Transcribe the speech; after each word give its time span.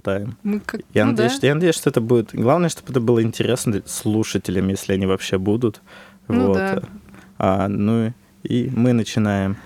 поболтаем. 0.00 0.36
Мы 0.42 0.60
как... 0.60 0.80
Я, 0.94 1.04
ну 1.04 1.12
надеюсь, 1.12 1.38
да. 1.38 1.46
я 1.48 1.54
надеюсь, 1.54 1.74
что 1.74 1.90
это 1.90 2.00
будет... 2.00 2.34
Главное, 2.34 2.68
чтобы 2.68 2.90
это 2.90 3.00
было 3.00 3.22
интересно 3.22 3.82
слушателям, 3.86 4.68
если 4.68 4.94
они 4.94 5.06
вообще 5.06 5.38
будут. 5.38 5.80
Ну 6.28 6.48
вот. 6.48 6.56
да. 6.56 6.82
А, 7.38 7.68
ну 7.68 8.12
и 8.42 8.70
мы 8.74 8.92
начинаем. 8.92 9.56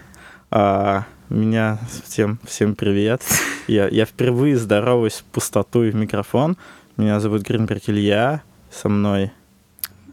А, 0.50 1.04
меня 1.28 1.78
всем, 2.04 2.38
всем 2.44 2.74
привет. 2.74 3.22
Я, 3.66 3.88
я 3.88 4.04
впервые 4.04 4.58
здороваюсь 4.58 5.14
в 5.14 5.24
пустоту 5.24 5.84
и 5.84 5.90
в 5.90 5.94
микрофон. 5.94 6.58
Меня 6.98 7.18
зовут 7.18 7.40
Гринберг 7.40 7.84
Илья. 7.86 8.42
Со 8.70 8.90
мной 8.90 9.32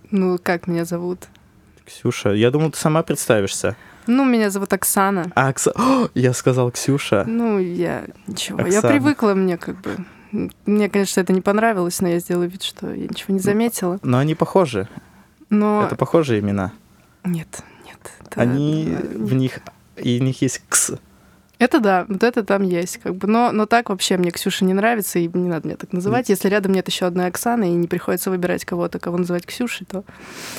Ну, 0.09 0.39
как 0.41 0.67
меня 0.67 0.85
зовут? 0.85 1.27
Ксюша. 1.85 2.29
Я 2.29 2.49
думал, 2.49 2.71
ты 2.71 2.77
сама 2.77 3.03
представишься. 3.03 3.75
Ну, 4.07 4.25
меня 4.25 4.49
зовут 4.49 4.73
Оксана. 4.73 5.31
А, 5.35 5.49
Окса- 5.51 5.71
О, 5.75 6.09
я 6.15 6.33
сказал 6.33 6.71
Ксюша. 6.71 7.23
Ну, 7.27 7.59
я 7.59 8.05
ничего. 8.27 8.59
Я 8.61 8.65
Оксана. 8.79 8.89
привыкла, 8.93 9.33
мне 9.33 9.57
как 9.57 9.79
бы... 9.81 9.97
Мне, 10.65 10.89
конечно, 10.89 11.19
это 11.19 11.33
не 11.33 11.41
понравилось, 11.41 11.99
но 12.01 12.07
я 12.07 12.19
сделала 12.19 12.45
вид, 12.45 12.63
что 12.63 12.89
я 12.93 13.03
ничего 13.03 13.33
не 13.33 13.39
заметила. 13.39 13.99
Но 14.01 14.17
они 14.17 14.33
похожи. 14.33 14.87
Но 15.49 15.83
Это 15.85 15.95
похожие 15.97 16.39
имена. 16.39 16.71
нет, 17.25 17.63
нет. 17.85 17.97
это- 18.21 18.41
Они 18.41 18.95
в 19.15 19.33
них 19.33 19.59
и 19.97 20.19
в 20.19 20.23
них 20.23 20.41
есть 20.41 20.61
кс. 20.69 20.91
Это 21.61 21.79
да, 21.79 22.05
вот 22.09 22.23
это 22.23 22.43
там 22.43 22.63
есть, 22.63 22.97
как 22.97 23.15
бы. 23.15 23.27
Но, 23.27 23.51
но 23.51 23.67
так 23.67 23.89
вообще 23.89 24.17
мне 24.17 24.31
Ксюша 24.31 24.65
не 24.65 24.73
нравится, 24.73 25.19
и 25.19 25.27
не 25.27 25.47
надо 25.47 25.67
меня 25.67 25.77
так 25.77 25.93
называть. 25.93 26.27
Если 26.27 26.49
рядом 26.49 26.71
нет 26.71 26.87
еще 26.87 27.05
одной 27.05 27.27
Оксаны, 27.27 27.69
и 27.69 27.73
не 27.73 27.85
приходится 27.85 28.31
выбирать 28.31 28.65
кого-то, 28.65 28.97
кого 28.97 29.19
называть 29.19 29.45
Ксюшей, 29.45 29.85
то 29.85 30.03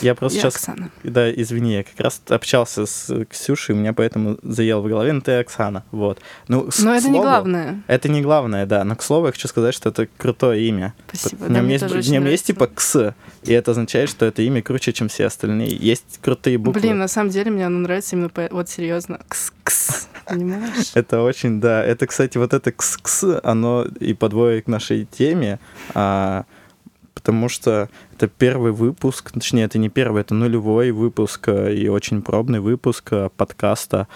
Я 0.00 0.14
просто 0.14 0.38
я 0.38 0.42
сейчас 0.42 0.54
Оксана. 0.54 0.90
Да, 1.02 1.28
извини, 1.28 1.74
я 1.74 1.82
как 1.82 1.98
раз 1.98 2.22
общался 2.28 2.86
с 2.86 3.24
Ксюшей, 3.24 3.74
у 3.74 3.78
меня 3.78 3.92
поэтому 3.94 4.38
заел 4.44 4.80
в 4.80 4.86
голове, 4.86 5.12
ну 5.12 5.20
ты 5.20 5.32
Оксана, 5.32 5.82
вот. 5.90 6.20
Ну, 6.46 6.70
с- 6.70 6.78
Но 6.78 6.94
это 6.94 7.08
не 7.08 7.14
слову, 7.14 7.24
главное. 7.24 7.82
Это 7.88 8.08
не 8.08 8.22
главное, 8.22 8.64
да, 8.66 8.84
но 8.84 8.94
к 8.94 9.02
слову 9.02 9.26
я 9.26 9.32
хочу 9.32 9.48
сказать, 9.48 9.74
что 9.74 9.88
это 9.88 10.06
крутое 10.16 10.68
имя. 10.68 10.94
Спасибо. 11.08 11.46
В 11.46 11.48
да, 11.48 11.54
нем 11.54 11.64
мне 11.64 11.74
есть, 11.74 11.84
в 11.84 12.10
нем 12.12 12.26
есть 12.26 12.46
типа 12.46 12.68
кс, 12.68 12.96
и 13.42 13.52
это 13.52 13.72
означает, 13.72 14.08
что 14.08 14.24
это 14.24 14.42
имя 14.42 14.62
круче, 14.62 14.92
чем 14.92 15.08
все 15.08 15.26
остальные. 15.26 15.74
Есть 15.74 16.20
крутые 16.22 16.58
буквы. 16.58 16.80
Блин, 16.80 16.98
на 16.98 17.08
самом 17.08 17.30
деле 17.30 17.50
мне 17.50 17.66
оно 17.66 17.80
нравится 17.80 18.14
именно 18.14 18.28
по... 18.28 18.48
Вот 18.52 18.68
серьезно. 18.68 19.18
Кс-кс. 19.28 20.06
Понимаешь? 20.26 20.91
Это 20.94 21.22
очень, 21.22 21.60
да. 21.60 21.84
Это, 21.84 22.06
кстати, 22.06 22.38
вот 22.38 22.52
это 22.54 22.70
кс-кс, 22.70 23.40
оно 23.42 23.84
и 24.00 24.14
подводит 24.14 24.64
к 24.64 24.68
нашей 24.68 25.04
теме, 25.04 25.58
а, 25.94 26.44
потому 27.14 27.48
что 27.48 27.88
это 28.16 28.26
первый 28.28 28.72
выпуск, 28.72 29.30
точнее, 29.32 29.64
это 29.64 29.78
не 29.78 29.88
первый, 29.88 30.20
это 30.22 30.34
нулевой 30.34 30.90
выпуск 30.90 31.48
а, 31.48 31.70
и 31.70 31.88
очень 31.88 32.22
пробный 32.22 32.60
выпуск 32.60 33.08
а, 33.12 33.28
подкаста, 33.30 34.06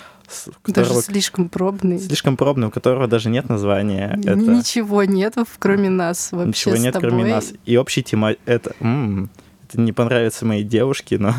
у 0.65 0.73
Даже 0.73 0.89
которого 0.89 1.03
слишком 1.03 1.49
пробный. 1.49 1.99
слишком 2.01 2.37
пробный, 2.37 2.67
у 2.67 2.71
которого 2.71 3.07
даже 3.07 3.31
нет 3.31 3.49
названия. 3.49 4.19
Это 4.25 4.35
Ничего 4.37 5.05
нет, 5.05 5.35
кроме 5.59 5.89
нас 5.89 6.33
вообще 6.33 6.49
ничего 6.71 6.77
нет, 6.77 6.95
тобой. 6.95 7.11
кроме 7.11 7.33
нас. 7.33 7.53
И 7.65 7.77
общий 7.77 8.03
тема 8.03 8.35
это. 8.45 8.75
м, 8.81 9.31
это 9.69 9.81
не 9.81 9.93
понравится 9.93 10.45
моей 10.45 10.65
девушке, 10.65 11.19
но 11.19 11.33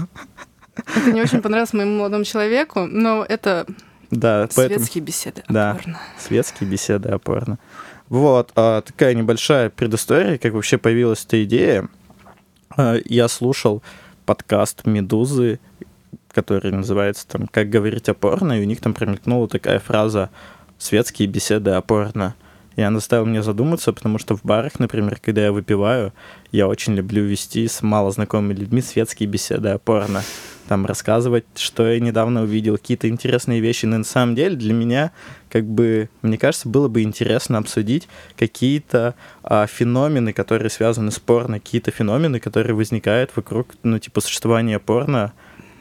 Это 0.96 1.12
не 1.12 1.22
очень 1.22 1.42
понравилось 1.42 1.74
моему 1.74 1.98
молодому 1.98 2.24
человеку, 2.24 2.86
но 2.86 3.26
это 3.28 3.66
да, 4.12 4.48
поэтому 4.56 4.80
светские 4.80 5.04
беседы. 5.04 5.44
Да. 5.50 5.72
опорно. 5.72 6.00
светские 6.18 6.70
беседы 6.70 7.10
опорно. 7.10 7.60
Вот, 8.10 8.52
а, 8.56 8.82
такая 8.82 9.14
небольшая 9.14 9.70
предыстория, 9.70 10.38
как 10.38 10.54
вообще 10.54 10.78
появилась 10.78 11.26
эта 11.26 11.44
идея. 11.44 11.90
А, 12.76 12.96
я 13.06 13.28
слушал 13.28 13.84
подкаст 14.26 14.86
«Медузы», 14.86 15.60
который 16.32 16.72
называется 16.72 17.28
там 17.28 17.48
«Как 17.48 17.70
говорить 17.70 18.08
опорно», 18.08 18.60
и 18.60 18.62
у 18.62 18.66
них 18.66 18.80
там 18.80 18.94
промелькнула 18.94 19.48
такая 19.48 19.80
фраза 19.80 20.30
«светские 20.78 21.28
беседы 21.28 21.72
опорно». 21.72 22.36
И 22.78 22.82
она 22.84 23.00
заставила 23.00 23.26
меня 23.26 23.42
задуматься, 23.42 23.92
потому 23.92 24.20
что 24.20 24.38
в 24.38 24.44
барах, 24.44 24.80
например, 24.80 25.18
когда 25.20 25.44
я 25.44 25.52
выпиваю, 25.52 26.14
я 26.52 26.68
очень 26.68 26.94
люблю 26.94 27.24
вести 27.24 27.68
с 27.68 27.82
малознакомыми 27.82 28.54
людьми 28.54 28.82
светские 28.84 29.28
беседы 29.28 29.70
опорно. 29.70 30.22
Там 30.68 30.86
рассказывать, 30.86 31.46
что 31.56 31.88
я 31.92 32.00
недавно 32.00 32.44
увидел, 32.44 32.78
какие-то 32.78 33.10
интересные 33.10 33.62
вещи. 33.62 33.88
Но 33.88 33.98
на 33.98 34.04
самом 34.04 34.36
деле 34.36 34.56
для 34.56 34.76
меня, 34.76 35.12
как 35.50 35.66
бы, 35.66 36.10
мне 36.22 36.38
кажется, 36.38 36.70
было 36.70 36.88
бы 36.88 37.02
интересно 37.02 37.58
обсудить 37.58 38.08
какие-то 38.38 39.16
а, 39.42 39.66
феномены, 39.66 40.32
которые 40.32 40.70
связаны 40.70 41.10
с 41.10 41.20
порно, 41.20 41.60
какие-то 41.60 41.90
феномены, 41.90 42.40
которые 42.40 42.76
возникают 42.76 43.32
вокруг, 43.36 43.70
ну, 43.82 43.98
типа, 43.98 44.22
существования 44.22 44.78
порно, 44.78 45.34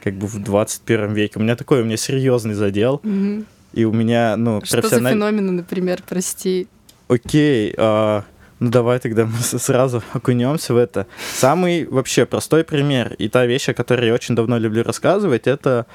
как 0.03 0.15
бы 0.15 0.25
в 0.25 0.41
21 0.41 1.13
веке. 1.13 1.33
У 1.35 1.43
меня 1.43 1.55
такой, 1.55 1.81
у 1.81 1.85
меня 1.85 1.97
серьезный 1.97 2.55
задел, 2.55 3.01
Мгм. 3.03 3.45
и 3.73 3.85
у 3.85 3.93
меня, 3.93 4.35
ну, 4.35 4.61
Что 4.63 4.81
за 4.81 4.99
феномены, 4.99 5.51
например, 5.51 6.01
прости? 6.07 6.67
Окей, 7.07 7.73
а, 7.77 8.23
ну 8.59 8.69
давай 8.69 8.99
тогда 8.99 9.25
мы 9.25 9.37
сразу 9.39 10.03
окунемся 10.13 10.73
в 10.73 10.77
это. 10.77 11.07
Самый 11.35 11.85
вообще 11.85 12.25
простой 12.25 12.63
пример 12.63 13.13
и 13.13 13.29
та 13.29 13.45
вещь, 13.45 13.69
о 13.69 13.73
которой 13.73 14.07
я 14.07 14.13
очень 14.13 14.35
давно 14.35 14.57
люблю 14.57 14.83
рассказывать, 14.83 15.47
это 15.47 15.85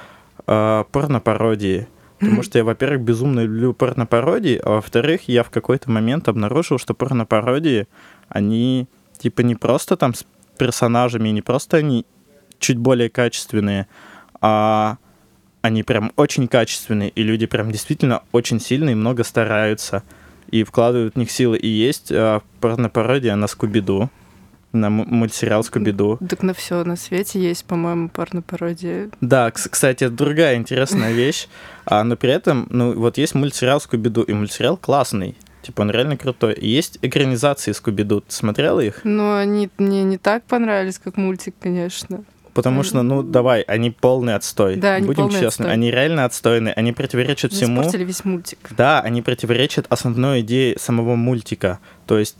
а, 0.47 0.85
порнопародии. 0.85 1.87
Потому 2.19 2.41
что 2.41 2.57
я, 2.57 2.63
во-первых, 2.63 3.01
безумно 3.01 3.41
люблю 3.41 3.73
порнопародии, 3.73 4.59
а 4.63 4.75
во-вторых, 4.75 5.27
я 5.27 5.43
в 5.43 5.49
какой-то 5.49 5.91
момент 5.91 6.29
обнаружил, 6.29 6.77
что 6.77 6.93
порнопародии, 6.93 7.87
они 8.29 8.87
типа 9.17 9.41
не 9.41 9.55
просто 9.55 9.97
там 9.97 10.13
с 10.13 10.25
персонажами, 10.57 11.29
не 11.29 11.41
просто 11.41 11.77
они 11.77 12.05
чуть 12.59 12.77
более 12.77 13.09
качественные, 13.09 13.87
а 14.39 14.97
они 15.61 15.83
прям 15.83 16.13
очень 16.15 16.47
качественные, 16.47 17.09
и 17.09 17.23
люди 17.23 17.45
прям 17.45 17.71
действительно 17.71 18.23
очень 18.31 18.61
сильно 18.61 18.91
и 18.91 18.95
много 18.95 19.23
стараются 19.25 20.03
и 20.49 20.63
вкладывают 20.63 21.15
в 21.15 21.17
них 21.17 21.31
силы. 21.31 21.57
И 21.57 21.67
есть 21.67 22.11
э, 22.11 22.41
порнопародия 22.59 23.35
на 23.35 23.47
Скуби-Ду, 23.47 24.09
на 24.71 24.89
мультсериал 24.89 25.63
Скуби-Ду. 25.63 26.17
Так 26.27 26.41
на 26.43 26.53
все 26.53 26.83
на 26.83 26.95
свете 26.95 27.39
есть, 27.39 27.65
по-моему, 27.65 28.09
порно-пародия. 28.09 29.09
Да, 29.21 29.49
кс- 29.49 29.69
кстати, 29.69 30.07
другая 30.07 30.55
интересная 30.55 31.11
вещь. 31.13 31.47
А, 31.85 32.03
но 32.03 32.15
при 32.15 32.31
этом, 32.31 32.67
ну, 32.69 32.93
вот 32.93 33.17
есть 33.17 33.35
мультсериал 33.35 33.79
Скуби-Ду, 33.79 34.23
и 34.23 34.33
мультсериал 34.33 34.77
классный. 34.77 35.35
Типа, 35.61 35.81
он 35.81 35.91
реально 35.91 36.17
крутой. 36.17 36.53
И 36.55 36.67
есть 36.67 36.99
экранизации 37.01 37.71
Скуби-Ду. 37.71 38.21
Ты 38.21 38.33
смотрела 38.33 38.79
их? 38.81 39.01
Но 39.03 39.37
они 39.37 39.69
мне 39.77 40.03
не 40.03 40.17
так 40.17 40.43
понравились, 40.43 40.99
как 40.99 41.15
мультик, 41.17 41.55
конечно. 41.59 42.23
Потому 42.53 42.83
что, 42.83 43.01
ну, 43.01 43.23
давай, 43.23 43.61
они 43.61 43.89
полный 43.89 44.35
отстой. 44.35 44.75
Да, 44.75 44.95
они 44.95 45.07
Будем 45.07 45.29
честны. 45.29 45.45
отстой. 45.47 45.71
Они 45.71 45.89
реально 45.89 46.25
отстойные. 46.25 46.73
Они 46.73 46.91
противоречат 46.93 47.51
Они 47.51 47.61
всему. 47.61 47.81
Испортили 47.81 48.03
весь 48.03 48.23
мультик. 48.23 48.59
Да, 48.71 49.01
они 49.01 49.21
противоречат 49.21 49.87
основной 49.89 50.41
идее 50.41 50.77
самого 50.77 51.15
мультика. 51.15 51.79
То 52.05 52.19
есть 52.19 52.37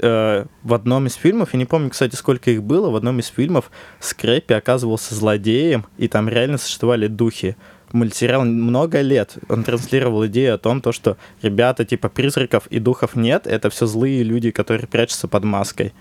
э, 0.00 0.44
в 0.62 0.74
одном 0.74 1.06
из 1.06 1.14
фильмов, 1.14 1.50
я 1.52 1.58
не 1.58 1.64
помню, 1.64 1.90
кстати, 1.90 2.14
сколько 2.14 2.50
их 2.50 2.62
было, 2.62 2.90
в 2.90 2.96
одном 2.96 3.20
из 3.20 3.26
фильмов 3.28 3.70
Скрэппи 4.00 4.52
оказывался 4.52 5.14
злодеем, 5.14 5.86
и 5.96 6.08
там 6.08 6.28
реально 6.28 6.58
существовали 6.58 7.06
духи. 7.06 7.56
Мультсериал 7.92 8.44
много 8.44 9.02
лет, 9.02 9.36
он 9.48 9.62
транслировал 9.62 10.26
идею 10.26 10.56
о 10.56 10.58
том, 10.58 10.80
то, 10.80 10.90
что 10.90 11.16
ребята, 11.42 11.84
типа 11.84 12.08
призраков 12.08 12.66
и 12.66 12.80
духов 12.80 13.14
нет, 13.14 13.46
это 13.46 13.70
все 13.70 13.86
злые 13.86 14.24
люди, 14.24 14.50
которые 14.50 14.88
прячутся 14.88 15.28
под 15.28 15.44
маской. 15.44 15.92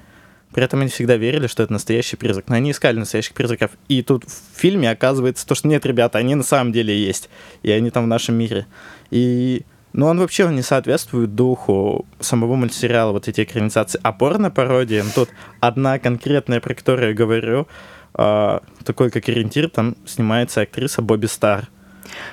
При 0.54 0.64
этом 0.64 0.82
они 0.82 0.90
всегда 0.90 1.18
верили, 1.18 1.48
что 1.48 1.64
это 1.64 1.74
настоящий 1.74 2.16
призрак. 2.16 2.46
Но 2.48 2.56
они 2.56 2.72
искали 2.72 2.98
настоящих 2.98 3.34
призраков. 3.34 3.72
И 3.88 4.02
тут 4.04 4.26
в 4.26 4.60
фильме 4.60 4.90
оказывается 4.90 5.48
то, 5.48 5.56
что 5.56 5.68
нет, 5.68 5.86
ребята, 5.86 6.20
они 6.20 6.36
на 6.36 6.44
самом 6.44 6.72
деле 6.72 6.98
есть. 6.98 7.30
И 7.64 7.72
они 7.72 7.90
там 7.90 8.06
в 8.06 8.08
нашем 8.08 8.36
мире. 8.36 8.68
И 9.10 9.64
ну, 9.94 10.08
он 10.08 10.20
вообще 10.20 10.48
не 10.48 10.64
соответствует 10.64 11.36
духу 11.36 12.06
самого 12.20 12.56
мультсериала, 12.56 13.12
вот 13.12 13.28
эти 13.28 13.42
экранизации. 13.42 14.00
А 14.04 14.12
порно-пародия, 14.12 15.04
ну, 15.04 15.10
тут 15.14 15.30
одна 15.60 16.00
конкретная, 16.00 16.60
про 16.60 16.74
которую 16.74 17.10
я 17.10 17.14
говорю, 17.14 17.68
а, 18.16 18.62
такой 18.84 19.12
как 19.12 19.30
ориентир, 19.30 19.70
там 19.70 19.96
снимается 20.06 20.62
актриса 20.62 21.02
Бобби 21.02 21.28
Стар. 21.28 21.70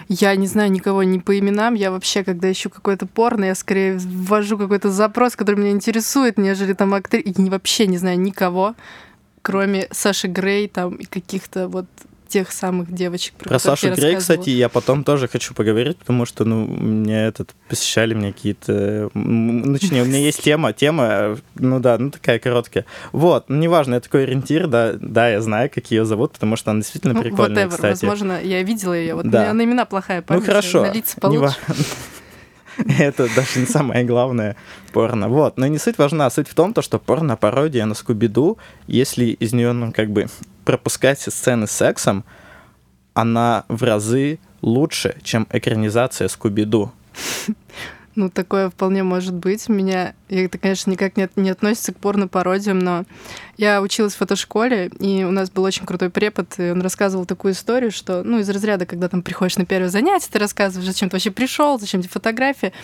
Я 0.08 0.34
не 0.36 0.46
знаю 0.46 0.70
никого 0.70 1.02
ни 1.02 1.18
по 1.18 1.38
именам. 1.38 1.74
Я 1.74 1.90
вообще, 1.90 2.24
когда 2.24 2.50
ищу 2.50 2.70
какое-то 2.70 3.06
порно, 3.06 3.46
я 3.46 3.54
скорее 3.54 3.98
ввожу 3.98 4.58
какой-то 4.58 4.90
запрос, 4.90 5.36
который 5.36 5.56
меня 5.56 5.70
интересует, 5.70 6.38
нежели 6.38 6.72
там 6.72 6.94
актри... 6.94 7.20
И 7.20 7.48
вообще 7.48 7.86
не 7.86 7.98
знаю 7.98 8.20
никого, 8.20 8.74
кроме 9.42 9.88
Саши 9.90 10.28
Грей 10.28 10.68
там 10.68 10.96
и 10.96 11.04
каких-то 11.04 11.68
вот 11.68 11.86
тех 12.30 12.50
самых 12.52 12.90
девочек, 12.92 13.34
про, 13.34 13.48
Про 13.50 13.58
Сашу 13.58 13.88
я 13.88 13.94
Грей, 13.94 14.16
кстати, 14.16 14.50
я 14.50 14.68
потом 14.68 15.04
тоже 15.04 15.28
хочу 15.28 15.52
поговорить, 15.54 15.98
потому 15.98 16.24
что, 16.24 16.44
ну, 16.44 16.64
мне 16.66 17.26
этот, 17.26 17.54
посещали 17.68 18.14
мне 18.14 18.32
какие-то... 18.32 19.10
Ну, 19.14 19.76
точнее, 19.78 20.02
у 20.02 20.06
меня 20.06 20.18
есть 20.18 20.42
тема, 20.42 20.72
тема, 20.72 21.36
ну 21.56 21.80
да, 21.80 21.98
ну 21.98 22.10
такая 22.10 22.38
короткая. 22.38 22.86
Вот, 23.12 23.48
ну, 23.48 23.56
неважно, 23.56 23.94
я 23.94 24.00
такой 24.00 24.22
ориентир, 24.22 24.66
да, 24.68 24.92
да, 24.94 25.28
я 25.28 25.40
знаю, 25.42 25.68
как 25.74 25.90
ее 25.90 26.04
зовут, 26.04 26.32
потому 26.32 26.56
что 26.56 26.70
она 26.70 26.80
действительно 26.80 27.14
Ну, 27.14 27.22
прикольная, 27.22 27.66
whatever, 27.66 27.70
кстати. 27.70 27.90
возможно, 28.04 28.40
я 28.42 28.62
видела 28.62 28.92
ее. 28.94 29.14
Вот 29.14 29.28
Да. 29.28 29.38
у 29.38 29.42
меня 29.42 29.52
на 29.52 29.64
имена 29.64 29.84
плохая 29.84 30.18
Ну, 30.20 30.24
память. 30.26 30.44
хорошо. 30.46 30.82
На 30.82 30.92
лица 30.92 31.20
получше. 31.20 31.56
Это 32.98 33.28
даже 33.34 33.60
не 33.60 33.66
самое 33.66 34.04
главное 34.04 34.56
порно. 34.92 35.28
Вот, 35.28 35.58
но 35.58 35.66
не 35.66 35.78
суть 35.78 35.98
важна. 35.98 36.30
Суть 36.30 36.48
в 36.48 36.54
том, 36.54 36.72
то, 36.72 36.82
что 36.82 36.98
порно-пародия 36.98 37.84
на 37.86 37.94
Скуби-Ду, 37.94 38.58
если 38.86 39.26
из 39.26 39.52
нее, 39.52 39.72
ну, 39.72 39.92
как 39.92 40.10
бы, 40.10 40.26
пропускать 40.64 41.20
сцены 41.20 41.66
с 41.66 41.72
сексом, 41.72 42.24
она 43.14 43.64
в 43.68 43.82
разы 43.82 44.38
лучше, 44.62 45.16
чем 45.22 45.46
экранизация 45.50 46.28
Скуби-Ду. 46.28 46.92
Ну, 48.20 48.28
такое 48.28 48.68
вполне 48.68 49.02
может 49.02 49.32
быть. 49.32 49.66
Меня, 49.70 50.12
это, 50.28 50.58
конечно, 50.58 50.90
никак 50.90 51.16
не, 51.16 51.26
не 51.36 51.48
относится 51.48 51.94
к 51.94 51.96
порно-пародиям, 51.96 52.78
но 52.78 53.04
я 53.56 53.80
училась 53.80 54.12
в 54.12 54.18
фотошколе, 54.18 54.90
и 54.98 55.24
у 55.24 55.30
нас 55.30 55.50
был 55.50 55.62
очень 55.62 55.86
крутой 55.86 56.10
препод, 56.10 56.52
и 56.58 56.70
он 56.70 56.82
рассказывал 56.82 57.24
такую 57.24 57.54
историю, 57.54 57.90
что, 57.90 58.22
ну, 58.22 58.38
из 58.38 58.50
разряда, 58.50 58.84
когда 58.84 59.08
там 59.08 59.22
приходишь 59.22 59.56
на 59.56 59.64
первое 59.64 59.88
занятие, 59.88 60.28
ты 60.30 60.38
рассказываешь, 60.38 60.86
зачем 60.86 61.08
ты 61.08 61.16
вообще 61.16 61.30
пришел, 61.30 61.80
зачем 61.80 62.02
тебе 62.02 62.10
фотография. 62.10 62.74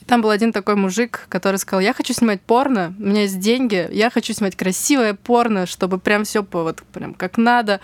И 0.00 0.04
там 0.06 0.22
был 0.22 0.30
один 0.30 0.50
такой 0.50 0.76
мужик, 0.76 1.26
который 1.28 1.56
сказал, 1.56 1.80
я 1.80 1.92
хочу 1.92 2.14
снимать 2.14 2.40
порно, 2.40 2.94
у 2.98 3.02
меня 3.02 3.22
есть 3.22 3.38
деньги, 3.38 3.86
я 3.92 4.08
хочу 4.08 4.32
снимать 4.32 4.56
красивое 4.56 5.12
порно, 5.12 5.66
чтобы 5.66 5.98
прям 5.98 6.24
все 6.24 6.42
вот 6.50 6.82
прям 6.94 7.12
как 7.12 7.36
надо, 7.36 7.80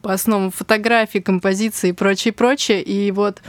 по 0.00 0.14
основам 0.14 0.52
фотографии, 0.52 1.18
композиции 1.18 1.90
и 1.90 1.92
прочее, 1.92 2.32
прочее. 2.32 2.80
И 2.80 3.10
вот 3.10 3.42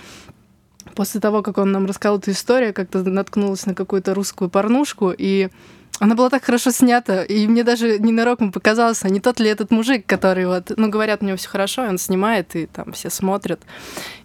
после 0.98 1.22
того, 1.22 1.44
как 1.44 1.60
он 1.60 1.72
нам 1.72 1.86
рассказал 1.86 2.18
эту 2.18 2.32
историю, 2.32 2.74
как-то 2.74 3.04
наткнулась 3.04 3.68
на 3.68 3.76
какую-то 3.76 4.16
русскую 4.16 4.50
порнушку, 4.50 5.14
и 5.16 5.50
она 6.00 6.16
была 6.16 6.30
так 6.30 6.44
хорошо 6.44 6.72
снята, 6.72 7.24
и 7.24 7.48
мне 7.48 7.64
даже 7.64 8.00
ненароком 8.00 8.52
показалось, 8.52 9.04
а 9.04 9.10
не 9.10 9.20
тот 9.20 9.40
ли 9.40 9.50
этот 9.50 9.72
мужик, 9.72 10.06
который 10.06 10.46
вот, 10.46 10.72
ну, 10.76 10.90
говорят, 10.90 11.22
у 11.22 11.26
него 11.26 11.38
все 11.38 11.50
хорошо, 11.50 11.86
и 11.86 11.90
он 11.90 11.98
снимает, 11.98 12.56
и 12.56 12.66
там 12.68 12.92
все 12.94 13.10
смотрят. 13.10 13.62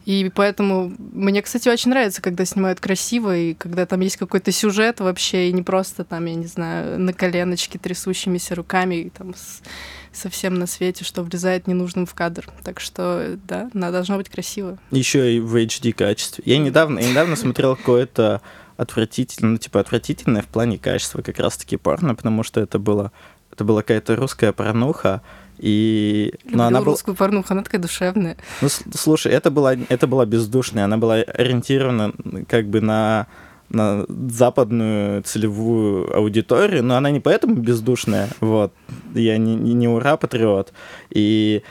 И 0.04 0.30
поэтому 0.34 0.92
мне, 0.98 1.42
кстати, 1.42 1.69
очень 1.69 1.90
нравится, 1.90 2.20
когда 2.20 2.44
снимают 2.44 2.80
красиво, 2.80 3.36
и 3.36 3.54
когда 3.54 3.86
там 3.86 4.00
есть 4.00 4.16
какой-то 4.16 4.50
сюжет 4.52 5.00
вообще, 5.00 5.48
и 5.48 5.52
не 5.52 5.62
просто 5.62 6.04
там, 6.04 6.26
я 6.26 6.34
не 6.34 6.46
знаю, 6.46 6.98
на 6.98 7.12
коленочке 7.12 7.78
трясущимися 7.78 8.54
руками, 8.54 8.96
и 8.96 9.10
там 9.10 9.34
с 9.34 9.62
совсем 10.12 10.54
на 10.54 10.66
свете, 10.66 11.04
что 11.04 11.22
влезает 11.22 11.66
ненужным 11.66 12.06
в 12.06 12.14
кадр. 12.14 12.48
Так 12.62 12.80
что, 12.80 13.38
да, 13.48 13.70
она 13.75 13.90
должна 13.90 14.16
быть 14.16 14.28
красиво. 14.28 14.78
Еще 14.90 15.36
и 15.36 15.40
в 15.40 15.56
HD 15.56 15.92
качестве. 15.92 16.44
Я 16.46 16.58
недавно, 16.58 16.98
я 16.98 17.08
недавно 17.08 17.36
смотрел 17.36 17.76
какое-то 17.76 18.42
отвратительное, 18.82 19.52
ну, 19.52 19.58
типа, 19.58 19.81
отвратительное 19.81 20.43
в 20.43 20.46
плане 20.46 20.79
качества 20.79 21.23
как 21.23 21.38
раз-таки 21.38 21.76
порно, 21.76 22.14
потому 22.14 22.43
что 22.43 22.61
это 22.61 22.79
было, 22.79 23.12
это 23.52 23.64
была 23.64 23.82
какая-то 23.82 24.17
русская 24.17 24.52
порнуха, 24.52 25.23
и... 25.58 26.34
Люблю 26.44 26.58
но 26.58 26.64
она 26.67 26.81
русскую 26.81 27.14
была... 27.14 27.26
порнуху, 27.26 27.52
она 27.52 27.62
такая 27.62 27.81
душевная. 27.81 28.37
Ну, 28.61 28.69
слушай, 28.94 29.32
это 29.32 29.50
была, 29.50 29.75
это 29.75 30.06
была 30.06 30.26
бездушная, 30.26 30.84
она 30.84 30.96
была 30.99 31.17
ориентирована 31.17 32.12
как 32.49 32.67
бы 32.69 32.81
на 32.81 33.26
на 33.69 34.05
западную 34.08 35.23
целевую 35.23 36.14
аудиторию, 36.14 36.85
но 36.85 36.96
она 36.96 37.11
не 37.11 37.20
поэтому 37.20 37.55
бездушная, 37.55 38.28
вот. 38.40 38.73
Я 39.14 39.38
не, 39.38 39.55
не, 39.55 39.73
не 39.73 39.88
ура-патриот. 39.88 40.75
И 41.08 41.62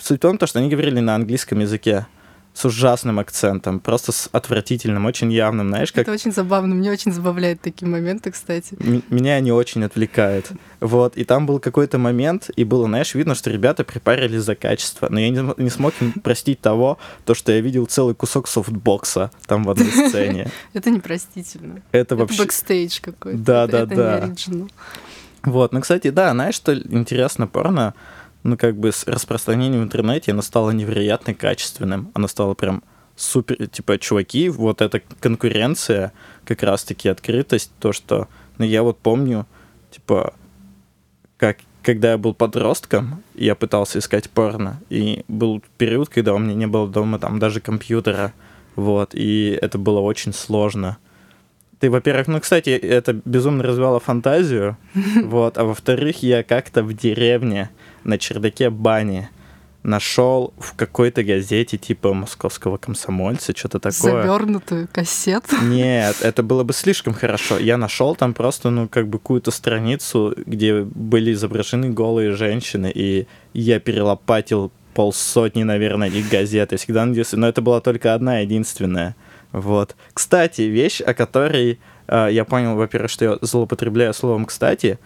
суть 0.00 0.18
в 0.18 0.20
том, 0.20 0.38
что 0.44 0.58
они 0.58 0.68
говорили 0.68 1.00
на 1.00 1.14
английском 1.14 1.60
языке 1.60 2.06
с 2.52 2.64
ужасным 2.64 3.18
акцентом, 3.18 3.80
просто 3.80 4.12
с 4.12 4.28
отвратительным, 4.32 5.06
очень 5.06 5.32
явным, 5.32 5.68
знаешь, 5.68 5.92
как... 5.92 6.02
Это 6.02 6.12
очень 6.12 6.32
забавно, 6.32 6.74
мне 6.74 6.90
очень 6.90 7.12
забавляют 7.12 7.60
такие 7.60 7.88
моменты, 7.88 8.30
кстати. 8.30 8.76
М- 8.80 9.02
меня 9.08 9.34
они 9.34 9.52
очень 9.52 9.84
отвлекают. 9.84 10.50
Вот, 10.80 11.16
и 11.16 11.24
там 11.24 11.46
был 11.46 11.60
какой-то 11.60 11.98
момент, 11.98 12.50
и 12.56 12.64
было, 12.64 12.86
знаешь, 12.86 13.14
видно, 13.14 13.34
что 13.34 13.50
ребята 13.50 13.84
припарились 13.84 14.42
за 14.42 14.56
качество, 14.56 15.08
но 15.08 15.20
я 15.20 15.30
не, 15.30 15.62
не 15.62 15.70
смог 15.70 15.94
им 16.00 16.12
простить 16.12 16.60
того, 16.60 16.98
то, 17.24 17.34
что 17.34 17.52
я 17.52 17.60
видел 17.60 17.86
целый 17.86 18.14
кусок 18.14 18.48
софтбокса 18.48 19.30
там 19.46 19.64
в 19.64 19.70
одной 19.70 19.90
сцене. 19.90 20.50
Это 20.72 20.90
непростительно. 20.90 21.82
Это 21.92 22.16
вообще... 22.16 22.42
бэкстейдж 22.42 23.00
какой-то. 23.00 23.38
Да, 23.38 23.66
да, 23.66 23.86
да. 23.86 24.34
Вот, 25.42 25.72
ну, 25.72 25.80
кстати, 25.80 26.10
да, 26.10 26.32
знаешь, 26.32 26.54
что 26.54 26.74
интересно, 26.74 27.46
порно 27.46 27.94
ну, 28.42 28.56
как 28.56 28.76
бы 28.76 28.92
с 28.92 29.06
распространением 29.06 29.82
в 29.82 29.84
интернете 29.84 30.32
оно 30.32 30.42
стало 30.42 30.70
невероятно 30.70 31.34
качественным. 31.34 32.10
Оно 32.14 32.28
стало 32.28 32.54
прям 32.54 32.82
супер, 33.16 33.66
типа, 33.66 33.98
чуваки, 33.98 34.48
вот 34.48 34.80
эта 34.80 35.00
конкуренция, 35.20 36.12
как 36.44 36.62
раз-таки 36.62 37.08
открытость, 37.08 37.70
то, 37.78 37.92
что, 37.92 38.28
ну, 38.58 38.64
я 38.64 38.82
вот 38.82 38.98
помню, 38.98 39.46
типа, 39.90 40.32
как, 41.36 41.58
когда 41.82 42.12
я 42.12 42.18
был 42.18 42.34
подростком, 42.34 43.22
я 43.34 43.54
пытался 43.54 43.98
искать 43.98 44.30
порно, 44.30 44.80
и 44.88 45.24
был 45.28 45.62
период, 45.76 46.08
когда 46.08 46.34
у 46.34 46.38
меня 46.38 46.54
не 46.54 46.66
было 46.66 46.88
дома 46.88 47.18
там 47.18 47.38
даже 47.38 47.60
компьютера, 47.60 48.32
вот, 48.74 49.14
и 49.14 49.58
это 49.60 49.78
было 49.78 50.00
очень 50.00 50.32
сложно. 50.32 50.96
Ты, 51.78 51.90
во-первых, 51.90 52.28
ну, 52.28 52.40
кстати, 52.40 52.70
это 52.70 53.14
безумно 53.24 53.64
развивало 53.64 54.00
фантазию, 54.00 54.78
вот, 55.24 55.58
а 55.58 55.64
во-вторых, 55.64 56.22
я 56.22 56.42
как-то 56.42 56.82
в 56.82 56.94
деревне 56.94 57.70
на 58.04 58.18
чердаке 58.18 58.70
бани 58.70 59.28
нашел 59.82 60.52
в 60.58 60.74
какой-то 60.74 61.24
газете 61.24 61.78
типа 61.78 62.12
московского 62.12 62.76
комсомольца, 62.76 63.56
что-то 63.56 63.78
такое. 63.78 64.22
Завернутую 64.22 64.88
кассету? 64.92 65.56
Нет, 65.62 66.16
это 66.20 66.42
было 66.42 66.64
бы 66.64 66.72
слишком 66.72 67.14
хорошо. 67.14 67.58
Я 67.58 67.76
нашел 67.76 68.14
там 68.14 68.34
просто, 68.34 68.70
ну, 68.70 68.88
как 68.88 69.08
бы 69.08 69.18
какую-то 69.18 69.50
страницу, 69.50 70.34
где 70.36 70.82
были 70.82 71.32
изображены 71.32 71.90
голые 71.90 72.32
женщины, 72.32 72.92
и 72.94 73.26
я 73.54 73.80
перелопатил 73.80 74.70
полсотни, 74.94 75.62
наверное, 75.62 76.08
их 76.08 76.28
газет. 76.28 76.72
Я 76.72 76.78
всегда 76.78 77.06
надеялся, 77.06 77.36
но 77.36 77.48
это 77.48 77.62
была 77.62 77.80
только 77.80 78.14
одна, 78.14 78.40
единственная. 78.40 79.16
Вот. 79.52 79.96
Кстати, 80.12 80.62
вещь, 80.62 81.00
о 81.00 81.14
которой 81.14 81.80
э, 82.06 82.28
я 82.30 82.44
понял, 82.44 82.76
во-первых, 82.76 83.10
что 83.10 83.24
я 83.24 83.38
злоупотребляю 83.40 84.12
словом 84.14 84.44
«кстати», 84.44 84.98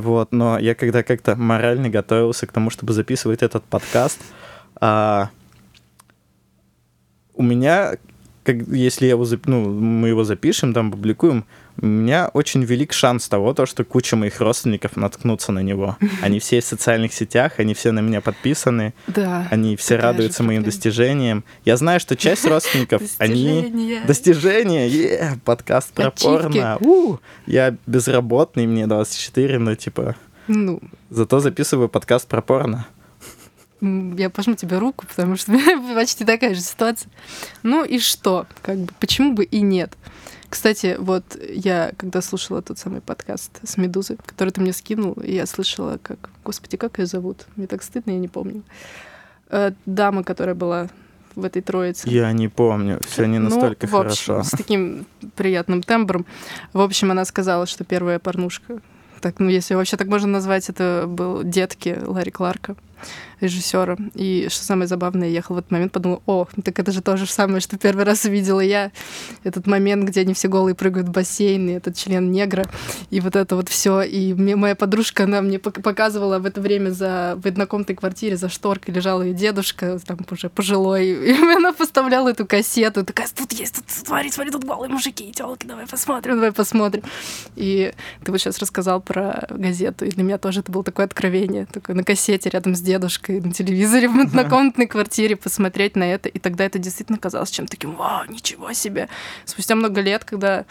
вот, 0.00 0.32
но 0.32 0.58
я 0.58 0.74
когда 0.74 1.02
как-то 1.02 1.36
морально 1.36 1.88
готовился 1.88 2.46
к 2.46 2.52
тому, 2.52 2.70
чтобы 2.70 2.92
записывать 2.92 3.42
этот 3.42 3.64
подкаст, 3.64 4.20
а, 4.80 5.30
у 7.34 7.42
меня, 7.42 7.96
как, 8.44 8.56
если 8.68 9.06
я 9.06 9.12
его, 9.12 9.26
ну, 9.46 9.68
мы 9.70 10.08
его 10.08 10.24
запишем, 10.24 10.72
там 10.72 10.90
публикуем, 10.90 11.44
у 11.80 11.86
меня 11.86 12.28
очень 12.32 12.62
велик 12.62 12.92
шанс 12.92 13.28
того, 13.28 13.52
то, 13.52 13.66
что 13.66 13.84
куча 13.84 14.16
моих 14.16 14.40
родственников 14.40 14.96
наткнутся 14.96 15.52
на 15.52 15.60
него. 15.60 15.96
Они 16.22 16.38
все 16.38 16.60
в 16.60 16.64
социальных 16.64 17.12
сетях, 17.12 17.54
они 17.58 17.74
все 17.74 17.92
на 17.92 18.00
меня 18.00 18.20
подписаны, 18.20 18.94
да, 19.06 19.46
они 19.50 19.76
все 19.76 19.96
радуются 19.96 20.42
моим 20.42 20.62
достижениям. 20.62 21.44
Я 21.64 21.76
знаю, 21.76 22.00
что 22.00 22.16
часть 22.16 22.44
родственников, 22.48 23.02
они... 23.18 24.00
Достижения! 24.06 24.88
Yeah, 24.88 25.38
подкаст 25.44 25.92
про 25.92 26.10
порно. 26.10 26.78
У, 26.80 27.18
я 27.46 27.76
безработный, 27.86 28.66
мне 28.66 28.86
24, 28.86 29.58
но 29.58 29.74
типа... 29.74 30.16
Ну. 30.48 30.80
Зато 31.10 31.40
записываю 31.40 31.88
подкаст 31.88 32.28
про 32.28 32.40
порно. 32.40 32.86
Я 33.80 34.30
пожму 34.30 34.54
тебе 34.54 34.78
руку, 34.78 35.06
потому 35.06 35.36
что 35.36 35.52
почти 35.94 36.24
такая 36.24 36.54
же 36.54 36.60
ситуация. 36.60 37.10
Ну 37.62 37.84
и 37.84 37.98
что? 37.98 38.46
Как 38.62 38.78
бы, 38.78 38.92
почему 38.98 39.34
бы 39.34 39.44
и 39.44 39.60
нет? 39.60 39.96
Кстати, 40.48 40.96
вот 40.98 41.24
я, 41.48 41.92
когда 41.96 42.22
слушала 42.22 42.62
тот 42.62 42.78
самый 42.78 43.00
подкаст 43.00 43.60
с 43.62 43.76
Медузы, 43.76 44.16
который 44.24 44.50
ты 44.50 44.60
мне 44.60 44.72
скинул, 44.72 45.16
я 45.22 45.46
слышала, 45.46 45.98
как... 46.02 46.30
Господи, 46.44 46.76
как 46.76 46.98
ее 46.98 47.06
зовут? 47.06 47.46
Мне 47.56 47.66
так 47.66 47.82
стыдно, 47.82 48.12
я 48.12 48.18
не 48.18 48.28
помню. 48.28 48.62
Э, 49.48 49.72
дама, 49.86 50.22
которая 50.22 50.54
была 50.54 50.88
в 51.34 51.44
этой 51.44 51.62
троице. 51.62 52.08
Я 52.08 52.32
не 52.32 52.48
помню, 52.48 53.00
все 53.06 53.26
не 53.26 53.38
ну, 53.38 53.50
настолько 53.50 53.86
ну, 53.86 53.92
в 53.92 53.96
общем, 53.96 54.34
хорошо. 54.34 54.42
С 54.42 54.50
таким 54.50 55.06
приятным 55.34 55.82
тембром. 55.82 56.26
В 56.72 56.80
общем, 56.80 57.10
она 57.10 57.24
сказала, 57.24 57.66
что 57.66 57.84
первая 57.84 58.18
порнушка, 58.18 58.80
так, 59.20 59.38
ну 59.38 59.48
если 59.48 59.74
вообще 59.74 59.96
так 59.96 60.08
можно 60.08 60.28
назвать, 60.28 60.68
это 60.68 61.04
был 61.06 61.42
детки 61.42 61.98
Ларри 62.04 62.30
Кларка 62.30 62.76
режиссера. 63.40 63.96
И 64.14 64.48
что 64.50 64.64
самое 64.64 64.88
забавное, 64.88 65.28
я 65.28 65.34
ехала 65.34 65.56
в 65.56 65.58
этот 65.60 65.70
момент, 65.70 65.92
подумала, 65.92 66.22
о, 66.26 66.46
так 66.64 66.78
это 66.78 66.92
же 66.92 67.02
то 67.02 67.16
же 67.16 67.26
самое, 67.26 67.60
что 67.60 67.76
первый 67.76 68.04
раз 68.04 68.24
увидела 68.24 68.60
я. 68.60 68.90
Этот 69.44 69.66
момент, 69.66 70.08
где 70.08 70.20
они 70.20 70.34
все 70.34 70.48
голые 70.48 70.74
прыгают 70.74 71.08
в 71.08 71.12
бассейн, 71.12 71.68
и 71.68 71.72
этот 71.72 71.96
член 71.96 72.30
негра, 72.30 72.64
и 73.10 73.20
вот 73.20 73.36
это 73.36 73.56
вот 73.56 73.68
все. 73.68 74.02
И 74.02 74.32
моя 74.34 74.74
подружка, 74.74 75.24
она 75.24 75.42
мне 75.42 75.58
показывала 75.58 76.38
в 76.38 76.46
это 76.46 76.60
время 76.60 76.90
за 76.90 77.38
в 77.42 77.46
однокомнатной 77.46 77.96
квартире 77.96 78.36
за 78.36 78.48
шторкой 78.48 78.94
лежал 78.94 79.22
ее 79.22 79.34
дедушка, 79.34 79.98
там 80.04 80.18
уже 80.30 80.48
пожилой, 80.48 81.06
и 81.26 81.32
она 81.32 81.72
поставляла 81.72 82.28
эту 82.30 82.46
кассету, 82.46 83.04
такая, 83.04 83.28
тут 83.34 83.52
есть, 83.52 83.76
тут, 83.76 83.84
смотри, 83.88 84.30
смотри, 84.30 84.52
тут 84.52 84.64
голые 84.64 84.90
мужики 84.90 85.28
и 85.28 85.32
телки, 85.32 85.66
давай 85.66 85.86
посмотрим, 85.86 86.36
давай 86.36 86.52
посмотрим. 86.52 87.02
И 87.54 87.92
ты 88.24 88.32
вот 88.32 88.40
сейчас 88.40 88.58
рассказал 88.58 89.00
про 89.00 89.46
газету, 89.50 90.04
и 90.04 90.10
для 90.10 90.22
меня 90.22 90.38
тоже 90.38 90.60
это 90.60 90.72
было 90.72 90.84
такое 90.84 91.06
откровение, 91.06 91.66
такое 91.66 91.94
на 91.96 92.04
кассете 92.04 92.48
рядом 92.50 92.74
с 92.74 92.80
дедушкой 92.86 93.40
на 93.40 93.52
телевизоре 93.52 94.08
в 94.08 94.18
однокомнатной 94.18 94.86
квартире 94.86 95.36
посмотреть 95.36 95.96
на 95.96 96.04
это. 96.04 96.28
И 96.28 96.38
тогда 96.38 96.64
это 96.64 96.78
действительно 96.78 97.18
казалось 97.18 97.50
чем-то 97.50 97.72
таким, 97.72 97.94
вау, 97.94 98.24
ничего 98.28 98.72
себе. 98.72 99.08
Спустя 99.44 99.74
много 99.74 100.00
лет, 100.00 100.24
когда 100.24 100.64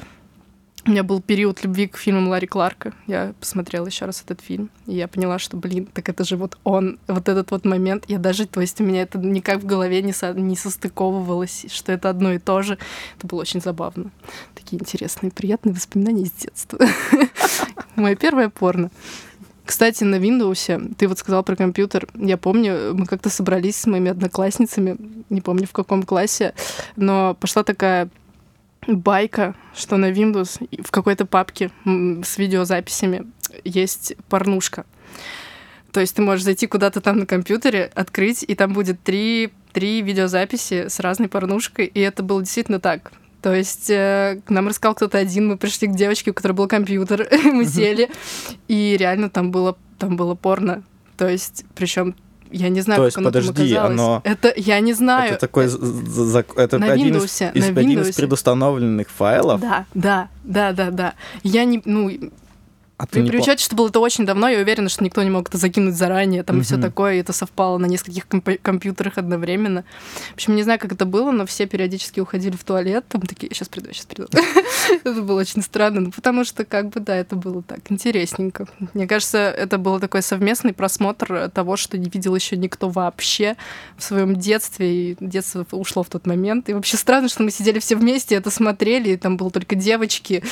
у 0.88 0.92
меня 0.92 1.04
был 1.04 1.20
период 1.20 1.64
любви 1.64 1.88
к 1.88 1.98
фильмам 1.98 2.28
Ларри 2.28 2.46
Кларка. 2.46 2.94
Я 3.08 3.34
посмотрела 3.40 3.88
еще 3.88 4.06
раз 4.06 4.22
этот 4.22 4.42
фильм, 4.42 4.70
и 4.86 4.94
я 4.94 5.08
поняла, 5.08 5.40
что, 5.40 5.58
блин, 5.58 5.88
так 5.88 6.08
это 6.10 6.24
же 6.24 6.38
вот 6.38 6.60
он, 6.64 7.00
вот 7.08 7.28
этот 7.28 7.50
вот 7.50 7.66
момент. 7.66 8.06
Я 8.08 8.20
даже, 8.20 8.46
то 8.46 8.62
есть 8.62 8.80
у 8.80 8.84
меня 8.84 9.02
это 9.02 9.18
никак 9.18 9.62
в 9.62 9.66
голове 9.66 10.04
не, 10.04 10.14
со, 10.14 10.34
не 10.34 10.56
состыковывалось, 10.56 11.66
что 11.70 11.92
это 11.92 12.12
одно 12.12 12.34
и 12.34 12.38
то 12.38 12.62
же. 12.62 12.78
Это 13.18 13.26
было 13.26 13.42
очень 13.42 13.62
забавно. 13.62 14.12
Такие 14.54 14.80
интересные, 14.80 15.32
приятные 15.32 15.74
воспоминания 15.74 16.24
из 16.24 16.32
детства. 16.32 16.78
Мое 17.96 18.16
первое 18.16 18.50
порно. 18.50 18.92
Кстати, 19.66 20.04
на 20.04 20.16
Windows, 20.16 20.96
ты 20.96 21.08
вот 21.08 21.18
сказал 21.18 21.44
про 21.44 21.56
компьютер. 21.56 22.08
Я 22.14 22.38
помню, 22.38 22.94
мы 22.94 23.06
как-то 23.08 23.30
собрались 23.30 23.78
с 23.78 23.88
моими 23.88 24.12
одноклассницами, 24.12 24.96
не 25.30 25.42
помню 25.42 25.68
в 25.68 25.72
каком 25.72 26.04
классе, 26.04 26.54
но 26.96 27.36
пошла 27.40 27.64
такая 27.64 28.10
байка, 28.88 29.56
что 29.74 29.98
на 29.98 30.12
Windows 30.12 30.84
в 30.84 30.92
какой-то 30.92 31.26
папке 31.26 31.72
с 31.84 32.38
видеозаписями 32.38 33.26
есть 33.64 34.16
порнушка. 34.30 34.86
То 35.92 36.02
есть 36.02 36.16
ты 36.16 36.22
можешь 36.22 36.44
зайти 36.44 36.68
куда-то 36.68 37.02
там 37.02 37.20
на 37.20 37.26
компьютере, 37.26 37.90
открыть, 37.96 38.44
и 38.48 38.54
там 38.54 38.74
будет 38.74 39.02
три, 39.02 39.52
три 39.72 40.02
видеозаписи 40.02 40.90
с 40.90 41.00
разной 41.00 41.30
порнушкой, 41.30 41.86
и 41.86 42.00
это 42.02 42.22
было 42.22 42.42
действительно 42.42 42.80
так. 42.80 43.14
То 43.46 43.54
есть 43.54 43.92
э, 43.92 44.42
к 44.44 44.50
нам 44.50 44.68
рассказал 44.68 44.96
кто-то 44.96 45.20
один, 45.20 45.48
мы 45.50 45.56
пришли 45.58 45.88
к 45.88 45.92
девочке, 45.96 46.32
у 46.32 46.34
которой 46.34 46.54
был 46.54 46.68
компьютер, 46.68 47.28
мы 47.54 47.64
сели, 47.66 48.10
и 48.68 48.98
реально 49.00 49.30
там 49.30 49.52
было, 49.52 49.78
там 50.00 50.18
было 50.18 50.34
порно. 50.34 50.82
То 51.16 51.30
есть, 51.30 51.64
причем 51.76 52.16
я 52.50 52.70
не 52.70 52.82
знаю, 52.82 52.98
То 52.98 53.02
как 53.04 53.06
есть, 53.10 53.18
оно 53.18 53.30
там 53.32 53.44
подожди, 53.54 53.76
оказалось. 53.76 54.00
оно- 54.00 54.22
Это 54.24 54.52
я 54.58 54.80
не 54.80 54.94
знаю. 54.94 55.34
Это 55.34 55.42
такой, 55.42 55.66
это 55.66 56.80
На 56.80 56.88
один, 56.94 57.18
из, 57.18 57.24
Windows, 57.24 57.52
из- 57.54 57.70
на 57.70 57.80
один 57.82 58.02
из 58.02 58.16
предустановленных 58.16 59.10
файлов. 59.12 59.62
Да, 59.62 59.86
да, 59.94 60.30
да, 60.44 60.72
да, 60.72 60.90
да. 60.90 61.14
Я 61.44 61.66
не, 61.66 61.84
ну, 61.86 62.10
А 62.98 63.06
ты 63.06 63.14
при, 63.14 63.22
не 63.22 63.30
при 63.30 63.38
по- 63.38 63.44
учете, 63.44 63.64
что 63.64 63.76
было 63.76 63.90
это 63.90 64.00
очень 64.00 64.26
давно, 64.26 64.48
я 64.48 64.60
уверена, 64.60 64.88
что 64.88 65.04
никто 65.04 65.22
не 65.22 65.30
мог 65.30 65.50
это 65.50 65.58
закинуть 65.58 65.96
заранее, 65.96 66.44
там 66.44 66.60
и 66.60 66.64
все 66.64 66.78
такое, 66.78 67.16
и 67.16 67.20
это 67.20 67.34
совпало 67.34 67.78
на 67.78 67.88
нескольких 67.88 68.26
компо- 68.28 68.58
компьютерах 68.58 69.18
одновременно. 69.18 69.84
В 70.32 70.34
общем, 70.36 70.56
не 70.56 70.64
знаю, 70.64 70.80
как 70.80 70.94
это 70.94 71.06
было, 71.06 71.32
но 71.32 71.46
все 71.46 71.66
периодически 71.66 72.22
уходили 72.22 72.56
в 72.56 72.64
туалет, 72.64 73.04
там 73.10 73.22
такие, 73.22 73.54
сейчас 73.54 73.68
приду, 73.68 73.92
сейчас 73.92 74.06
приду. 74.06 74.28
Это 75.04 75.22
было 75.22 75.42
очень 75.42 75.62
странно, 75.62 76.00
ну, 76.02 76.12
потому 76.12 76.46
что, 76.46 76.64
как 76.64 76.90
бы, 76.90 77.00
да, 77.00 77.16
это 77.16 77.36
было 77.36 77.64
так 77.64 77.80
интересненько. 77.90 78.68
Мне 78.94 79.08
кажется, 79.08 79.40
это 79.40 79.78
был 79.80 80.00
такой 80.00 80.22
совместный 80.22 80.74
просмотр 80.74 81.50
того, 81.50 81.76
что 81.76 81.98
не 81.98 82.10
видел 82.10 82.36
еще 82.36 82.56
никто 82.56 82.90
вообще 82.90 83.56
в 83.98 84.04
своем 84.04 84.36
детстве, 84.36 85.12
и 85.12 85.18
детство 85.20 85.66
ушло 85.72 86.04
в 86.04 86.10
тот 86.10 86.28
момент. 86.28 86.70
И 86.70 86.74
вообще 86.74 86.98
странно, 86.98 87.30
что 87.30 87.42
мы 87.44 87.52
сидели 87.52 87.80
все 87.80 87.96
вместе, 87.96 88.36
это 88.36 88.52
смотрели, 88.52 89.10
и 89.10 89.18
там 89.18 89.38
было 89.38 89.50
только 89.50 89.76
девочки. 89.76 90.44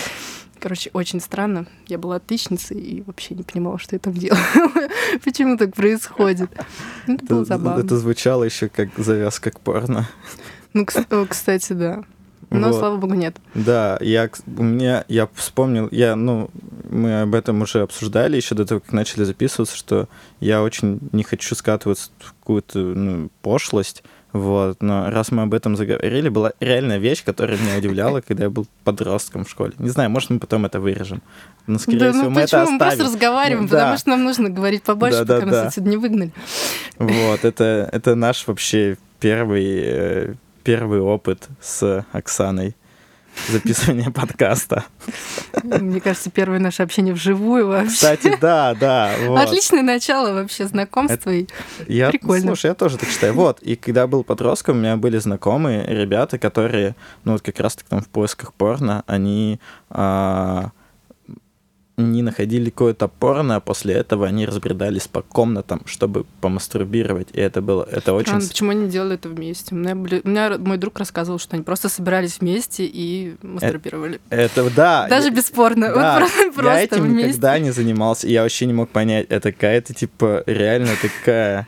Короче, 0.64 0.92
очень 0.94 1.20
странно. 1.20 1.66
Я 1.88 1.98
была 1.98 2.16
отличницей 2.16 2.80
и 2.80 3.02
вообще 3.02 3.36
не 3.36 3.44
понимала, 3.44 3.78
что 3.78 3.98
я 3.98 4.00
там 4.00 4.14
делаю. 4.14 4.40
Почему 5.26 5.58
так 5.58 5.76
происходит? 5.76 6.50
Ну, 7.06 7.16
Это 7.16 7.26
было 7.26 7.44
забавно. 7.44 7.82
это 7.84 7.98
звучало 7.98 8.46
еще 8.46 8.70
как 8.70 8.88
завязка 8.98 9.52
к 9.52 9.60
порно. 9.60 10.08
Ну, 10.72 10.86
кстати, 10.86 11.74
да. 11.74 12.06
Но, 12.50 12.70
Вот. 12.70 12.78
слава 12.78 12.96
богу, 12.96 13.14
нет. 13.14 13.36
Да, 13.54 13.98
я, 14.00 14.30
у 14.58 14.64
меня, 14.64 15.04
я 15.10 15.28
вспомнил, 15.34 15.90
я, 15.92 16.16
ну, 16.16 16.50
мы 16.90 17.24
об 17.24 17.36
этом 17.36 17.62
уже 17.62 17.82
обсуждали 17.82 18.38
еще 18.38 18.56
до 18.56 18.66
того, 18.66 18.80
как 18.80 18.94
начали 18.94 19.26
записываться, 19.26 19.76
что 19.76 20.08
я 20.40 20.64
очень 20.64 21.00
не 21.12 21.24
хочу 21.24 21.56
скатываться 21.56 22.10
в 22.20 22.34
какую-то 22.40 22.80
ну, 22.80 23.30
пошлость, 23.42 24.04
вот, 24.34 24.82
но 24.82 25.12
раз 25.12 25.32
мы 25.32 25.44
об 25.44 25.54
этом 25.54 25.76
заговорили, 25.76 26.28
была 26.28 26.54
реальная 26.60 26.98
вещь, 26.98 27.24
которая 27.24 27.58
меня 27.58 27.78
удивляла, 27.78 28.20
когда 28.28 28.46
я 28.46 28.50
был 28.50 28.66
подростком 28.84 29.46
в 29.46 29.50
школе. 29.50 29.74
Не 29.78 29.90
знаю, 29.90 30.10
может, 30.10 30.32
мы 30.32 30.40
потом 30.40 30.66
это 30.66 30.80
вырежем. 30.80 31.22
Но, 31.68 31.78
скорее 31.78 32.00
да, 32.00 32.12
всего, 32.12 32.24
ну 32.26 32.30
мы 32.32 32.42
это 32.42 32.58
почему? 32.58 32.72
Мы 32.72 32.80
просто 32.80 32.94
оставим. 33.04 33.14
разговариваем, 33.14 33.64
Ну, 33.64 33.70
потому 33.70 33.92
да. 33.92 33.98
что 33.98 34.10
нам 34.10 34.24
нужно 34.24 34.50
говорить 34.50 34.82
побольше, 34.84 35.20
Да, 35.20 35.26
да, 35.26 35.36
пока 35.36 35.46
нас 35.46 35.56
да. 35.56 35.68
отсюда 35.68 35.90
не 35.90 35.98
выгнали. 35.98 36.32
Вот, 36.98 37.46
это, 37.46 37.90
это 37.92 38.16
наш 38.16 38.48
вообще 38.48 38.98
первый, 39.20 39.66
э, 39.86 40.34
первый 40.64 41.00
опыт 41.00 41.48
с 41.62 42.04
Оксаной 42.12 42.76
записывания 43.50 44.10
подкаста. 44.12 44.86
Мне 45.64 46.02
кажется, 46.02 46.30
первое 46.30 46.60
наше 46.60 46.84
общение 46.84 47.14
вживую 47.14 47.68
вообще. 47.68 47.94
Кстати, 47.94 48.38
да, 48.40 48.74
да. 48.76 49.14
Вот. 49.26 49.40
Отличное 49.40 49.82
начало 49.82 50.34
вообще 50.34 50.68
знакомства. 50.68 51.30
и 51.30 51.48
Я, 51.88 52.10
Прикольно. 52.10 52.48
Слушай, 52.48 52.68
я 52.68 52.74
тоже 52.74 52.98
так 52.98 53.10
считаю. 53.10 53.34
Вот, 53.34 53.60
и 53.62 53.76
когда 53.76 54.02
я 54.02 54.08
был 54.08 54.24
подростком, 54.24 54.78
у 54.78 54.80
меня 54.80 54.98
были 54.98 55.18
знакомые 55.18 55.86
ребята, 55.86 56.38
которые, 56.38 56.96
ну 57.24 57.34
вот 57.34 57.42
как 57.42 57.60
раз-таки 57.60 57.90
там 57.90 58.02
в 58.02 58.08
поисках 58.08 58.54
порно, 58.54 59.04
они 59.08 59.60
а, 59.90 60.72
не 61.98 62.24
находили 62.24 62.70
какое-то 62.70 63.08
порно, 63.08 63.58
а 63.58 63.60
после 63.60 63.94
этого 63.94 64.26
они 64.26 64.46
разбредались 64.46 65.08
по 65.08 65.22
комнатам, 65.22 65.82
чтобы 65.86 66.26
помастурбировать. 66.42 67.28
И 67.34 67.40
это 67.40 67.62
было, 67.62 67.88
это 67.90 68.14
очень... 68.14 68.30
Странно, 68.30 68.48
почему 68.48 68.72
они 68.72 68.90
делали 68.90 69.16
это 69.16 69.30
вместе? 69.30 69.76
У 69.76 69.78
меня, 69.78 69.94
были- 69.96 70.22
у 70.24 70.28
меня 70.28 70.58
мой 70.58 70.78
друг 70.78 70.98
рассказывал, 70.98 71.38
что 71.40 71.56
они 71.56 71.64
просто 71.64 71.90
собирались 71.90 72.40
вместе 72.40 72.86
и 72.86 73.36
мастурбировали. 73.44 74.20
Это, 74.30 74.70
да. 74.76 75.08
Даже 75.08 75.28
я- 75.28 75.34
бесспорно. 75.34 75.94
да, 75.94 76.20
вот 76.20 76.20
просто, 76.20 76.44
я 76.46 76.52
просто 76.52 76.96
этим 76.96 77.04
вместе. 77.04 77.28
никогда 77.28 77.60
не 77.60 77.72
занимался, 77.72 78.28
и 78.28 78.32
я 78.32 78.42
вообще 78.42 78.66
не 78.66 78.74
мог 78.74 78.90
понять, 78.90 79.28
это 79.30 79.52
какая-то, 79.52 79.94
типа, 79.94 80.44
реально 80.48 80.92
такая... 81.02 81.68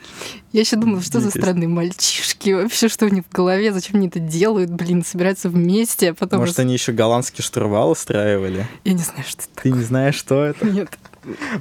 Я 0.51 0.61
еще 0.61 0.77
думала, 0.77 1.01
что 1.01 1.19
за 1.19 1.31
странные 1.31 1.67
мальчишки, 1.67 2.51
вообще, 2.51 2.87
что 2.87 3.05
у 3.05 3.09
них 3.09 3.25
в 3.29 3.35
голове, 3.35 3.73
зачем 3.73 3.97
они 3.97 4.07
это 4.07 4.19
делают, 4.19 4.71
блин, 4.71 5.03
собираются 5.03 5.49
вместе, 5.49 6.11
а 6.11 6.13
потом... 6.13 6.39
Может, 6.39 6.59
они 6.59 6.71
еще 6.71 6.93
голландский 6.93 7.43
штурвал 7.43 7.91
устраивали? 7.91 8.65
Я 8.85 8.93
не 8.93 9.03
знаю, 9.03 9.25
что 9.27 9.43
это 9.43 9.63
Ты 9.63 9.71
не 9.71 9.83
знаешь, 9.83 10.14
что 10.15 10.43
это? 10.45 10.65
Нет. 10.65 10.89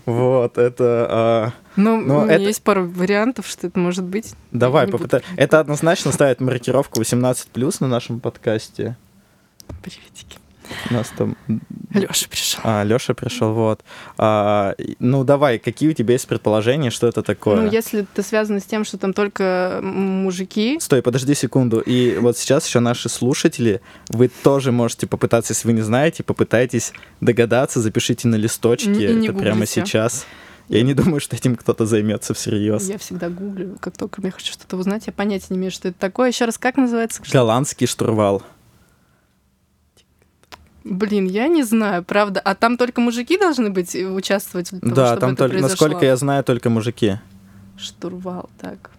Вот, 0.05 0.59
это... 0.59 1.07
а, 1.11 1.53
Ну, 1.77 1.99
Но 2.01 2.21
у 2.21 2.25
меня 2.25 2.35
это- 2.35 2.45
есть 2.45 2.63
пару 2.63 2.87
вариантов, 2.87 3.47
что 3.47 3.67
это 3.67 3.79
может 3.79 4.05
быть. 4.05 4.35
Давай, 4.53 4.87
буду. 4.87 4.99
попытай. 4.99 5.23
Это 5.37 5.59
однозначно 5.61 6.13
ставит 6.13 6.41
маркировку 6.41 7.01
18+, 7.01 7.77
на 7.81 7.89
нашем 7.89 8.21
подкасте. 8.21 8.97
Приветики. 9.83 10.39
У 10.91 10.95
нас 10.95 11.13
там... 11.17 11.37
Лёша 11.93 12.29
пришел. 12.29 12.61
А, 12.65 12.83
Лёша 12.83 13.15
пришел, 13.15 13.53
вот. 13.53 13.83
А, 14.19 14.75
ну, 14.99 15.25
давай, 15.25 15.59
какие 15.59 15.91
у 15.91 15.93
тебя 15.93 16.13
есть 16.15 16.27
предположения, 16.27 16.91
что 16.91 17.07
это 17.07 17.23
такое? 17.23 17.63
Ну, 17.63 17.71
если 17.71 18.03
это 18.03 18.23
связано 18.23 18.61
с 18.61 18.65
тем, 18.65 18.85
что 18.85 18.99
там 18.99 19.13
только 19.13 19.81
мужики, 19.83 20.79
Стой, 20.81 21.03
подожди 21.03 21.35
секунду. 21.35 21.81
И 21.81 22.17
вот 22.19 22.37
сейчас 22.37 22.67
еще 22.67 22.81
наши 22.81 23.09
слушатели, 23.09 23.81
вы 24.09 24.29
тоже 24.29 24.73
можете 24.73 25.07
попытаться, 25.07 25.53
если 25.53 25.69
вы 25.69 25.75
не 25.75 25.83
знаете, 25.83 26.23
попытайтесь 26.23 26.93
догадаться, 27.21 27.81
запишите 27.81 28.29
на 28.29 28.37
листочке 28.37 28.93
И 28.93 29.25
это 29.25 29.33
прямо 29.33 29.67
сейчас. 29.67 30.27
Я 30.69 30.83
не 30.83 30.95
думаю, 30.95 31.21
что 31.21 31.37
этим 31.37 31.57
кто-то 31.57 31.85
займется 31.85 32.33
всерьез. 32.33 32.89
я 32.89 32.99
всегда 32.99 33.29
гуглю, 33.29 33.77
как 33.81 33.97
только 33.97 34.23
я 34.23 34.31
хочу 34.31 34.53
что-то 34.53 34.77
узнать, 34.77 35.07
я 35.07 35.13
понятия 35.13 35.49
не 35.51 35.59
имею, 35.59 35.71
что 35.71 35.89
это 35.89 35.99
такое. 35.99 36.29
Еще 36.29 36.47
раз, 36.47 36.57
как 36.57 36.77
называется? 36.77 37.23
Голландский 37.31 37.87
штурвал. 37.87 38.43
Блин, 40.85 41.25
я 41.27 41.49
не 41.49 41.63
знаю, 41.63 42.05
правда. 42.05 42.41
А 42.41 42.55
там 42.55 42.77
только 42.77 43.01
мужики 43.01 43.39
должны 43.39 43.71
быть 43.71 43.95
и 43.95 44.05
участвовать 44.05 44.71
для 44.71 44.81
того, 44.81 44.95
да, 44.95 45.17
там 45.17 45.31
это 45.33 45.39
только, 45.39 45.59
произошло? 45.59 45.87
насколько 45.87 46.07
я 46.07 46.17
знаю, 46.17 46.45
только 46.45 46.69
мужики. 46.71 47.19
Штурвал, 47.79 48.51
так. 48.61 48.91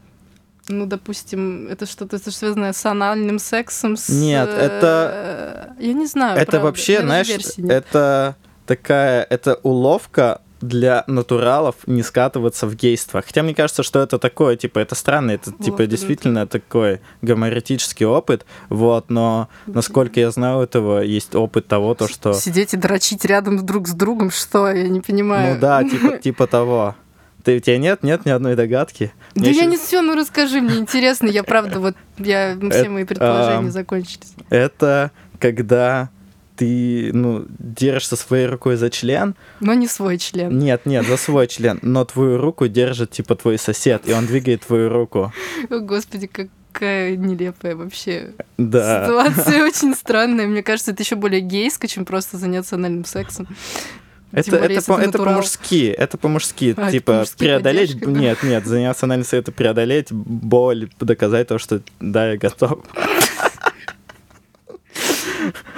Ну, 0.68 0.88
допустим, 0.88 1.68
это 1.68 1.86
что-то 1.86 2.18
связанное 2.32 2.74
с 2.74 2.84
анальным 2.88 3.38
сексом? 3.38 3.98
С, 3.98 4.10
Нет, 4.10 4.50
э, 4.50 4.66
это- 4.66 5.76
Я 5.80 5.94
не 5.94 6.08
знаю, 6.08 6.38
это 6.40 6.52
правда. 6.54 6.66
вообще, 6.66 7.02
знаешь, 7.02 7.28
это 7.58 8.36
такая, 8.66 9.24
это 9.30 9.60
уловка 9.62 10.42
для 10.62 11.04
натуралов 11.08 11.76
не 11.86 12.04
скатываться 12.04 12.68
в 12.68 12.76
гейство. 12.76 13.22
Хотя 13.22 13.44
мне 13.44 13.54
кажется, 13.54 13.84
что 13.84 14.00
это 14.00 14.18
такое, 14.20 14.56
типа, 14.56 14.80
это 14.80 14.96
странно, 14.96 15.32
это, 15.32 15.52
типа, 15.52 15.78
круто. 15.78 15.88
действительно 15.88 16.48
такой 16.48 17.02
гомоэротический 17.22 18.06
опыт, 18.06 18.46
вот, 18.70 19.10
но, 19.10 19.50
насколько 19.68 20.20
я 20.20 20.32
знаю, 20.32 20.60
у 20.60 20.62
этого 20.62 21.02
есть 21.02 21.36
опыт 21.36 21.68
того, 21.68 21.94
то, 21.94 22.08
что... 22.08 22.34
Сидеть 22.34 22.74
и 22.74 22.78
дрочить 22.78 23.26
рядом 23.26 23.66
друг 23.66 23.88
с 23.88 23.94
другом, 23.94 24.32
что? 24.32 24.70
Я 24.70 24.88
не 24.88 25.02
понимаю. 25.02 25.56
Ну 25.56 25.60
да, 25.60 25.84
типа, 25.90 26.18
типа 26.18 26.48
того. 26.48 26.96
Ты, 27.44 27.58
у 27.58 27.60
тебя 27.60 27.78
нет, 27.78 28.02
нет 28.02 28.26
ни 28.26 28.32
одной 28.32 28.56
догадки? 28.56 29.14
Да 29.36 29.42
Мне 29.42 29.52
я 29.52 29.66
не 29.66 29.78
все, 29.78 30.02
ну 30.02 30.16
расскажи, 30.16 30.62
мне 30.62 30.78
интересно. 30.78 31.28
Я 31.28 31.44
правда, 31.44 31.80
вот, 31.80 31.96
я, 32.18 32.56
все 32.56 32.80
Это, 32.80 32.90
мои 32.90 33.04
предположения 33.04 33.58
ам, 33.60 33.72
закончились. 33.72 34.34
Это 34.50 35.12
когда 35.40 36.10
ты, 36.56 37.12
ну, 37.14 37.46
держишься 37.60 38.16
своей 38.16 38.48
рукой 38.48 38.76
за 38.78 38.90
член, 38.90 39.36
Но 39.60 39.74
не 39.74 39.88
свой 39.88 40.18
член. 40.18 40.58
Нет, 40.58 40.86
нет, 40.86 41.06
за 41.08 41.18
свой 41.18 41.48
член. 41.48 41.80
Но 41.82 42.06
твою 42.06 42.38
руку 42.38 42.68
держит, 42.68 43.12
типа, 43.12 43.36
твой 43.36 43.58
сосед, 43.58 44.04
и 44.06 44.14
он 44.14 44.26
двигает 44.26 44.62
твою 44.66 44.90
руку. 44.90 45.34
О, 45.70 45.80
господи, 45.80 46.28
какая 46.28 47.16
нелепая 47.16 47.76
вообще 47.76 48.32
Да. 48.58 49.06
ситуация. 49.06 49.64
Очень 49.66 49.96
странная. 49.96 50.48
Мне 50.48 50.64
кажется, 50.64 50.92
это 50.92 51.04
еще 51.04 51.16
более 51.16 51.42
гейско, 51.42 51.88
чем 51.88 52.06
просто 52.06 52.38
заняться 52.38 52.76
анальным 52.76 53.06
сексом. 53.06 53.48
Тем 54.32 54.40
Это, 54.54 54.60
более, 54.60 54.78
это, 54.80 54.86
по- 54.86 55.00
это 55.00 55.18
по-мужски, 55.18 55.86
это 55.88 56.18
по-мужски. 56.18 56.74
А, 56.76 56.92
типа, 56.92 57.14
по-мужски 57.14 57.38
преодолеть... 57.38 57.92
поддержка, 57.94 58.12
да? 58.12 58.20
Нет, 58.20 58.44
нет, 58.44 58.66
заняться 58.66 59.06
анализом 59.06 59.40
это 59.40 59.52
преодолеть 59.54 60.12
боль, 60.12 60.90
доказать 61.00 61.48
то, 61.48 61.58
что 61.58 61.82
да, 62.02 62.32
я 62.32 62.38
готов. 62.38 62.80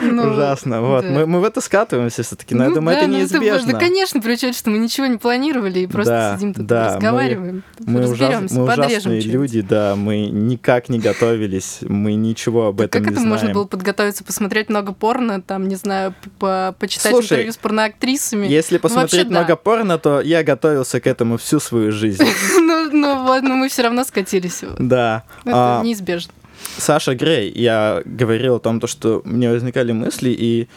Ну, 0.02 0.32
Ужасно. 0.32 0.82
Вот. 0.82 1.04
да. 1.04 1.10
Мы, 1.10 1.26
мы 1.26 1.40
в 1.42 1.44
это 1.44 1.62
скатываемся 1.62 2.24
все-таки, 2.24 2.56
но 2.56 2.64
я 2.64 2.70
Ну 2.70 2.76
думаю, 2.76 2.96
да, 2.96 3.02
это 3.04 3.12
ну 3.12 3.18
неизбежно. 3.18 3.74
Да, 3.74 3.80
конечно, 3.80 4.22
при 4.22 4.34
учете, 4.34 4.58
что 4.58 4.70
мы 4.70 4.78
ничего 4.78 5.08
не 5.08 5.18
планировали 5.18 5.80
и 5.82 5.88
просто 5.88 6.12
Да, 6.14 6.36
сидим 6.38 6.54
тут 6.54 6.66
да, 6.66 6.84
мы- 6.90 6.96
разговариваем. 6.96 7.64
Мы, 7.80 8.00
ужас- 8.02 8.12
разберемся, 8.12 8.56
мы 8.56 8.64
ужасные 8.66 9.22
люди, 9.22 9.62
да, 9.62 9.96
мы 9.96 10.28
никак 10.28 10.90
не 10.90 11.00
готовились, 11.00 11.80
мы 11.82 12.14
ничего 12.16 12.68
об 12.68 12.78
Так 12.78 12.88
этом 12.88 13.04
как 13.04 13.12
не 13.12 13.18
это 13.20 13.26
можно 13.28 13.40
знаем. 13.40 13.54
было 13.56 13.66
подготовиться, 13.66 14.24
посмотреть 14.24 14.70
много 14.70 14.94
порно, 14.94 15.42
там, 15.42 15.68
не 15.68 15.76
знаю, 15.76 16.14
по- 16.40 16.76
почитать 16.80 17.12
Слушай, 17.12 17.34
интервью 17.34 17.52
с 17.54 17.58
порноактрисами? 17.58 18.48
Если 18.48 18.78
посмотреть 18.78 19.14
вообще 19.14 19.24
да. 19.30 19.40
много 19.42 19.56
порно, 19.56 19.98
то 19.98 20.22
я 20.22 20.44
готовился 20.44 21.00
к 21.00 21.08
этому 21.08 21.38
всю 21.38 21.60
свою 21.60 21.92
жизнь. 21.92 22.24
ну, 22.60 22.90
ну 22.92 23.24
вот, 23.24 23.44
но 23.44 23.56
мы 23.56 23.70
все 23.70 23.84
равно 23.84 24.04
скатились. 24.04 24.64
Это 24.64 24.76
Да. 24.80 25.24
А, 25.46 25.82
неизбежно. 25.84 26.34
Саша 26.78 27.16
Грей, 27.16 27.52
я 27.56 28.02
говорил 28.06 28.56
о 28.56 28.60
том, 28.60 28.80
то, 28.80 28.88
что 28.88 29.22
мне 29.26 29.50
возникали 29.50 29.92
мысли, 29.92 30.30
и 30.30 30.68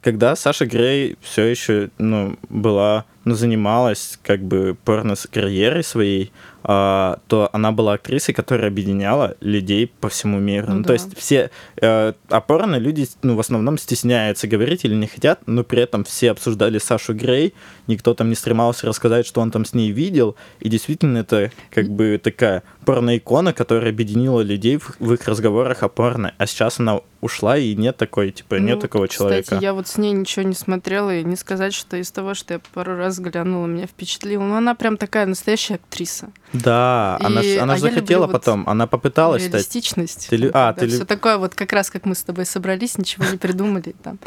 когда 0.00 0.36
Саша 0.36 0.66
Грей 0.66 1.16
все 1.20 1.44
еще 1.44 1.90
ну, 1.98 2.36
была, 2.48 3.04
ну, 3.24 3.34
занималась 3.34 4.18
как 4.22 4.42
бы 4.42 4.76
порно-карьерой 4.84 5.84
своей, 5.84 6.32
то 6.62 7.50
она 7.52 7.72
была 7.72 7.94
актрисой, 7.94 8.34
которая 8.34 8.68
объединяла 8.68 9.36
людей 9.40 9.90
по 10.00 10.08
всему 10.08 10.38
миру. 10.38 10.66
Ну, 10.68 10.74
Ну 10.74 10.82
да. 10.82 10.86
то 10.88 10.92
есть 10.94 11.16
все 11.16 11.50
э, 11.80 12.12
о 12.28 12.40
порно 12.40 12.76
люди 12.76 13.06
ну, 13.22 13.36
в 13.36 13.40
основном 13.40 13.78
стесняются 13.78 14.48
говорить 14.48 14.84
или 14.84 14.94
не 14.94 15.06
хотят, 15.06 15.40
но 15.46 15.64
при 15.64 15.82
этом 15.82 16.04
все 16.04 16.30
обсуждали 16.30 16.78
Сашу 16.78 17.14
Грей, 17.14 17.54
никто 17.86 18.14
там 18.14 18.28
не 18.28 18.34
стремался 18.34 18.86
рассказать, 18.86 19.26
что 19.26 19.40
он 19.40 19.50
там 19.50 19.64
с 19.64 19.72
ней 19.72 19.92
видел, 19.92 20.36
и 20.60 20.68
действительно 20.68 21.18
это 21.18 21.52
как 21.70 21.88
бы 21.88 22.20
такая 22.22 22.62
порно-икона, 22.84 23.52
которая 23.52 23.90
объединила 23.90 24.40
людей 24.40 24.78
в, 24.78 24.96
в 24.98 25.12
их 25.12 25.26
разговорах 25.28 25.82
о 25.82 25.88
порно, 25.88 26.34
а 26.38 26.46
сейчас 26.46 26.80
она 26.80 27.00
ушла, 27.20 27.58
и 27.58 27.74
нет 27.74 27.96
такой, 27.96 28.30
типа, 28.30 28.56
нет 28.56 28.76
Ну, 28.76 28.80
такого 28.80 29.08
человека. 29.08 29.42
Кстати, 29.42 29.62
я 29.62 29.74
вот 29.74 29.88
с 29.88 29.98
ней 29.98 30.12
ничего 30.12 30.44
не 30.44 30.54
смотрела, 30.54 31.14
и 31.14 31.24
не 31.24 31.36
сказать, 31.36 31.74
что 31.74 31.96
из 31.96 32.10
того, 32.10 32.34
что 32.34 32.54
я 32.54 32.60
пару 32.72 32.96
раз 32.96 33.18
глянула, 33.18 33.66
меня 33.66 33.86
впечатлило. 33.86 34.42
Но 34.42 34.56
она 34.56 34.74
прям 34.74 34.96
такая 34.96 35.26
настоящая 35.26 35.74
актриса. 35.74 36.30
Да, 36.52 37.18
она, 37.20 37.42
ж- 37.42 37.46
И- 37.46 37.56
она 37.58 37.74
а 37.74 37.76
же 37.76 37.82
захотела 37.82 38.26
вот 38.26 38.32
потом, 38.32 38.68
она 38.68 38.86
попыталась 38.86 39.42
стать. 39.42 39.54
Реалистичность. 39.54 40.28
Ты 40.30 40.50
а, 40.54 40.72
ты 40.72 40.88
Все 40.88 41.04
такое 41.04 41.36
вот 41.36 41.54
как 41.54 41.72
раз, 41.72 41.90
как 41.90 42.06
мы 42.06 42.14
с 42.14 42.22
тобой 42.22 42.46
собрались, 42.46 42.96
ничего 42.98 43.24
не 43.26 43.36
придумали, 43.36 43.94
там 44.02 44.18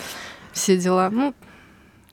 все 0.54 0.78
дела. 0.78 1.10
Ну, 1.10 1.34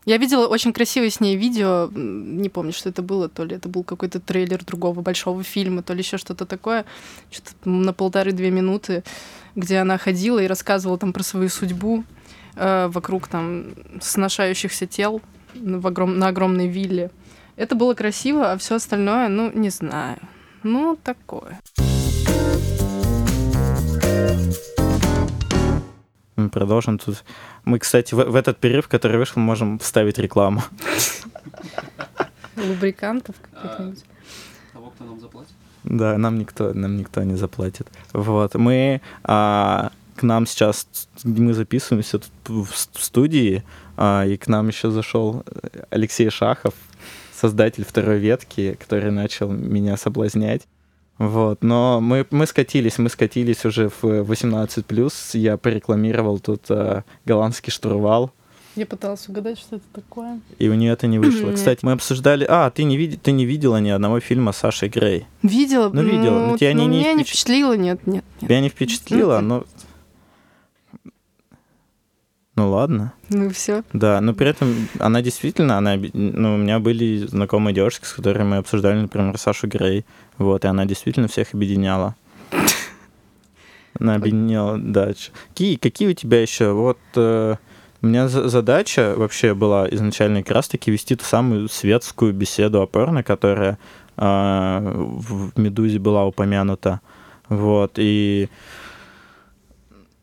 я 0.06 0.16
видела 0.16 0.46
очень 0.46 0.72
красивое 0.72 1.10
с 1.10 1.20
ней 1.20 1.36
видео, 1.36 1.90
не 1.92 2.48
помню, 2.48 2.72
что 2.72 2.88
это 2.88 3.02
было, 3.02 3.28
то 3.28 3.44
ли 3.44 3.56
это 3.56 3.68
был 3.68 3.84
какой-то 3.84 4.20
трейлер 4.20 4.64
другого 4.64 5.02
большого 5.02 5.42
фильма, 5.42 5.82
то 5.82 5.92
ли 5.92 6.00
еще 6.00 6.16
что-то 6.16 6.46
такое, 6.46 6.86
что-то 7.30 7.68
на 7.68 7.92
полторы-две 7.92 8.50
минуты, 8.50 9.04
где 9.54 9.76
она 9.78 9.98
ходила 9.98 10.38
и 10.38 10.46
рассказывала 10.46 10.96
там 10.96 11.12
про 11.12 11.22
свою 11.22 11.50
судьбу 11.50 12.04
э, 12.56 12.88
вокруг 12.88 13.28
там 13.28 13.66
сношающихся 14.00 14.86
тел 14.86 15.20
в 15.54 15.86
огром- 15.86 16.16
на 16.16 16.28
огромной 16.28 16.68
вилле. 16.68 17.10
Это 17.58 17.74
было 17.74 17.94
красиво, 17.94 18.52
а 18.52 18.56
все 18.56 18.76
остальное, 18.76 19.28
ну, 19.28 19.50
не 19.52 19.70
знаю. 19.70 20.18
Ну, 20.62 20.96
такое. 21.02 21.58
Мы 26.36 26.50
продолжим 26.50 27.00
тут. 27.00 27.24
Мы, 27.64 27.80
кстати, 27.80 28.14
в, 28.14 28.18
в 28.18 28.36
этот 28.36 28.58
перерыв, 28.58 28.86
который 28.86 29.18
вышел, 29.18 29.42
можем 29.42 29.80
вставить 29.80 30.18
рекламу. 30.18 30.62
Лубрикантов 32.56 33.34
А, 33.52 33.66
каких-нибудь. 33.66 34.04
Того, 34.72 34.90
кто 34.90 35.04
нам 35.04 35.20
заплатит? 35.20 35.52
Да, 35.82 36.16
нам 36.16 36.38
никто, 36.38 36.72
нам 36.72 36.96
никто 36.96 37.24
не 37.24 37.34
заплатит. 37.34 37.88
Вот, 38.12 38.54
мы 38.54 39.00
а, 39.24 39.90
к 40.14 40.22
нам 40.22 40.46
сейчас, 40.46 40.86
мы 41.24 41.54
записываемся 41.54 42.20
тут 42.20 42.68
в 42.68 43.02
студии, 43.02 43.64
а, 43.96 44.24
и 44.24 44.36
к 44.36 44.46
нам 44.46 44.68
еще 44.68 44.92
зашел 44.92 45.44
Алексей 45.90 46.30
Шахов, 46.30 46.74
создатель 47.38 47.84
второй 47.84 48.18
ветки, 48.18 48.76
который 48.80 49.10
начал 49.10 49.50
меня 49.50 49.96
соблазнять. 49.96 50.62
Вот, 51.18 51.62
но 51.64 52.00
мы, 52.00 52.24
мы 52.30 52.46
скатились, 52.46 52.98
мы 52.98 53.08
скатились 53.08 53.64
уже 53.64 53.88
в 53.88 54.04
18+, 54.04 55.38
я 55.38 55.56
порекламировал 55.56 56.38
тут 56.38 56.62
а, 56.70 57.02
голландский 57.24 57.72
штурвал, 57.72 58.30
Я 58.76 58.86
пыталась 58.86 59.28
угадать, 59.28 59.58
что 59.58 59.76
это 59.76 59.84
такое. 59.92 60.40
и 60.60 60.68
у 60.68 60.74
нее 60.74 60.92
это 60.92 61.08
не 61.08 61.18
вышло. 61.18 61.50
Кстати, 61.54 61.80
мы 61.82 61.90
обсуждали... 61.92 62.46
А, 62.48 62.70
ты 62.70 62.84
не, 62.84 62.96
види... 62.96 63.16
ты 63.16 63.32
не 63.32 63.46
видела 63.46 63.78
ни 63.78 63.88
одного 63.90 64.20
фильма 64.20 64.52
с 64.52 64.58
Сашей 64.58 64.88
Грей. 64.88 65.26
Видела? 65.42 65.90
Ну, 65.92 66.02
видела. 66.02 66.46
Ну, 66.50 66.56
тебя 66.56 66.68
они 66.70 66.86
не 66.86 66.98
меня 67.00 67.14
не 67.14 67.24
впечат- 67.24 67.26
впечатлило, 67.30 67.72
нет, 67.76 68.06
нет, 68.06 68.24
нет. 68.40 68.48
Тебя 68.48 68.60
не 68.60 68.68
впечатлило, 68.68 69.38
Мгм. 69.38 69.48
но... 69.48 69.64
Ну 72.58 72.70
ладно. 72.70 73.12
Ну 73.28 73.50
все. 73.50 73.84
Да, 73.92 74.20
но 74.20 74.34
при 74.34 74.48
этом 74.48 74.88
она 74.98 75.22
действительно, 75.22 75.78
она, 75.78 75.94
ну, 76.12 76.54
у 76.54 76.56
меня 76.56 76.80
были 76.80 77.18
знакомые 77.18 77.72
девушки, 77.72 78.04
с 78.04 78.12
которыми 78.12 78.48
мы 78.48 78.56
обсуждали, 78.56 78.98
например, 78.98 79.38
Сашу 79.38 79.68
Грей, 79.68 80.04
вот, 80.38 80.64
и 80.64 80.68
она 80.68 80.84
действительно 80.84 81.28
всех 81.28 81.54
объединяла. 81.54 82.16
Она 84.00 84.16
объединяла, 84.16 84.76
да. 84.76 85.12
Какие, 85.50 85.76
какие 85.76 86.08
у 86.08 86.14
тебя 86.14 86.42
еще? 86.42 86.72
Вот 86.72 86.98
э, 87.14 87.54
у 88.02 88.06
меня 88.06 88.26
за- 88.26 88.48
задача 88.48 89.14
вообще 89.16 89.54
была 89.54 89.88
изначально 89.90 90.42
как 90.42 90.56
раз-таки 90.56 90.90
вести 90.90 91.14
ту 91.14 91.24
самую 91.24 91.68
светскую 91.68 92.32
беседу 92.32 92.82
о 92.82 92.88
порно, 92.88 93.22
которая 93.22 93.78
э, 94.16 94.80
в 94.82 95.52
в 95.52 95.58
«Медузе» 95.60 96.00
была 96.00 96.26
упомянута. 96.26 97.00
Вот, 97.48 97.92
и 97.98 98.48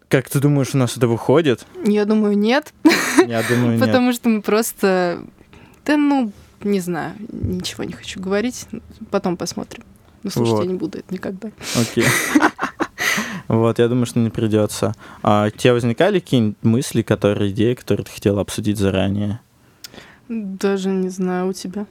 как 0.09 0.29
ты 0.29 0.39
думаешь, 0.39 0.73
у 0.73 0.77
нас 0.77 0.97
это 0.97 1.07
выходит? 1.07 1.65
Я 1.85 2.05
думаю, 2.05 2.37
нет, 2.37 2.73
Я 3.27 3.43
думаю, 3.43 3.77
нет. 3.77 3.79
потому 3.79 4.13
что 4.13 4.29
мы 4.29 4.41
просто... 4.41 5.21
Да 5.85 5.97
ну, 5.97 6.31
не 6.63 6.79
знаю, 6.79 7.13
ничего 7.31 7.83
не 7.83 7.93
хочу 7.93 8.19
говорить. 8.19 8.67
Потом 9.11 9.37
посмотрим. 9.37 9.83
Ну, 10.23 10.31
слушайте, 10.31 10.55
Вот. 10.55 10.63
я 10.65 10.71
не 10.71 10.77
буду 10.77 10.97
это 10.99 11.13
никогда. 11.13 11.51
Окей. 11.79 12.05
Вот, 13.47 13.77
я 13.77 13.87
думаю, 13.87 14.07
что 14.07 14.19
не 14.19 14.31
придется. 14.31 14.93
А 15.21 15.45
у 15.45 15.49
тебя 15.51 15.73
возникали 15.73 16.19
какие-нибудь 16.19 16.57
мысли, 16.63 17.03
которые, 17.03 17.51
идеи, 17.51 17.75
которые 17.75 18.03
ты 18.03 18.11
хотела 18.11 18.41
обсудить 18.41 18.77
заранее? 18.79 19.39
Даже 20.27 20.89
не 20.89 21.09
знаю, 21.09 21.49
у 21.49 21.53
тебя. 21.53 21.85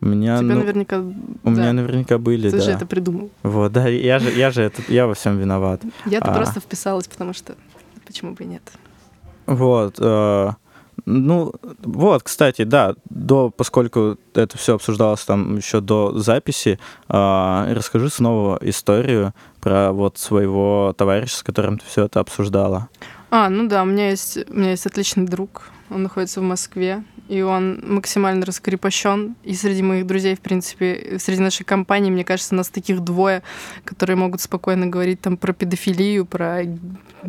У 0.00 0.06
меня, 0.06 0.38
тебя 0.38 0.54
ну, 0.54 0.60
наверняка... 0.60 0.98
у 0.98 1.50
меня 1.50 1.72
наверняка 1.72 2.18
были, 2.18 2.50
Ты 2.50 2.58
да. 2.58 2.62
же 2.62 2.70
это 2.72 2.86
придумал. 2.86 3.30
Вот, 3.42 3.72
да, 3.72 3.88
я 3.88 4.18
же, 4.18 4.30
я 4.30 4.50
же 4.50 4.62
это, 4.62 4.82
я 4.88 5.06
во 5.06 5.14
всем 5.14 5.38
виноват. 5.38 5.80
Я-то 6.04 6.30
А. 6.30 6.34
просто 6.34 6.60
вписалась, 6.60 7.08
потому 7.08 7.32
что... 7.32 7.54
Почему 8.04 8.32
бы 8.32 8.44
и 8.44 8.46
нет? 8.46 8.62
Вот, 9.46 9.96
э, 9.98 10.50
ну, 11.04 11.52
вот, 11.82 12.22
кстати, 12.22 12.62
да, 12.62 12.94
до, 13.10 13.50
поскольку 13.50 14.18
это 14.34 14.58
все 14.58 14.74
обсуждалось 14.74 15.24
там 15.24 15.56
еще 15.56 15.80
до 15.80 16.18
записи, 16.18 16.78
э, 17.08 17.72
расскажи 17.72 18.10
снова 18.10 18.58
историю 18.62 19.34
про 19.60 19.92
вот 19.92 20.18
своего 20.18 20.94
товарища, 20.96 21.38
с 21.38 21.42
которым 21.42 21.78
ты 21.78 21.86
все 21.86 22.04
это 22.04 22.20
обсуждала. 22.20 22.88
А, 23.30 23.48
ну 23.48 23.68
да, 23.68 23.82
у 23.82 23.86
меня 23.86 24.10
есть, 24.10 24.38
у 24.48 24.54
меня 24.54 24.70
есть 24.70 24.86
отличный 24.86 25.26
друг. 25.26 25.70
Он 25.90 26.02
находится 26.02 26.40
в 26.40 26.44
Москве, 26.44 27.04
и 27.28 27.42
он 27.42 27.80
максимально 27.82 28.46
раскрепощен. 28.46 29.36
И 29.44 29.54
среди 29.54 29.82
моих 29.82 30.06
друзей, 30.06 30.34
в 30.36 30.40
принципе, 30.40 31.18
среди 31.18 31.40
нашей 31.40 31.64
компании, 31.64 32.10
мне 32.10 32.24
кажется, 32.24 32.54
нас 32.54 32.68
таких 32.68 33.00
двое, 33.00 33.42
которые 33.84 34.16
могут 34.16 34.40
спокойно 34.40 34.86
говорить 34.86 35.20
там 35.20 35.36
про 35.36 35.52
педофилию, 35.52 36.26
про, 36.26 36.64
не 36.64 36.80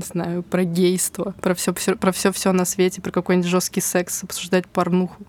знаю, 0.03 0.43
про 0.43 0.63
гейство, 0.63 1.33
про 1.41 1.55
все, 1.55 1.73
про 1.73 2.11
все, 2.11 2.31
все 2.31 2.51
на 2.51 2.65
свете, 2.65 3.01
про 3.01 3.11
какой-нибудь 3.11 3.49
жесткий 3.49 3.81
секс, 3.81 4.23
обсуждать 4.23 4.67
порнуху 4.67 5.25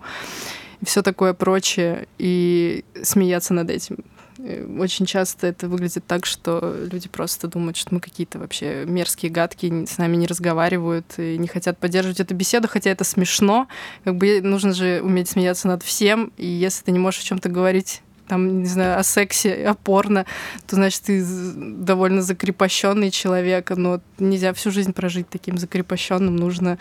и 0.80 0.84
все 0.84 1.02
такое 1.02 1.34
прочее, 1.34 2.06
и 2.18 2.84
смеяться 3.02 3.54
над 3.54 3.70
этим. 3.70 3.98
Э, 4.38 4.66
Очень 4.78 5.06
часто 5.06 5.48
это 5.48 5.68
выглядит 5.68 6.04
так, 6.06 6.26
что 6.26 6.74
люди 6.90 7.08
просто 7.08 7.48
думают, 7.48 7.76
что 7.76 7.94
мы 7.94 8.00
какие-то 8.00 8.38
вообще 8.38 8.84
мерзкие, 8.86 9.30
гадкие, 9.30 9.86
с 9.86 9.98
нами 9.98 10.16
не 10.16 10.26
разговаривают 10.26 11.18
и 11.18 11.36
не 11.38 11.48
хотят 11.48 11.78
поддерживать 11.78 12.20
эту 12.20 12.34
беседу, 12.34 12.68
хотя 12.68 12.90
это 12.90 13.04
смешно. 13.04 13.68
Как 14.04 14.16
бы 14.16 14.40
нужно 14.40 14.72
же 14.72 15.00
уметь 15.02 15.28
смеяться 15.28 15.68
над 15.68 15.82
всем, 15.82 16.32
и 16.36 16.46
если 16.46 16.84
ты 16.84 16.92
не 16.92 16.98
можешь 16.98 17.20
о 17.20 17.24
чем-то 17.24 17.48
говорить 17.48 18.02
там, 18.28 18.60
не 18.60 18.68
знаю, 18.68 18.98
о 18.98 19.02
сексе, 19.02 19.66
о 19.66 19.74
порно, 19.74 20.26
то 20.66 20.76
значит 20.76 21.02
ты 21.04 21.24
довольно 21.24 22.20
закрепощенный 22.20 23.10
человек, 23.10 23.70
но 23.70 24.02
нельзя 24.18 24.52
всю 24.52 24.70
жизнь 24.70 24.92
прожить 24.92 25.30
таким 25.30 25.56
закрепощенным, 25.56 26.36
нужно 26.36 26.78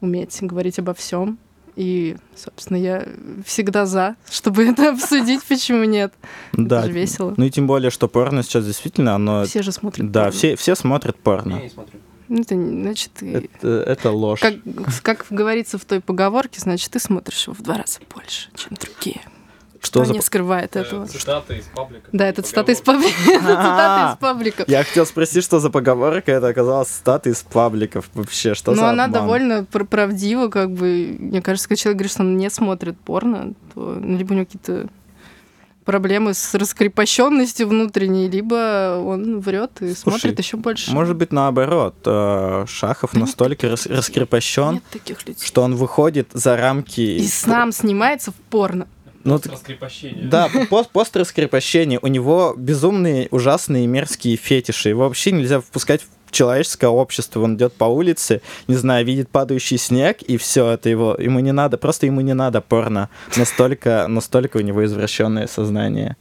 уметь 0.00 0.36
говорить 0.42 0.80
обо 0.80 0.92
всем. 0.92 1.38
И, 1.76 2.16
собственно, 2.36 2.76
я 2.76 3.06
всегда 3.46 3.86
за, 3.86 4.16
чтобы 4.30 4.64
это 4.66 4.90
обсудить, 4.92 5.42
почему 5.44 5.84
нет. 5.84 6.12
Да. 6.52 6.80
Это 6.80 6.86
же 6.88 6.92
весело. 6.92 7.34
Ну 7.36 7.44
и 7.44 7.50
тем 7.50 7.66
более, 7.66 7.90
что 7.90 8.08
порно 8.08 8.42
сейчас 8.42 8.66
действительно, 8.66 9.14
оно... 9.14 9.44
Все 9.44 9.62
же 9.62 9.72
смотрят. 9.72 10.10
Да, 10.10 10.24
порно. 10.24 10.32
все, 10.32 10.56
все 10.56 10.74
смотрят 10.74 11.16
порно. 11.18 11.56
Я 11.56 11.62
не 11.62 11.70
смотрю. 11.70 12.00
Ну, 12.28 12.40
это, 12.42 12.54
не- 12.54 12.82
значит. 12.82 13.10
Это, 13.22 13.68
это 13.82 14.10
ложь. 14.12 14.40
Как, 14.40 14.54
как 15.02 15.26
говорится 15.30 15.78
в 15.78 15.84
той 15.84 16.00
поговорке, 16.00 16.60
значит, 16.60 16.90
ты 16.90 17.00
смотришь 17.00 17.44
его 17.46 17.54
в 17.54 17.62
два 17.62 17.76
раза 17.78 17.98
больше, 18.14 18.50
чем 18.54 18.76
другие. 18.80 19.20
Что 19.82 20.04
за... 20.04 20.12
не 20.12 20.20
скрывает 20.20 20.76
этого. 20.76 21.06
Цитата 21.06 21.54
из 21.54 21.64
паблика. 21.64 22.08
Да, 22.12 22.28
это 22.28 22.42
цитата 22.42 22.72
из 22.72 22.80
паблика. 22.80 23.08
Из. 24.62 24.68
Я 24.68 24.84
хотел 24.84 25.06
спросить, 25.06 25.42
что 25.44 25.58
за 25.60 25.70
поговорка, 25.70 26.32
это 26.32 26.48
оказалось 26.48 26.88
цитата 26.88 27.30
из 27.30 27.42
пабликов. 27.42 28.08
Вообще, 28.14 28.54
что 28.54 28.72
Но 28.72 28.76
за 28.76 28.82
Ну, 28.82 28.88
она 28.88 29.08
довольно 29.08 29.64
пр- 29.64 29.86
правдива, 29.86 30.48
как 30.48 30.72
бы. 30.72 31.16
Мне 31.18 31.40
кажется, 31.42 31.68
когда 31.68 31.76
человек 31.80 31.98
говорит, 31.98 32.12
что 32.12 32.22
он 32.22 32.36
не 32.36 32.50
смотрит 32.50 32.98
порно, 33.00 33.54
то 33.74 33.98
ну, 34.00 34.16
либо 34.18 34.32
у 34.32 34.34
него 34.36 34.44
какие-то 34.46 34.88
проблемы 35.84 36.34
с 36.34 36.54
раскрепощенностью 36.54 37.66
внутренней, 37.66 38.28
либо 38.28 38.98
он 39.04 39.40
врет 39.40 39.80
и 39.80 39.94
смотрит 39.94 40.38
еще 40.38 40.56
больше. 40.56 40.92
Может 40.92 41.16
быть, 41.16 41.32
наоборот. 41.32 41.96
э, 42.04 42.64
Шахов 42.68 43.14
настолько 43.14 43.68
рас- 43.68 43.86
раскрепощен, 43.86 44.74
Нет 44.74 44.82
таких 44.92 45.26
людей. 45.26 45.44
что 45.44 45.62
он 45.62 45.74
выходит 45.74 46.28
за 46.32 46.56
рамки... 46.56 47.00
И 47.00 47.26
сам 47.26 47.72
снимается 47.72 48.30
в 48.30 48.34
порно. 48.34 48.86
Ну, 49.24 49.40
раскрепощение. 49.44 50.24
Да, 50.28 50.48
пост, 50.70 50.90
пост 50.90 51.16
раскрепощения. 51.16 51.98
У 52.00 52.06
него 52.06 52.54
безумные, 52.56 53.28
ужасные, 53.30 53.86
мерзкие 53.86 54.36
фетиши. 54.36 54.88
Его 54.88 55.02
вообще 55.02 55.32
нельзя 55.32 55.60
впускать 55.60 56.06
в 56.26 56.32
человеческое 56.32 56.88
общество. 56.88 57.40
Он 57.40 57.56
идет 57.56 57.74
по 57.74 57.84
улице, 57.84 58.40
не 58.66 58.76
знаю, 58.76 59.04
видит 59.04 59.28
падающий 59.28 59.78
снег, 59.78 60.22
и 60.22 60.36
все, 60.36 60.70
это 60.70 60.88
его. 60.88 61.16
Ему 61.18 61.40
не 61.40 61.52
надо, 61.52 61.76
просто 61.76 62.06
ему 62.06 62.20
не 62.20 62.34
надо 62.34 62.60
порно. 62.60 63.10
Настолько, 63.36 64.06
настолько 64.08 64.58
у 64.58 64.60
него 64.60 64.84
извращенное 64.84 65.46
сознание. 65.46 66.16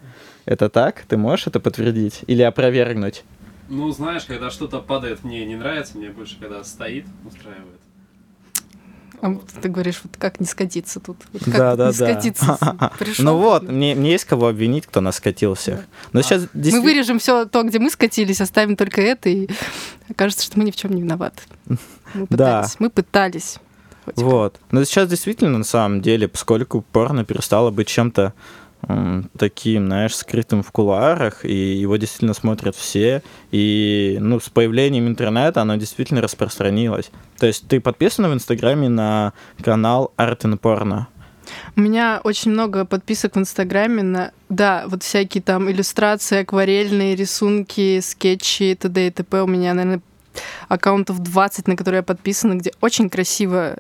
Это 0.46 0.70
так? 0.70 1.06
Ты 1.08 1.16
можешь 1.16 1.48
это 1.48 1.60
подтвердить? 1.60 2.22
Или 2.28 2.42
опровергнуть? 2.42 3.24
Ну, 3.70 3.92
знаешь, 3.92 4.26
когда 4.26 4.50
что-то 4.50 4.80
падает, 4.80 5.24
мне 5.24 5.46
не 5.46 5.56
нравится, 5.56 5.98
мне 5.98 6.10
больше, 6.10 6.38
когда 6.40 6.64
стоит, 6.64 7.06
устраивает. 7.24 7.80
А 9.22 9.36
ты 9.62 9.70
говоришь, 9.70 10.00
вот 10.04 10.16
как 10.18 10.40
не 10.40 10.46
скатиться 10.46 11.00
тут? 11.00 11.18
Вот 11.34 11.44
как 11.44 11.54
Да, 11.54 11.76
да, 11.76 11.88
не 11.92 11.98
да. 11.98 12.12
скатиться? 12.12 12.58
Пришёл 13.00 13.26
Ну 13.26 13.38
вот, 13.38 13.64
мне, 13.64 13.96
мне 13.96 14.12
есть 14.14 14.26
кого 14.26 14.48
обвинить, 14.48 14.86
кто 14.88 15.02
нас 15.02 15.18
скатил 15.18 15.56
всех. 15.56 15.82
Но 16.14 16.22
сейчас 16.22 16.44
Мы 16.44 16.50
действительно... 16.62 16.84
вырежем 16.84 17.20
все 17.20 17.46
то, 17.46 17.64
где 17.64 17.80
мы 17.80 17.90
скатились, 17.90 18.40
оставим 18.42 18.76
только 18.76 19.02
это, 19.02 19.30
и 19.30 19.48
окажется, 20.10 20.46
что 20.46 20.58
мы 20.58 20.64
ни 20.66 20.72
в 20.72 20.76
чем 20.76 20.92
не 20.94 21.02
виноваты. 21.02 21.42
Мы 21.68 21.78
Да. 22.30 22.62
пытались. 22.62 22.76
Мы 22.80 22.90
пытались. 22.90 23.58
Вот. 24.16 24.60
Но 24.72 24.84
сейчас 24.86 25.08
действительно, 25.10 25.58
на 25.58 25.64
самом 25.64 26.02
деле, 26.02 26.28
поскольку 26.28 26.82
порно 26.82 27.26
перестало 27.26 27.70
быть 27.72 27.88
чем-то 27.88 28.34
таким, 29.38 29.88
знаешь, 29.88 30.15
скрытым 30.15 30.63
в 30.63 30.72
кулуарах, 30.72 31.46
и 31.46 31.74
его 31.74 31.98
действительно 31.98 32.34
смотрят 32.34 32.76
все, 32.76 33.22
и, 33.52 34.18
ну, 34.20 34.39
с 34.39 34.50
появлением 34.50 35.08
интернета 35.08 35.62
оно 35.62 35.76
действительно 35.76 36.22
распространилось. 36.22 37.12
То 37.38 37.48
есть 37.48 37.68
ты 37.68 37.80
подписана 37.82 38.30
в 38.30 38.34
Инстаграме 38.34 38.89
на 38.89 39.34
канал 39.62 40.13
Art 40.18 40.42
and 40.42 40.60
Porno? 40.60 41.06
У 41.76 41.82
меня 41.82 42.22
очень 42.24 42.52
много 42.52 42.86
подписок 42.86 43.36
в 43.36 43.39
Инстаграме 43.39 44.04
на, 44.04 44.32
да, 44.50 44.84
вот 44.88 45.04
всякие 45.04 45.42
там 45.42 45.70
иллюстрации, 45.70 46.39
акварельные 46.39 47.15
рисунки, 47.15 48.00
скетчи, 48.02 48.76
т.д. 48.76 49.08
и 49.08 49.12
т.п. 49.12 49.42
У 49.42 49.48
меня, 49.48 49.74
наверное, 49.74 50.02
аккаунтов 50.68 51.20
20, 51.20 51.68
на 51.68 51.76
которые 51.76 52.00
я 52.00 52.04
подписана, 52.04 52.54
где 52.56 52.72
очень 52.82 53.10
красиво 53.10 53.78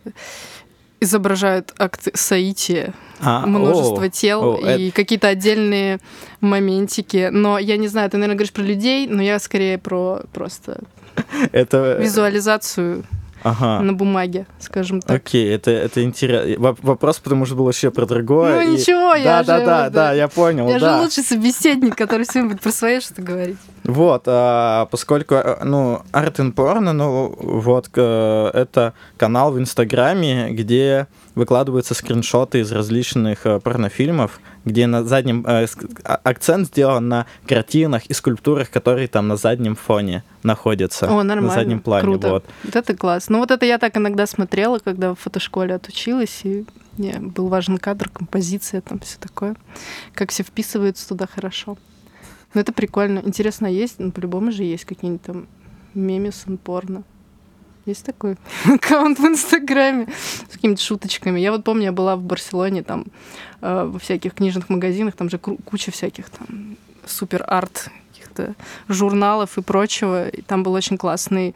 изображают 0.99 1.73
акты 1.77 2.11
соития, 2.13 2.93
А, 3.21 3.45
множество 3.45 4.05
о, 4.05 4.09
тел 4.09 4.55
о, 4.55 4.75
и 4.75 4.91
какие-то 4.91 5.27
отдельные 5.27 5.99
моментики. 6.41 7.29
Но 7.31 7.57
я 7.57 7.77
не 7.77 7.87
знаю, 7.87 8.09
ты, 8.09 8.17
наверное, 8.17 8.35
говоришь 8.35 8.53
про 8.53 8.63
людей, 8.63 9.07
но 9.07 9.21
я 9.21 9.39
скорее 9.39 9.77
про 9.77 10.21
просто 10.33 10.81
это... 11.51 11.97
визуализацию 11.99 13.03
Ага. 13.43 13.79
на 13.81 13.93
бумаге, 13.93 14.45
скажем 14.59 15.01
так. 15.01 15.17
Окей, 15.17 15.53
это, 15.53 15.71
это 15.71 16.03
интересно. 16.03 16.75
Вопрос, 16.81 17.19
потому 17.19 17.45
что 17.45 17.55
был 17.55 17.65
вообще 17.65 17.91
про 17.91 18.05
другое. 18.05 18.55
Ну 18.65 18.73
и- 18.73 18.77
ничего, 18.77 19.15
я 19.15 19.43
да, 19.43 19.43
же 19.43 19.47
да, 19.47 19.65
да, 19.65 19.83
вот, 19.85 19.93
да, 19.93 20.13
я 20.13 20.27
понял, 20.27 20.67
Я 20.69 20.79
да. 20.79 20.97
же 20.97 21.03
лучший 21.03 21.23
собеседник, 21.23 21.95
который 21.95 22.25
всем 22.25 22.49
будет 22.49 22.61
про 22.61 22.71
свое 22.71 22.99
что 23.01 23.21
говорить. 23.21 23.57
Вот, 23.83 24.23
а, 24.27 24.85
поскольку, 24.91 25.35
а, 25.35 25.61
ну, 25.63 26.01
Art 26.11 26.35
and 26.35 26.53
Porno, 26.53 26.91
ну, 26.91 27.33
вот, 27.39 27.89
э, 27.95 28.51
это 28.53 28.93
канал 29.17 29.51
в 29.53 29.59
Инстаграме, 29.59 30.49
где 30.51 31.07
выкладываются 31.35 31.93
скриншоты 31.93 32.59
из 32.59 32.71
различных 32.71 33.45
э, 33.45 33.59
порнофильмов, 33.59 34.39
где 34.65 34.87
на 34.87 35.03
заднем 35.03 35.45
э, 35.47 35.65
а- 36.03 36.19
акцент 36.23 36.67
сделан 36.67 37.07
на 37.07 37.25
картинах 37.47 38.05
и 38.07 38.13
скульптурах, 38.13 38.69
которые 38.69 39.07
там 39.07 39.27
на 39.29 39.37
заднем 39.37 39.75
фоне 39.75 40.23
находятся. 40.43 41.05
О, 41.07 41.23
нормально. 41.23 41.47
На 41.47 41.53
заднем 41.53 41.79
плане, 41.79 42.03
Круто. 42.03 42.29
вот. 42.29 42.45
Вот 42.63 42.75
это 42.75 42.95
класс. 42.95 43.28
Ну 43.29 43.37
вот 43.37 43.51
это 43.51 43.65
я 43.65 43.77
так 43.77 43.95
иногда 43.95 44.25
смотрела, 44.25 44.79
когда 44.79 45.13
в 45.13 45.19
фотошколе 45.19 45.75
отучилась, 45.75 46.41
и 46.43 46.65
мне 46.97 47.19
был 47.19 47.47
важен 47.47 47.77
кадр, 47.77 48.09
композиция, 48.09 48.81
там 48.81 48.99
все 48.99 49.17
такое. 49.19 49.55
Как 50.13 50.31
все 50.31 50.43
вписываются 50.43 51.07
туда 51.07 51.27
хорошо. 51.27 51.77
Ну 52.53 52.61
это 52.61 52.73
прикольно. 52.73 53.19
Интересно, 53.19 53.67
а 53.67 53.71
есть? 53.71 53.99
Ну 53.99 54.11
по-любому 54.11 54.51
же 54.51 54.63
есть 54.63 54.85
какие-нибудь 54.85 55.21
там 55.21 55.47
мемес 55.93 56.45
порно. 56.63 57.03
Есть 57.85 58.03
такой 58.03 58.35
аккаунт 58.65 59.19
в 59.19 59.25
Инстаграме 59.25 60.07
с 60.49 60.53
какими-то 60.53 60.81
шуточками. 60.81 61.39
Я 61.39 61.51
вот 61.51 61.63
помню, 61.63 61.85
я 61.85 61.91
была 61.91 62.15
в 62.15 62.23
Барселоне, 62.23 62.83
там 62.83 63.05
э, 63.61 63.83
во 63.85 63.99
всяких 63.99 64.33
книжных 64.33 64.69
магазинах, 64.69 65.15
там 65.15 65.29
же 65.29 65.37
куча 65.37 65.91
всяких 65.91 66.29
там 66.31 66.77
супер-арт 67.05 67.89
каких-то 68.11 68.55
журналов 68.87 69.57
и 69.57 69.61
прочего. 69.61 70.29
И 70.29 70.41
там 70.41 70.63
был 70.63 70.73
очень 70.73 70.97
классный 70.97 71.55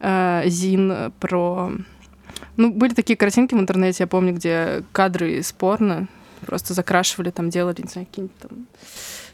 э, 0.00 0.42
зин 0.46 1.12
про... 1.20 1.72
Ну, 2.56 2.72
были 2.72 2.94
такие 2.94 3.16
картинки 3.16 3.54
в 3.54 3.58
интернете, 3.60 4.04
я 4.04 4.06
помню, 4.06 4.34
где 4.34 4.82
кадры 4.92 5.38
из 5.38 5.52
порно 5.52 6.08
просто 6.46 6.74
закрашивали, 6.74 7.30
там 7.30 7.50
делали, 7.50 7.82
не 7.82 7.88
знаю, 7.88 8.06
какие-нибудь 8.06 8.38
там 8.38 8.66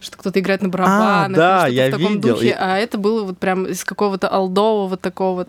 что 0.00 0.18
кто-то 0.18 0.38
играет 0.40 0.62
на 0.62 0.68
барабанах, 0.68 1.26
А, 1.26 1.28
да, 1.28 1.58
что-то 1.60 1.72
я 1.72 1.88
в 1.88 1.90
таком 1.90 2.14
видел. 2.14 2.34
духе. 2.34 2.56
А 2.58 2.78
это 2.78 2.98
было 2.98 3.24
вот 3.24 3.38
прям 3.38 3.66
из 3.66 3.82
какого-то 3.84 4.28
алдового 4.28 4.96
такого, 4.96 5.46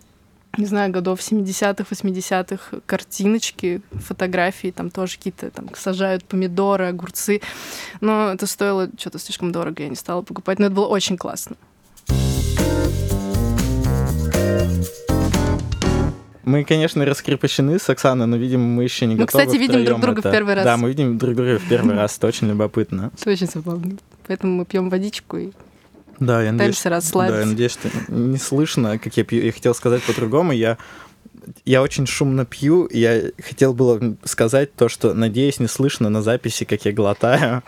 не 0.58 0.66
знаю, 0.66 0.92
годов 0.92 1.20
70-х, 1.20 1.86
80-х 1.90 2.78
картиночки, 2.86 3.82
фотографии, 3.92 4.72
там 4.72 4.90
тоже 4.90 5.18
какие-то 5.18 5.52
там 5.52 5.70
сажают 5.76 6.24
помидоры, 6.26 6.88
огурцы. 6.88 7.42
Но 8.02 8.32
это 8.34 8.48
стоило 8.48 8.90
что-то 8.98 9.20
слишком 9.20 9.52
дорого, 9.52 9.84
я 9.84 9.90
не 9.90 9.96
стала 9.96 10.22
покупать. 10.22 10.60
Но 10.60 10.68
это 10.68 10.76
было 10.76 10.88
очень 10.88 11.18
классно. 11.18 11.56
Мы, 16.44 16.64
конечно, 16.64 17.04
раскрепощены 17.04 17.78
с 17.78 17.90
Оксаной, 17.90 18.26
но, 18.26 18.38
видимо, 18.38 18.64
мы 18.66 18.84
еще 18.84 19.06
не 19.06 19.16
Мы, 19.16 19.26
готовы 19.26 19.44
кстати, 19.46 19.60
видим 19.60 19.84
друг 19.84 20.00
друга 20.00 20.16
в 20.22 20.26
это- 20.26 20.32
первый 20.32 20.54
раз. 20.56 20.64
Да, 20.64 20.78
мы 20.78 20.88
видим 20.90 21.18
друг 21.18 21.36
друга 21.36 21.60
в 21.60 21.68
первый 21.68 21.94
раз, 21.96 22.18
это 22.18 22.28
очень 22.28 22.48
любопытно. 22.48 23.12
Это 23.20 23.32
очень 23.32 23.48
забавно. 23.48 23.98
Поэтому 24.28 24.56
мы 24.58 24.66
пьем 24.66 24.90
водичку 24.90 25.38
и 25.38 25.52
Да, 26.20 26.42
я 26.42 26.52
надеюсь, 26.54 26.78
пытаемся 26.78 26.84
Да, 26.84 26.90
я 26.90 26.96
расслабиться. 26.96 27.46
надеюсь, 27.46 27.72
что 27.74 27.90
не 28.08 28.38
слышно, 28.38 28.98
как 28.98 29.18
я 29.18 29.24
пью. 29.26 29.44
Я 29.44 29.52
хотел 29.52 29.76
сказать 29.76 30.02
по-другому. 30.04 30.52
Я, 30.54 30.78
я 31.66 31.82
очень 31.82 32.06
шумно 32.06 32.46
пью. 32.46 32.90
Я 32.92 33.32
хотел 33.42 33.74
было 33.74 34.16
сказать 34.24 34.74
то, 34.76 34.90
что, 34.90 35.14
надеюсь, 35.14 35.60
не 35.60 35.68
слышно 35.68 36.10
на 36.10 36.22
записи, 36.22 36.66
как 36.66 36.86
я 36.86 36.92
глотаю. 36.92 37.64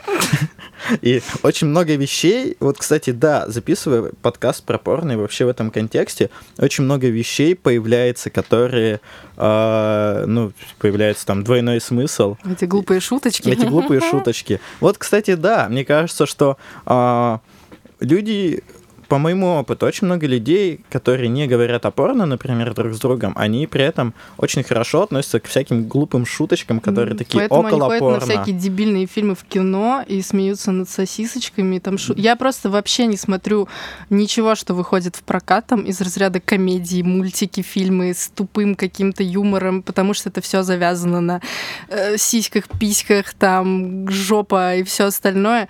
И 1.01 1.21
очень 1.43 1.67
много 1.67 1.95
вещей. 1.95 2.55
Вот, 2.59 2.77
кстати, 2.77 3.11
да, 3.11 3.47
записывая 3.47 4.11
подкаст 4.21 4.63
про 4.63 4.77
порно 4.77 5.11
и 5.11 5.15
вообще 5.15 5.45
в 5.45 5.49
этом 5.49 5.71
контексте, 5.71 6.29
очень 6.57 6.85
много 6.85 7.07
вещей 7.09 7.53
появляется, 7.53 8.29
которые, 8.29 9.01
э, 9.35 10.23
ну, 10.25 10.53
появляется 10.79 11.25
там 11.25 11.43
двойной 11.43 11.81
смысл. 11.81 12.37
Эти 12.49 12.63
глупые 12.65 13.01
шуточки. 13.01 13.49
Эти 13.49 13.65
глупые 13.65 14.01
шуточки. 14.01 14.61
Вот, 14.79 14.97
кстати, 14.97 15.35
да, 15.35 15.67
мне 15.69 15.83
кажется, 15.83 16.25
что 16.25 16.57
а, 16.85 17.41
люди, 17.99 18.63
по 19.09 19.17
моему 19.17 19.47
опыту, 19.57 19.85
очень 19.87 20.05
много 20.07 20.27
людей, 20.27 20.79
которые 20.89 21.27
не 21.29 21.47
говорят 21.47 21.85
о 21.85 21.91
порно, 21.91 22.25
например, 22.25 22.73
друг 22.73 22.93
с 22.93 22.99
другом, 22.99 23.33
они 23.35 23.67
при 23.67 23.83
этом 23.83 24.13
очень 24.37 24.63
хорошо 24.63 25.01
относятся 25.03 25.39
к 25.39 25.47
всяким 25.47 25.87
глупым 25.87 26.25
шуточкам, 26.25 26.79
которые 26.79 27.11
М, 27.13 27.17
такие 27.17 27.39
Поэтому 27.39 27.61
они 27.65 27.75
около 27.75 27.85
ходят 27.87 27.99
порно. 27.99 28.19
на 28.19 28.25
всякие 28.25 28.55
дебильные 28.55 29.07
фильмы 29.07 29.33
в 29.35 29.43
кино 29.43 30.03
и 30.07 30.21
смеются 30.21 30.71
над 30.71 30.89
сосисочками. 30.89 31.77
и 31.77 31.79
Там 31.79 31.97
шу- 31.97 32.13
Я 32.15 32.35
просто 32.35 32.69
вообще 32.69 33.07
не 33.07 33.17
смотрю 33.17 33.67
ничего, 34.09 34.55
что 34.55 34.73
выходит 34.75 35.15
в 35.15 35.23
прокат 35.23 35.67
там 35.67 35.81
из 35.81 35.99
разряда 36.01 36.39
комедии, 36.39 37.01
мультики, 37.01 37.61
фильмы 37.61 38.13
с 38.13 38.29
тупым 38.29 38.75
каким-то 38.75 39.23
юмором, 39.23 39.81
потому 39.81 40.13
что 40.13 40.29
это 40.29 40.41
все 40.41 40.61
завязано 40.63 41.19
на 41.21 41.41
э, 41.89 42.17
сиськах, 42.17 42.65
письках, 42.79 43.33
там 43.33 44.07
жопа 44.09 44.75
и 44.75 44.83
все 44.83 45.05
остальное. 45.05 45.67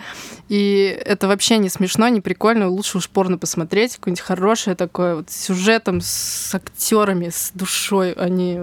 И 0.49 0.99
это 1.05 1.27
вообще 1.27 1.57
не 1.59 1.69
смешно, 1.69 2.07
не 2.09 2.21
прикольно. 2.21 2.67
Лучше 2.69 2.97
уж 2.97 3.07
порно 3.09 3.37
посмотреть, 3.37 3.95
какое-нибудь 3.97 4.21
хорошее 4.23 4.75
такое, 4.75 5.15
вот 5.15 5.29
с 5.29 5.45
сюжетом, 5.45 6.01
с 6.01 6.53
актерами, 6.53 7.29
с 7.29 7.51
душой. 7.53 8.13
Они 8.13 8.59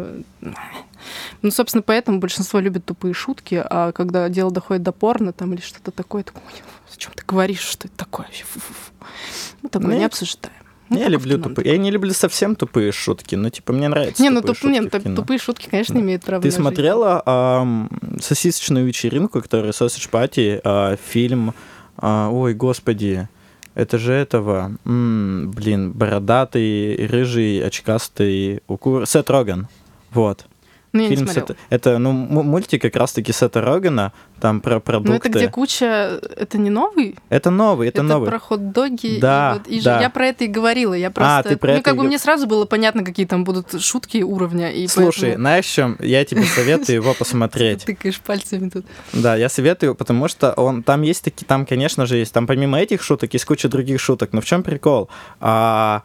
ну, 1.42 1.51
собственно, 1.51 1.83
поэтому 1.83 2.18
большинство 2.18 2.59
любит 2.59 2.85
тупые 2.85 3.14
шутки, 3.14 3.62
а 3.64 3.92
когда 3.92 4.29
дело 4.29 4.51
доходит 4.51 4.83
до 4.83 4.90
порно 4.92 5.33
там 5.33 5.55
или 5.55 5.61
что-то 5.61 5.92
такое, 5.92 6.25
такое, 6.25 6.42
«Ой, 6.46 6.61
о 6.92 6.96
чем 6.96 7.12
ты 7.14 7.22
говоришь, 7.27 7.61
что 7.61 7.87
это 7.87 7.96
такое 7.96 8.27
вообще? 8.27 8.44
Фу-фу-фу». 8.44 8.92
Мы 9.62 9.68
такое 9.68 9.88
Ну, 9.90 9.99
не 9.99 10.05
обсуждаем. 10.05 10.55
Ну, 10.88 10.99
Я 10.99 11.09
люблю 11.09 11.40
тупые. 11.40 11.70
Я 11.72 11.79
не 11.79 11.90
люблю 11.90 12.12
совсем 12.12 12.55
тупые 12.55 12.92
шутки, 12.92 13.35
но 13.35 13.51
типа 13.51 13.72
мне 13.72 13.88
нравится. 13.88 14.22
Не, 14.22 14.31
ну 14.31 14.40
тупые 14.40 14.55
туп- 14.55 14.70
не, 14.70 14.81
шутки 14.83 15.01
кино. 15.05 15.16
тупые 15.16 15.38
шутки, 15.38 15.68
конечно, 15.68 15.94
Да. 15.94 16.01
имеют 16.01 16.25
право 16.25 16.42
Ты 16.42 16.51
смотрела 16.53 17.22
ам, 17.27 17.88
сосисочную 18.20 18.87
вечеринку, 18.87 19.40
которая 19.42 19.72
Sausage 19.72 20.09
Party, 20.11 20.61
а, 20.64 20.96
фильм, 20.96 21.55
а, 21.99 22.31
ой, 22.31 22.55
господи, 22.55 23.29
это 23.75 23.99
же 23.99 24.13
этого, 24.13 24.73
м, 24.85 25.51
блин, 25.55 25.93
бородатый, 25.93 27.07
рыжий, 27.07 27.65
очкастый, 27.65 28.63
укур, 28.69 29.07
Сет 29.07 29.29
Роган, 29.31 29.69
вот. 30.13 30.47
Ну, 30.97 31.03
я 31.03 31.09
не 31.09 31.17
фильм 31.17 31.27
смотрела. 31.27 31.47
Сета- 31.49 31.61
это 31.71 31.99
ну 31.99 32.13
мультик 32.13 32.83
как 32.83 32.97
раз-таки 32.97 33.33
Сета 33.33 33.61
Рогана, 33.61 34.13
там 34.41 34.61
про 34.61 34.81
продукты. 34.81 35.13
Ну, 35.13 35.19
это 35.19 35.29
где 35.31 35.49
куча... 35.49 36.21
Это 36.37 36.59
не 36.59 36.71
новый? 36.71 37.17
Это 37.29 37.51
новый, 37.51 37.89
это, 37.89 38.03
новый. 38.03 38.29
про 38.29 38.39
хот-доги. 38.39 39.19
Да, 39.21 39.53
и 39.55 39.59
вот, 39.59 39.69
и 39.69 39.79
же- 39.79 39.85
да. 39.85 39.99
А, 39.99 40.03
Я 40.03 40.11
про 40.11 40.27
это 40.27 40.45
и 40.45 40.47
говорила. 40.47 40.95
Я 40.95 41.11
просто... 41.11 41.51
ты 41.51 41.57
про 41.57 41.69
ну, 41.73 41.75
это 41.77 41.83
как 41.85 41.95
и 41.95 41.97
бы 41.97 42.05
мне 42.05 42.19
сразу 42.19 42.47
было 42.47 42.67
понятно, 42.67 43.05
какие 43.05 43.27
там 43.27 43.45
будут 43.45 43.81
шутки 43.83 44.23
уровня. 44.23 44.71
И 44.71 44.87
Слушай, 44.89 45.21
поэтому 45.21 45.41
знаешь, 45.43 45.67
чем? 45.67 45.97
Я 46.01 46.25
тебе 46.25 46.45
советую 46.45 46.97
его 46.97 47.13
ты 47.13 47.19
посмотреть. 47.19 47.85
тыкаешь 47.87 48.21
пальцами 48.21 48.69
тут. 48.69 48.85
Да, 49.13 49.37
я 49.37 49.49
советую, 49.49 49.95
потому 49.95 50.29
что 50.29 50.53
он 50.53 50.83
там 50.83 51.03
есть 51.03 51.25
такие, 51.25 51.47
там, 51.47 51.65
конечно 51.67 52.07
же, 52.07 52.17
есть, 52.17 52.33
там 52.33 52.47
помимо 52.47 52.79
этих 52.79 53.03
шуток 53.03 53.33
есть 53.33 53.45
куча 53.45 53.69
других 53.69 54.01
шуток. 54.01 54.33
Но 54.33 54.41
в 54.41 54.45
чем 54.45 54.63
прикол? 54.63 55.09
А, 55.41 56.03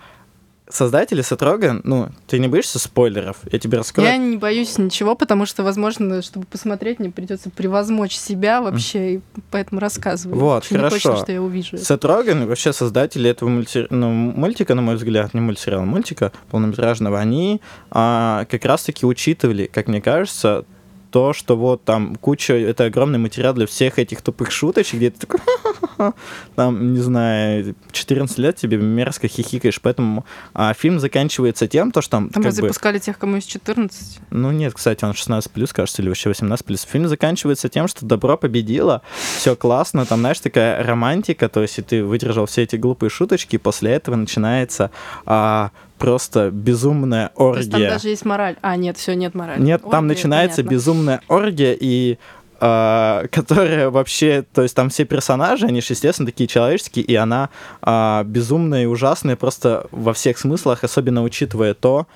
создатели 0.71 1.21
Сетроган, 1.21 1.81
ну, 1.83 2.09
ты 2.27 2.39
не 2.39 2.47
боишься 2.47 2.79
спойлеров? 2.79 3.37
Я 3.51 3.59
тебе 3.59 3.77
раскрою. 3.77 4.09
Я 4.09 4.17
не 4.17 4.37
боюсь 4.37 4.77
ничего, 4.77 5.15
потому 5.15 5.45
что, 5.45 5.63
возможно, 5.63 6.21
чтобы 6.21 6.45
посмотреть, 6.45 6.99
мне 6.99 7.11
придется 7.11 7.49
превозмочь 7.49 8.15
себя 8.15 8.61
вообще, 8.61 9.15
и 9.15 9.21
поэтому 9.49 9.81
рассказываю. 9.81 10.39
Вот, 10.39 10.65
Еще 10.65 10.75
не 10.75 10.81
точно, 10.81 10.99
хорошо. 10.99 11.23
что 11.23 11.31
я 11.31 11.41
увижу. 11.41 11.77
Сет 11.77 12.05
Роген, 12.05 12.47
вообще 12.47 12.73
создатели 12.73 13.29
этого 13.29 13.49
мульти... 13.49 13.87
ну, 13.89 14.11
мультика, 14.11 14.75
на 14.75 14.81
мой 14.81 14.95
взгляд, 14.95 15.33
не 15.33 15.41
мультсериала, 15.41 15.83
мультика 15.83 16.31
полнометражного, 16.49 17.19
они 17.19 17.61
а, 17.89 18.45
как 18.49 18.65
раз-таки 18.65 19.05
учитывали, 19.05 19.69
как 19.71 19.87
мне 19.87 20.01
кажется, 20.01 20.65
то, 21.11 21.33
что 21.33 21.57
вот 21.57 21.83
там 21.83 22.15
куча, 22.15 22.53
это 22.53 22.85
огромный 22.85 23.19
материал 23.19 23.53
для 23.53 23.67
всех 23.67 23.99
этих 23.99 24.21
тупых 24.21 24.51
шуточек, 24.51 24.95
где 24.95 25.11
ты 25.11 25.27
такой, 25.27 25.39
там, 26.55 26.93
не 26.93 26.99
знаю, 26.99 27.75
14 27.91 28.37
лет 28.37 28.55
тебе 28.55 28.77
мерзко 28.77 29.27
хихикаешь, 29.27 29.81
поэтому 29.81 30.25
а, 30.53 30.73
фильм 30.73 30.99
заканчивается 30.99 31.67
тем, 31.67 31.91
то, 31.91 32.01
что 32.01 32.11
там, 32.11 32.29
Там 32.29 32.43
разве 32.43 32.67
бы, 32.67 32.99
тех, 32.99 33.17
кому 33.17 33.37
из 33.37 33.43
14? 33.43 34.19
ну 34.31 34.51
нет, 34.51 34.73
кстати, 34.73 35.03
он 35.03 35.13
16 35.13 35.51
плюс, 35.51 35.73
кажется, 35.73 36.01
или 36.01 36.09
вообще 36.09 36.29
18 36.29 36.65
плюс. 36.65 36.83
Фильм 36.83 37.07
заканчивается 37.07 37.69
тем, 37.69 37.87
что 37.87 38.05
добро 38.05 38.37
победило, 38.37 39.01
все 39.37 39.55
классно, 39.55 40.05
там, 40.05 40.19
знаешь, 40.19 40.39
такая 40.39 40.83
романтика, 40.83 41.49
то 41.49 41.61
есть 41.61 41.77
и 41.77 41.81
ты 41.81 42.03
выдержал 42.03 42.45
все 42.45 42.63
эти 42.63 42.77
глупые 42.77 43.09
шуточки, 43.09 43.55
и 43.55 43.59
после 43.59 43.91
этого 43.91 44.15
начинается 44.15 44.91
а, 45.25 45.71
просто 46.01 46.49
безумная 46.51 47.31
То 47.35 47.55
есть 47.57 47.71
там 47.71 47.79
оргия. 47.79 47.93
даже 47.93 48.09
есть 48.09 48.25
мораль. 48.25 48.55
А, 48.61 48.75
нет, 48.75 48.97
все, 48.97 49.13
нет 49.13 49.35
морали. 49.35 49.61
Нет, 49.61 49.81
Ой, 49.83 49.91
там 49.91 50.07
начинается 50.07 50.57
понятно. 50.57 50.73
безумная 50.73 51.21
оргия, 51.27 51.77
и 51.79 52.17
а, 52.59 53.25
которая 53.31 53.89
вообще, 53.89 54.43
то 54.53 54.61
есть 54.63 54.75
там 54.75 54.89
все 54.89 55.05
персонажи, 55.05 55.65
они 55.65 55.81
же, 55.81 55.87
естественно, 55.93 56.25
такие 56.25 56.47
человеческие, 56.47 57.05
и 57.05 57.15
она 57.15 57.49
а, 57.81 58.23
безумная 58.23 58.83
и 58.83 58.85
ужасная 58.85 59.35
просто 59.35 59.87
во 59.91 60.13
всех 60.13 60.37
смыслах, 60.37 60.83
особенно 60.83 61.23
учитывая 61.23 61.73
то, 61.73 62.07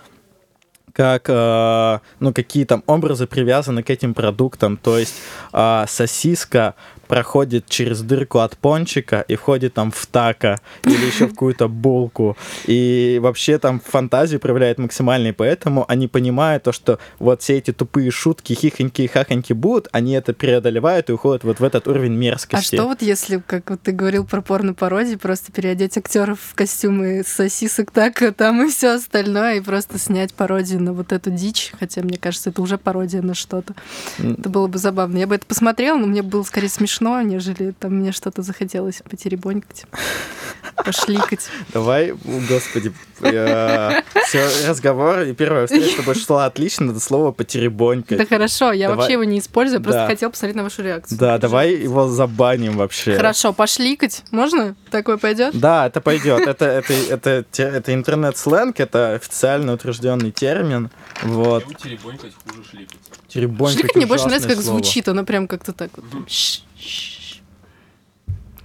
как, 0.95 1.25
а, 1.27 1.99
ну, 2.21 2.33
какие 2.33 2.63
там 2.63 2.81
образы 2.87 3.27
привязаны 3.27 3.83
к 3.83 3.89
этим 3.89 4.13
продуктам. 4.13 4.77
То 4.77 4.97
есть 4.97 5.13
а, 5.51 5.85
сосиска 5.87 6.75
проходит 7.07 7.67
через 7.67 8.01
дырку 8.01 8.39
от 8.39 8.57
пончика 8.57 9.23
и 9.27 9.35
входит 9.35 9.73
там 9.73 9.91
в 9.91 10.05
тако 10.07 10.57
или 10.83 11.05
еще 11.05 11.27
в 11.27 11.29
какую-то 11.31 11.67
булку. 11.67 12.37
И 12.65 13.19
вообще 13.21 13.57
там 13.57 13.79
фантазию 13.79 14.39
проявляет 14.39 14.77
максимально, 14.77 15.33
поэтому 15.33 15.85
они 15.87 16.07
понимают 16.07 16.63
то, 16.63 16.71
что 16.71 16.99
вот 17.19 17.41
все 17.41 17.57
эти 17.57 17.71
тупые 17.71 18.11
шутки, 18.11 18.53
хихоньки 18.53 19.03
и 19.03 19.07
хахоньки 19.07 19.53
будут, 19.53 19.87
они 19.91 20.13
это 20.13 20.33
преодолевают 20.33 21.09
и 21.09 21.13
уходят 21.13 21.43
вот 21.43 21.59
в 21.59 21.63
этот 21.63 21.87
уровень 21.87 22.13
А 22.13 22.17
мерзкости. 22.17 22.75
что 22.75 22.85
вот 22.87 23.01
если, 23.01 23.41
как 23.45 23.69
вот 23.69 23.81
ты 23.81 23.91
говорил 23.91 24.25
про 24.25 24.41
порно-пародии, 24.41 25.15
просто 25.15 25.51
переодеть 25.51 25.97
актеров 25.97 26.39
в 26.41 26.55
костюмы 26.55 27.23
сосисок 27.25 27.91
так, 27.91 28.21
а 28.21 28.31
там 28.31 28.65
и 28.65 28.69
все 28.69 28.95
остальное, 28.95 29.57
и 29.57 29.61
просто 29.61 29.99
снять 29.99 30.33
пародию 30.33 30.81
на 30.85 30.93
вот 30.93 31.11
эту 31.11 31.31
дичь, 31.31 31.71
хотя 31.79 32.01
мне 32.01 32.17
кажется, 32.17 32.51
это 32.51 32.61
уже 32.61 32.77
пародия 32.77 33.21
на 33.21 33.33
что-то. 33.33 33.73
Это 34.19 34.49
было 34.49 34.67
бы 34.67 34.77
забавно. 34.77 35.17
Я 35.17 35.27
бы 35.27 35.35
это 35.35 35.45
посмотрела, 35.45 35.97
но 35.97 36.05
мне 36.07 36.21
было 36.21 36.43
скорее 36.43 36.69
смешно, 36.69 37.21
нежели 37.21 37.71
там 37.71 37.95
мне 37.95 38.11
что-то 38.11 38.41
захотелось 38.43 39.01
потеребонькать, 39.09 39.85
пошликать. 40.85 41.47
Давай, 41.73 42.13
господи, 42.49 42.93
все, 43.17 44.47
разговор 44.67 45.21
и 45.21 45.33
первая 45.33 45.65
встреча 45.67 45.91
с 45.91 45.95
тобой 45.95 46.15
шла 46.15 46.45
отлично, 46.45 46.91
это 46.91 46.99
слово 46.99 47.31
потеребонькать. 47.31 48.17
Да 48.17 48.25
хорошо, 48.25 48.71
я 48.71 48.93
вообще 48.93 49.13
его 49.13 49.23
не 49.23 49.39
использую, 49.39 49.81
просто 49.81 50.01
Да. 50.01 50.07
хотела 50.07 50.29
посмотреть 50.29 50.55
на 50.55 50.63
вашу 50.63 50.83
реакцию. 50.83 51.17
Да, 51.17 51.37
давай 51.37 51.73
его 51.73 52.07
забаним 52.07 52.77
вообще. 52.77 53.15
Хорошо, 53.15 53.53
пошликать. 53.53 54.23
Можно? 54.31 54.75
Такое 54.91 55.17
пойдет? 55.17 55.57
Да, 55.59 55.87
это 55.87 56.01
пойдет. 56.01 56.45
Это, 56.47 56.65
это, 56.65 56.93
это, 56.93 57.45
это 57.63 57.93
интернет-сленг, 57.93 58.79
это 58.79 59.13
официально 59.13 59.73
утвержденный 59.73 60.31
термин. 60.31 60.74
Вот. 61.23 61.63
Почему 61.65 61.79
теребонькать 61.79 62.33
хуже 62.43 62.63
шликать? 62.69 62.97
Теребонькать 63.27 63.79
Шликать 63.79 63.95
мне 63.95 64.05
больше 64.05 64.25
нравится, 64.25 64.49
как 64.49 64.61
слово. 64.61 64.79
звучит. 64.79 65.07
Оно 65.07 65.23
прям 65.25 65.47
как-то 65.47 65.73
так 65.73 65.91
вот. 65.95 66.05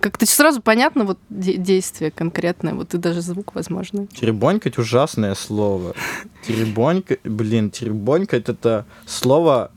Как-то 0.01 0.25
сразу 0.25 0.63
понятно 0.63 1.05
вот 1.05 1.19
де- 1.29 1.59
действие 1.59 2.11
конкретное, 2.11 2.73
вот 2.73 2.95
и 2.95 2.99
даже 2.99 3.21
звук, 3.21 3.55
возможно. 3.55 4.07
Теребонькать 4.07 4.79
ужасное 4.79 5.35
слово. 5.35 5.95
Теребонькать, 6.47 7.21
блин, 7.23 7.71
теребонькать 7.71 8.49
это 8.49 8.87
слово, 9.05 9.71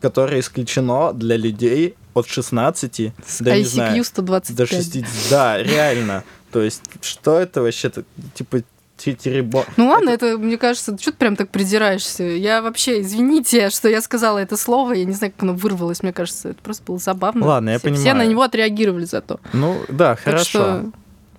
которое 0.00 0.40
исключено 0.40 1.12
для 1.12 1.36
людей 1.36 1.94
от 2.14 2.26
16 2.26 3.12
до, 3.38 3.56
не 3.56 3.64
знаю, 3.64 4.00
ICQ 4.00 4.04
125. 4.04 4.56
до 4.56 4.66
60. 4.66 5.30
Да, 5.30 5.62
реально. 5.62 6.24
То 6.50 6.60
есть, 6.60 6.82
что 7.00 7.38
это 7.38 7.62
вообще? 7.62 7.92
Типа, 8.34 8.62
те- 8.96 9.14
теребон... 9.14 9.64
Ну 9.76 9.88
ладно, 9.88 10.10
это, 10.10 10.38
мне 10.38 10.56
кажется, 10.58 10.96
что 10.98 11.10
ты 11.12 11.16
прям 11.18 11.36
так 11.36 11.50
придираешься? 11.50 12.22
Я 12.24 12.62
вообще, 12.62 13.00
извините, 13.00 13.70
что 13.70 13.88
я 13.88 14.00
сказала 14.00 14.38
это 14.38 14.56
слово, 14.56 14.92
я 14.92 15.04
не 15.04 15.12
знаю, 15.12 15.32
как 15.32 15.42
оно 15.42 15.54
вырвалось, 15.54 16.02
мне 16.02 16.12
кажется, 16.12 16.50
это 16.50 16.62
просто 16.62 16.84
было 16.84 16.98
забавно. 16.98 17.46
Ладно, 17.46 17.70
я 17.70 17.78
все, 17.78 17.92
Все 17.92 18.02
понимаю. 18.04 18.18
на 18.18 18.30
него 18.30 18.42
отреагировали 18.42 19.04
зато. 19.04 19.40
Ну, 19.52 19.76
да, 19.88 20.14
Так 20.14 20.20
хорошо. 20.24 20.44
что 20.44 20.84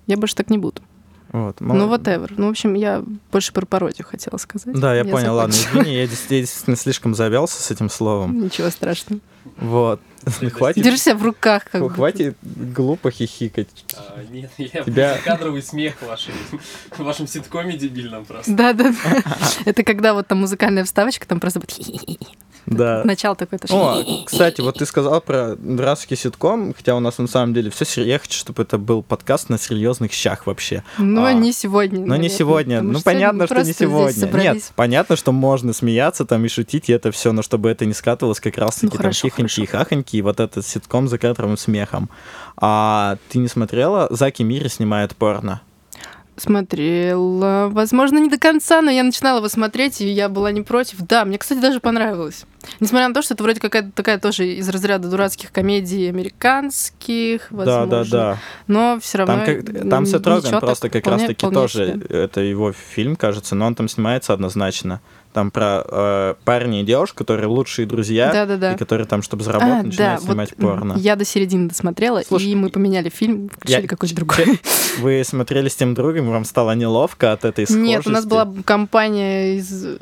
я 0.06 0.16
больше 0.16 0.34
так 0.34 0.50
не 0.50 0.58
буду. 0.58 0.82
Вот, 1.34 1.60
Ну, 1.60 1.74
мол- 1.74 1.88
whatever. 1.92 2.32
Ну, 2.36 2.46
в 2.46 2.50
общем, 2.50 2.74
я 2.74 3.02
больше 3.32 3.52
про 3.52 3.66
пародию 3.66 4.06
хотела 4.06 4.36
сказать. 4.38 4.78
Да, 4.78 4.94
я, 4.94 5.04
понял, 5.04 5.34
ладно, 5.34 5.52
закончила. 5.52 5.80
извини, 5.82 5.94
я 5.96 6.02
я 6.02 6.06
действительно 6.06 6.76
слишком 6.76 7.12
завялся 7.16 7.60
с 7.60 7.72
этим 7.72 7.90
словом. 7.90 8.40
Ничего 8.44 8.70
страшного. 8.70 9.20
Вот. 9.56 10.00
Ну, 10.40 10.48
Хватит, 10.50 10.84
Держи 10.84 10.96
себя 10.96 11.16
в 11.16 11.22
руках, 11.24 11.64
как 11.70 11.82
будто. 11.82 11.94
хватит 11.94 12.36
глупо 12.44 13.10
хихикать. 13.10 13.66
А, 13.96 14.22
нет, 14.30 14.48
я 14.58 14.84
Тебя- 14.84 15.18
кадровый 15.24 15.62
смех 15.64 16.00
вашей, 16.02 16.32
в 16.96 17.00
вашем 17.02 17.26
ситкоме 17.26 17.76
дебильном 17.76 18.24
просто. 18.24 18.52
Да, 18.52 18.72
да, 18.72 18.94
да. 19.04 19.22
Это 19.64 19.82
когда 19.82 20.14
вот 20.14 20.28
там 20.28 20.38
музыкальная 20.38 20.84
вставочка, 20.84 21.26
там 21.26 21.40
просто 21.40 21.58
будет. 21.58 21.76
Да. 22.66 23.02
Начало 23.04 23.36
такое 23.36 23.58
тоже. 23.58 23.74
О, 23.74 24.24
кстати, 24.24 24.60
вот 24.60 24.78
ты 24.78 24.86
сказал 24.86 25.20
про 25.20 25.56
дурацкий 25.56 26.16
ситком, 26.16 26.74
хотя 26.74 26.94
у 26.96 27.00
нас 27.00 27.18
на 27.18 27.26
самом 27.26 27.54
деле 27.54 27.70
все 27.70 27.84
Я 28.02 28.18
хочу, 28.18 28.38
чтобы 28.38 28.62
это 28.62 28.78
был 28.78 29.02
подкаст 29.02 29.48
на 29.50 29.58
серьезных 29.58 30.12
щах 30.12 30.46
вообще. 30.46 30.82
Но 30.98 31.24
А, 31.26 31.32
не 31.32 31.52
сегодня. 31.52 31.98
Но 32.00 32.04
не 32.04 32.10
наверное, 32.10 32.28
сегодня. 32.30 32.76
потому 32.76 32.92
Ну, 32.92 32.98
сегодня 32.98 33.12
понятно, 33.18 33.46
что 33.46 33.62
не 33.62 33.72
сегодня. 33.72 34.42
Нет, 34.54 34.72
понятно, 34.76 35.16
что 35.16 35.32
можно 35.32 35.72
смеяться 35.72 36.24
там 36.24 36.44
и 36.44 36.48
шутить, 36.48 36.88
и 36.88 36.92
это 36.92 37.10
все, 37.12 37.32
но 37.32 37.42
чтобы 37.42 37.70
это 37.70 37.84
не 37.84 37.94
скатывалось 37.94 38.40
как 38.40 38.56
раз-таки 38.58 38.86
Ну, 38.86 38.90
там 38.90 38.98
хорошо, 38.98 39.28
хихоньки 39.28 39.60
и 39.60 39.66
хахоньки, 39.66 40.16
и 40.16 40.22
вот 40.22 40.40
этот 40.40 40.66
ситком 40.66 41.08
за 41.08 41.18
кадровым 41.18 41.56
смехом. 41.56 42.08
А 42.56 43.18
ты 43.28 43.38
не 43.38 43.48
смотрела? 43.48 44.08
Заки 44.10 44.42
Мири 44.42 44.68
снимает 44.68 45.14
порно. 45.16 45.60
Смотрела. 46.36 47.68
Возможно, 47.70 48.18
не 48.18 48.28
до 48.28 48.38
конца, 48.38 48.80
но 48.82 48.90
я 48.90 49.02
начинала 49.04 49.38
его 49.38 49.48
смотреть, 49.48 50.00
и 50.00 50.08
я 50.08 50.28
была 50.28 50.50
не 50.50 50.62
против. 50.62 50.98
Да, 50.98 51.24
мне, 51.24 51.38
кстати, 51.38 51.60
даже 51.60 51.80
понравилось. 51.80 52.44
Несмотря 52.80 53.08
на 53.08 53.14
то, 53.14 53.22
что 53.22 53.34
это 53.34 53.42
вроде 53.42 53.60
какая-то 53.60 53.90
такая 53.92 54.18
тоже 54.18 54.46
из 54.46 54.68
разряда 54.68 55.08
дурацких 55.08 55.52
комедий 55.52 56.08
американских, 56.08 57.50
возможно. 57.50 57.86
Да, 57.86 58.04
да, 58.04 58.10
да. 58.10 58.38
Но 58.66 58.98
все 59.00 59.18
равно. 59.18 59.34
Там, 59.34 59.44
как, 59.44 59.88
там 59.90 60.06
Сет 60.06 60.26
Роген 60.26 60.60
просто 60.60 60.88
как 60.90 61.06
раз-таки 61.06 61.48
тоже, 61.50 62.00
это 62.08 62.40
его 62.40 62.72
фильм, 62.72 63.16
кажется, 63.16 63.54
но 63.54 63.66
он 63.66 63.74
там 63.74 63.88
снимается 63.88 64.32
однозначно. 64.32 65.00
Там 65.32 65.50
про 65.50 65.82
э, 65.84 66.34
парня 66.44 66.82
и 66.82 66.84
девушку, 66.84 67.18
которые 67.18 67.48
лучшие 67.48 67.86
друзья, 67.86 68.30
Да-да-да. 68.32 68.74
и 68.74 68.78
которые 68.78 69.04
там, 69.08 69.20
чтобы 69.20 69.42
заработать, 69.42 69.80
А, 69.80 69.82
начинают 69.82 70.20
да, 70.20 70.26
снимать 70.26 70.50
вот 70.56 70.60
порно. 70.60 70.94
Я 70.96 71.16
до 71.16 71.24
середины 71.24 71.68
досмотрела, 71.68 72.22
Слушай, 72.24 72.50
и 72.50 72.54
мы 72.54 72.68
поменяли 72.68 73.08
фильм, 73.08 73.48
включили 73.48 73.82
Я- 73.82 73.88
какой-то 73.88 74.14
другой. 74.14 74.60
Вы 75.00 75.22
смотрели 75.24 75.68
с 75.68 75.74
тем 75.74 75.94
другом, 75.94 76.30
вам 76.30 76.44
стало 76.44 76.76
неловко 76.76 77.32
от 77.32 77.44
этой 77.44 77.64
схожести? 77.66 77.84
Нет, 77.84 78.06
у 78.06 78.10
нас 78.10 78.26
была 78.26 78.48
компания 78.64 79.56
из 79.56 79.98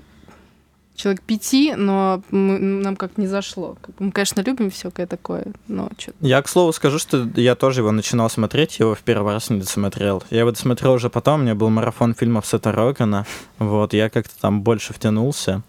человек 1.03 1.23
пяти, 1.23 1.75
но 1.77 2.23
мы- 2.31 2.59
нам 2.59 2.97
как 2.97 3.19
не 3.19 3.27
зашло. 3.27 3.77
Мы, 3.99 4.13
конечно, 4.13 4.41
любим 4.41 4.71
всякое 4.71 5.07
такое, 5.07 5.47
но 5.69 5.89
что 5.99 6.13
Я, 6.21 6.41
к 6.43 6.49
слову, 6.49 6.73
скажу, 6.73 6.99
что 6.99 7.29
я 7.37 7.55
тоже 7.55 7.81
его 7.81 7.91
начинал 7.91 8.31
смотреть, 8.31 8.79
я 8.79 8.85
его 8.87 8.95
в 8.95 9.01
первый 9.01 9.33
раз 9.33 9.51
не 9.51 9.59
досмотрел. 9.59 10.23
Я 10.31 10.41
его 10.41 10.51
досмотрел 10.51 10.93
уже 10.93 11.11
потом, 11.11 11.41
у 11.41 11.43
меня 11.43 11.55
был 11.55 11.71
марафон 11.71 12.15
фильмов 12.15 12.47
Сета 12.47 12.73
Рогана, 12.73 13.27
вот, 13.59 13.95
я 13.95 14.09
как-то 14.11 14.35
там 14.41 14.63
больше 14.63 14.93
втянулся. 14.93 15.63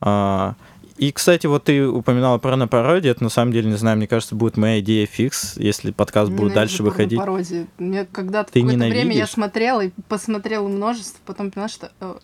А, 0.00 0.54
и, 0.96 1.12
кстати, 1.12 1.46
вот 1.46 1.64
ты 1.64 1.86
упоминала 1.86 2.38
про 2.38 2.66
пародию, 2.66 3.12
это 3.12 3.22
на 3.22 3.30
самом 3.30 3.52
деле, 3.52 3.70
не 3.70 3.76
знаю, 3.76 3.96
мне 3.96 4.06
кажется, 4.06 4.34
будет 4.34 4.56
моя 4.56 4.80
идея 4.80 5.06
фикс, 5.06 5.56
если 5.56 5.92
подкаст 5.92 6.30
будет 6.30 6.54
дальше 6.54 6.82
выходить. 6.82 7.18
Пародии. 7.18 7.66
Мне 7.78 8.04
когда-то 8.04 8.52
Ты 8.52 8.60
какое-то 8.62 8.86
время 8.86 9.14
я 9.14 9.26
смотрела 9.26 9.82
и 9.82 9.90
посмотрела 10.08 10.66
множество, 10.68 11.18
потом 11.24 11.50
поняла, 11.50 11.68
что 11.68 11.92
э, 12.00 12.14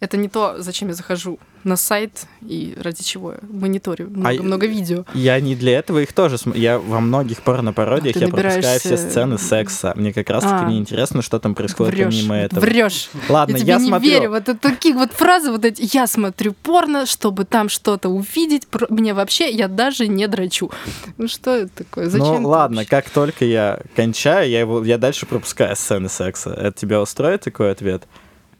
Это 0.00 0.16
не 0.16 0.28
то, 0.28 0.56
зачем 0.58 0.88
я 0.88 0.94
захожу 0.94 1.38
на 1.62 1.76
сайт 1.76 2.26
и 2.40 2.74
ради 2.82 3.02
чего 3.02 3.32
я 3.32 3.38
мониторю 3.42 4.06
А 4.06 4.10
много-много 4.18 4.66
видео. 4.66 5.04
Я 5.12 5.38
не 5.40 5.54
для 5.54 5.78
этого 5.78 5.98
их 5.98 6.14
тоже 6.14 6.38
смотрю. 6.38 6.58
Я 6.62 6.78
во 6.78 7.00
многих 7.00 7.42
порно-пародиях 7.42 8.16
А, 8.16 8.18
я 8.20 8.28
пропускаю 8.28 8.80
все 8.80 8.88
набираешься- 8.88 9.10
сцены 9.10 9.36
секса. 9.36 9.92
Мне 9.96 10.14
как 10.14 10.30
раз 10.30 10.42
таки 10.44 10.54
А. 10.64 10.68
не 10.70 10.78
интересно, 10.78 11.20
что 11.20 11.38
там 11.38 11.54
происходит 11.54 11.92
Врешь, 11.94 12.14
помимо 12.14 12.34
этого. 12.34 12.60
врешь. 12.60 13.10
Ладно, 13.28 13.58
я 13.58 13.64
я, 13.64 13.78
не 13.78 13.88
смотрю. 13.88 14.10
верю. 14.10 14.30
Вот 14.30 14.48
это 14.48 14.56
такие 14.58 14.94
вот 14.94 15.12
фразы, 15.12 15.50
вот 15.52 15.66
эти. 15.66 15.86
Я 15.94 16.06
смотрю 16.06 16.54
порно, 16.54 17.04
чтобы 17.04 17.44
там 17.44 17.68
что-то 17.68 18.08
увидеть. 18.08 18.66
Про- 18.68 18.86
Мне 18.88 19.12
вообще, 19.12 19.50
я 19.50 19.68
даже 19.68 20.08
не 20.08 20.26
драчу. 20.28 20.70
Ну 21.18 21.28
что 21.28 21.54
это 21.54 21.84
такое? 21.84 22.08
Зачем? 22.08 22.42
ну 22.42 22.48
ладно, 22.48 22.76
вообще? 22.78 22.90
как 22.90 23.10
только 23.10 23.44
я 23.44 23.80
кончаю, 23.94 24.48
я 24.48 24.60
его, 24.60 24.82
я 24.82 24.96
дальше 24.96 25.26
пропускаю 25.26 25.76
сцены 25.76 26.08
секса. 26.08 26.50
Это 26.54 26.72
тебя 26.72 27.02
устроит 27.02 27.42
такой 27.42 27.70
ответ? 27.70 28.04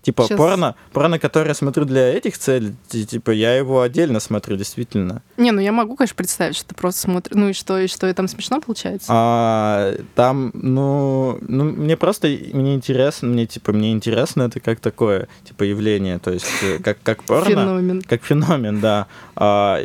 Типа 0.02 0.26
Щас. 0.26 0.36
порно, 0.38 0.74
порно, 0.92 1.18
которое 1.18 1.48
я 1.48 1.54
смотрю 1.54 1.84
для 1.84 2.08
этих 2.14 2.38
целей, 2.38 2.74
ти- 2.88 3.04
типа 3.04 3.32
я 3.32 3.54
его 3.54 3.82
отдельно 3.82 4.18
смотрю, 4.18 4.56
действительно. 4.56 5.22
Не, 5.36 5.52
ну 5.52 5.60
я 5.60 5.72
могу, 5.72 5.94
конечно, 5.94 6.16
представить, 6.16 6.56
что 6.56 6.68
ты 6.68 6.74
просто 6.74 7.02
смотришь. 7.02 7.36
Ну 7.36 7.50
и 7.50 7.52
что, 7.52 7.78
и 7.78 7.86
что, 7.86 8.08
и 8.08 8.12
там 8.14 8.26
смешно 8.26 8.60
получается? 8.62 9.08
А, 9.10 9.94
там, 10.14 10.52
ну, 10.54 11.38
ну, 11.46 11.64
мне 11.64 11.98
просто, 11.98 12.28
мне 12.28 12.74
интересно, 12.74 13.28
мне, 13.28 13.44
типа, 13.46 13.72
мне 13.72 13.92
интересно 13.92 14.44
это 14.44 14.58
как 14.60 14.80
такое, 14.80 15.28
типа, 15.44 15.64
явление, 15.64 16.18
то 16.18 16.30
есть, 16.30 16.46
э, 16.62 16.78
как, 16.82 16.96
как 17.02 17.22
порно, 17.24 17.44
Феномен. 17.50 18.02
как 18.02 18.24
феномен, 18.24 18.80
да. 18.80 19.06
А, 19.36 19.80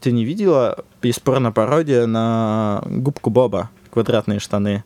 ты 0.00 0.12
не 0.12 0.24
видела, 0.24 0.84
есть 1.02 1.22
порно-пародия 1.22 2.06
на 2.06 2.82
губку 2.86 3.30
Боба, 3.30 3.70
квадратные 3.90 4.38
штаны? 4.38 4.84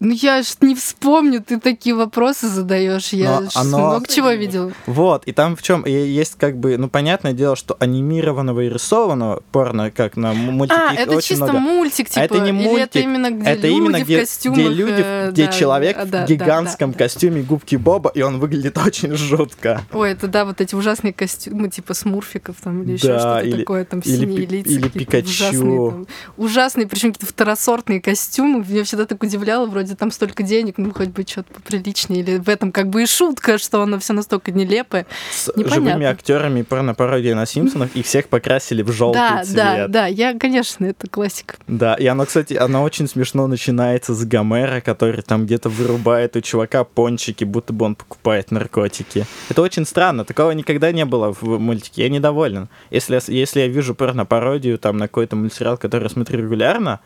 Ну 0.00 0.12
я 0.14 0.42
ж 0.42 0.46
не 0.62 0.74
вспомню, 0.74 1.42
ты 1.42 1.60
такие 1.60 1.94
вопросы 1.94 2.48
задаешь. 2.48 3.12
Я 3.12 3.42
ж 3.42 3.48
оно- 3.54 3.78
много 3.78 4.06
чего 4.08 4.30
видела. 4.30 4.72
Вот, 4.86 5.24
и 5.26 5.32
там 5.32 5.56
в 5.56 5.62
чем 5.62 5.84
есть 5.86 6.36
как 6.38 6.56
бы, 6.56 6.78
ну, 6.78 6.88
понятное 6.88 7.34
дело, 7.34 7.54
что 7.54 7.76
анимированного 7.78 8.60
и 8.62 8.70
рисованного 8.70 9.42
порно, 9.52 9.90
как 9.90 10.16
на 10.16 10.32
мультике, 10.32 10.80
А, 10.80 10.94
это 10.94 11.10
очень 11.16 11.28
чисто 11.36 11.44
много. 11.44 11.58
мультик, 11.60 12.08
типа. 12.08 12.20
А 12.22 12.24
это 12.24 12.38
не 12.40 12.48
или 12.48 12.52
мультик, 12.52 12.86
это 12.86 12.98
именно 13.00 13.30
где 13.30 13.50
Это 13.50 13.66
люди 13.66 13.76
именно 13.76 13.98
в 13.98 14.02
где, 14.04 14.20
костюмах. 14.20 14.58
где 14.58 14.68
люди, 14.70 15.02
э, 15.04 15.30
где 15.32 15.46
да, 15.46 15.52
человек 15.52 16.04
да, 16.06 16.24
в 16.24 16.28
гигантском 16.28 16.92
да, 16.92 16.98
да. 16.98 17.04
костюме 17.04 17.42
губки 17.42 17.76
Боба, 17.76 18.10
и 18.14 18.22
он 18.22 18.38
выглядит 18.40 18.78
очень 18.86 19.14
жутко. 19.14 19.82
Ой, 19.92 20.12
это 20.12 20.28
да, 20.28 20.46
вот 20.46 20.62
эти 20.62 20.74
ужасные 20.74 21.12
костюмы, 21.12 21.68
типа 21.68 21.92
смурфиков 21.92 22.56
там 22.64 22.82
или 22.84 22.92
еще 22.92 23.08
Да, 23.08 23.18
что-то 23.20 23.40
или- 23.46 23.58
такое, 23.58 23.84
там 23.84 24.00
или 24.00 24.16
синие 24.16 24.46
пи- 24.46 24.56
лица. 24.56 24.70
или 24.70 24.88
Пикачу. 24.88 25.28
Ужасные, 25.28 25.90
там. 25.90 26.06
ужасные 26.38 26.86
причем 26.86 27.12
какие-то 27.12 27.26
второсортные 27.30 28.00
костюмы. 28.00 28.64
Меня 28.66 28.84
всегда 28.84 29.04
так 29.04 29.22
удивляло, 29.22 29.66
вроде 29.66 29.89
там 29.96 30.10
столько 30.10 30.42
денег, 30.42 30.78
ну 30.78 30.92
хоть 30.92 31.08
бы 31.08 31.24
что-то 31.26 31.52
поприличнее. 31.54 32.22
Или 32.22 32.38
в 32.38 32.48
этом 32.48 32.72
как 32.72 32.88
бы 32.88 33.02
и 33.02 33.06
шутка, 33.06 33.58
что 33.58 33.82
оно 33.82 33.98
все 33.98 34.12
настолько 34.12 34.52
нелепое. 34.52 35.06
С 35.32 35.48
Непонятно. 35.48 35.74
живыми 35.74 36.06
актерами 36.06 36.62
порно-пародии 36.62 37.32
на 37.32 37.46
Симпсонах, 37.46 37.94
их 37.94 38.06
всех 38.06 38.28
покрасили 38.28 38.82
в 38.82 38.92
желтый 38.92 39.20
да, 39.20 39.44
цвет. 39.44 39.56
да, 39.56 39.88
да, 39.88 40.06
я, 40.06 40.38
конечно, 40.38 40.84
это 40.86 41.08
классика. 41.08 41.56
Да, 41.66 41.94
и 41.94 42.06
оно, 42.06 42.26
кстати, 42.26 42.54
оно 42.54 42.82
очень 42.82 43.08
смешно 43.08 43.46
начинается 43.46 44.14
с 44.14 44.24
Гомера, 44.24 44.80
который 44.80 45.22
там 45.22 45.46
где-то 45.46 45.68
вырубает 45.68 46.36
у 46.36 46.40
чувака 46.40 46.84
пончики, 46.84 47.44
будто 47.44 47.72
бы 47.72 47.86
он 47.86 47.94
покупает 47.94 48.50
наркотики. 48.50 49.26
Это 49.48 49.62
очень 49.62 49.86
странно, 49.86 50.24
такого 50.24 50.52
никогда 50.52 50.92
не 50.92 51.04
было 51.04 51.32
в 51.32 51.58
мультике, 51.58 52.02
я 52.02 52.08
недоволен. 52.08 52.68
Если, 52.90 53.20
если 53.32 53.60
я 53.60 53.68
вижу 53.68 53.94
порно-пародию 53.94 54.78
там 54.78 54.96
на 54.96 55.08
какой-то 55.08 55.36
мультсериал, 55.36 55.76
который 55.76 56.04
я 56.04 56.08
смотрю 56.10 56.38
регулярно, 56.38 57.00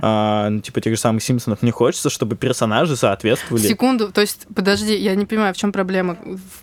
а, 0.00 0.48
ну, 0.50 0.60
типа 0.60 0.80
тех 0.80 0.94
же 0.94 1.00
самых 1.00 1.22
Симпсонов, 1.22 1.62
мне 1.62 1.70
хочется, 1.72 2.10
чтобы 2.10 2.36
персонажи 2.36 2.96
соответствовали. 2.96 3.66
Секунду, 3.66 4.10
то 4.12 4.20
есть, 4.20 4.46
подожди, 4.54 4.96
я 4.96 5.14
не 5.14 5.26
понимаю, 5.26 5.54
в 5.54 5.56
чем 5.56 5.72
проблема. 5.72 6.16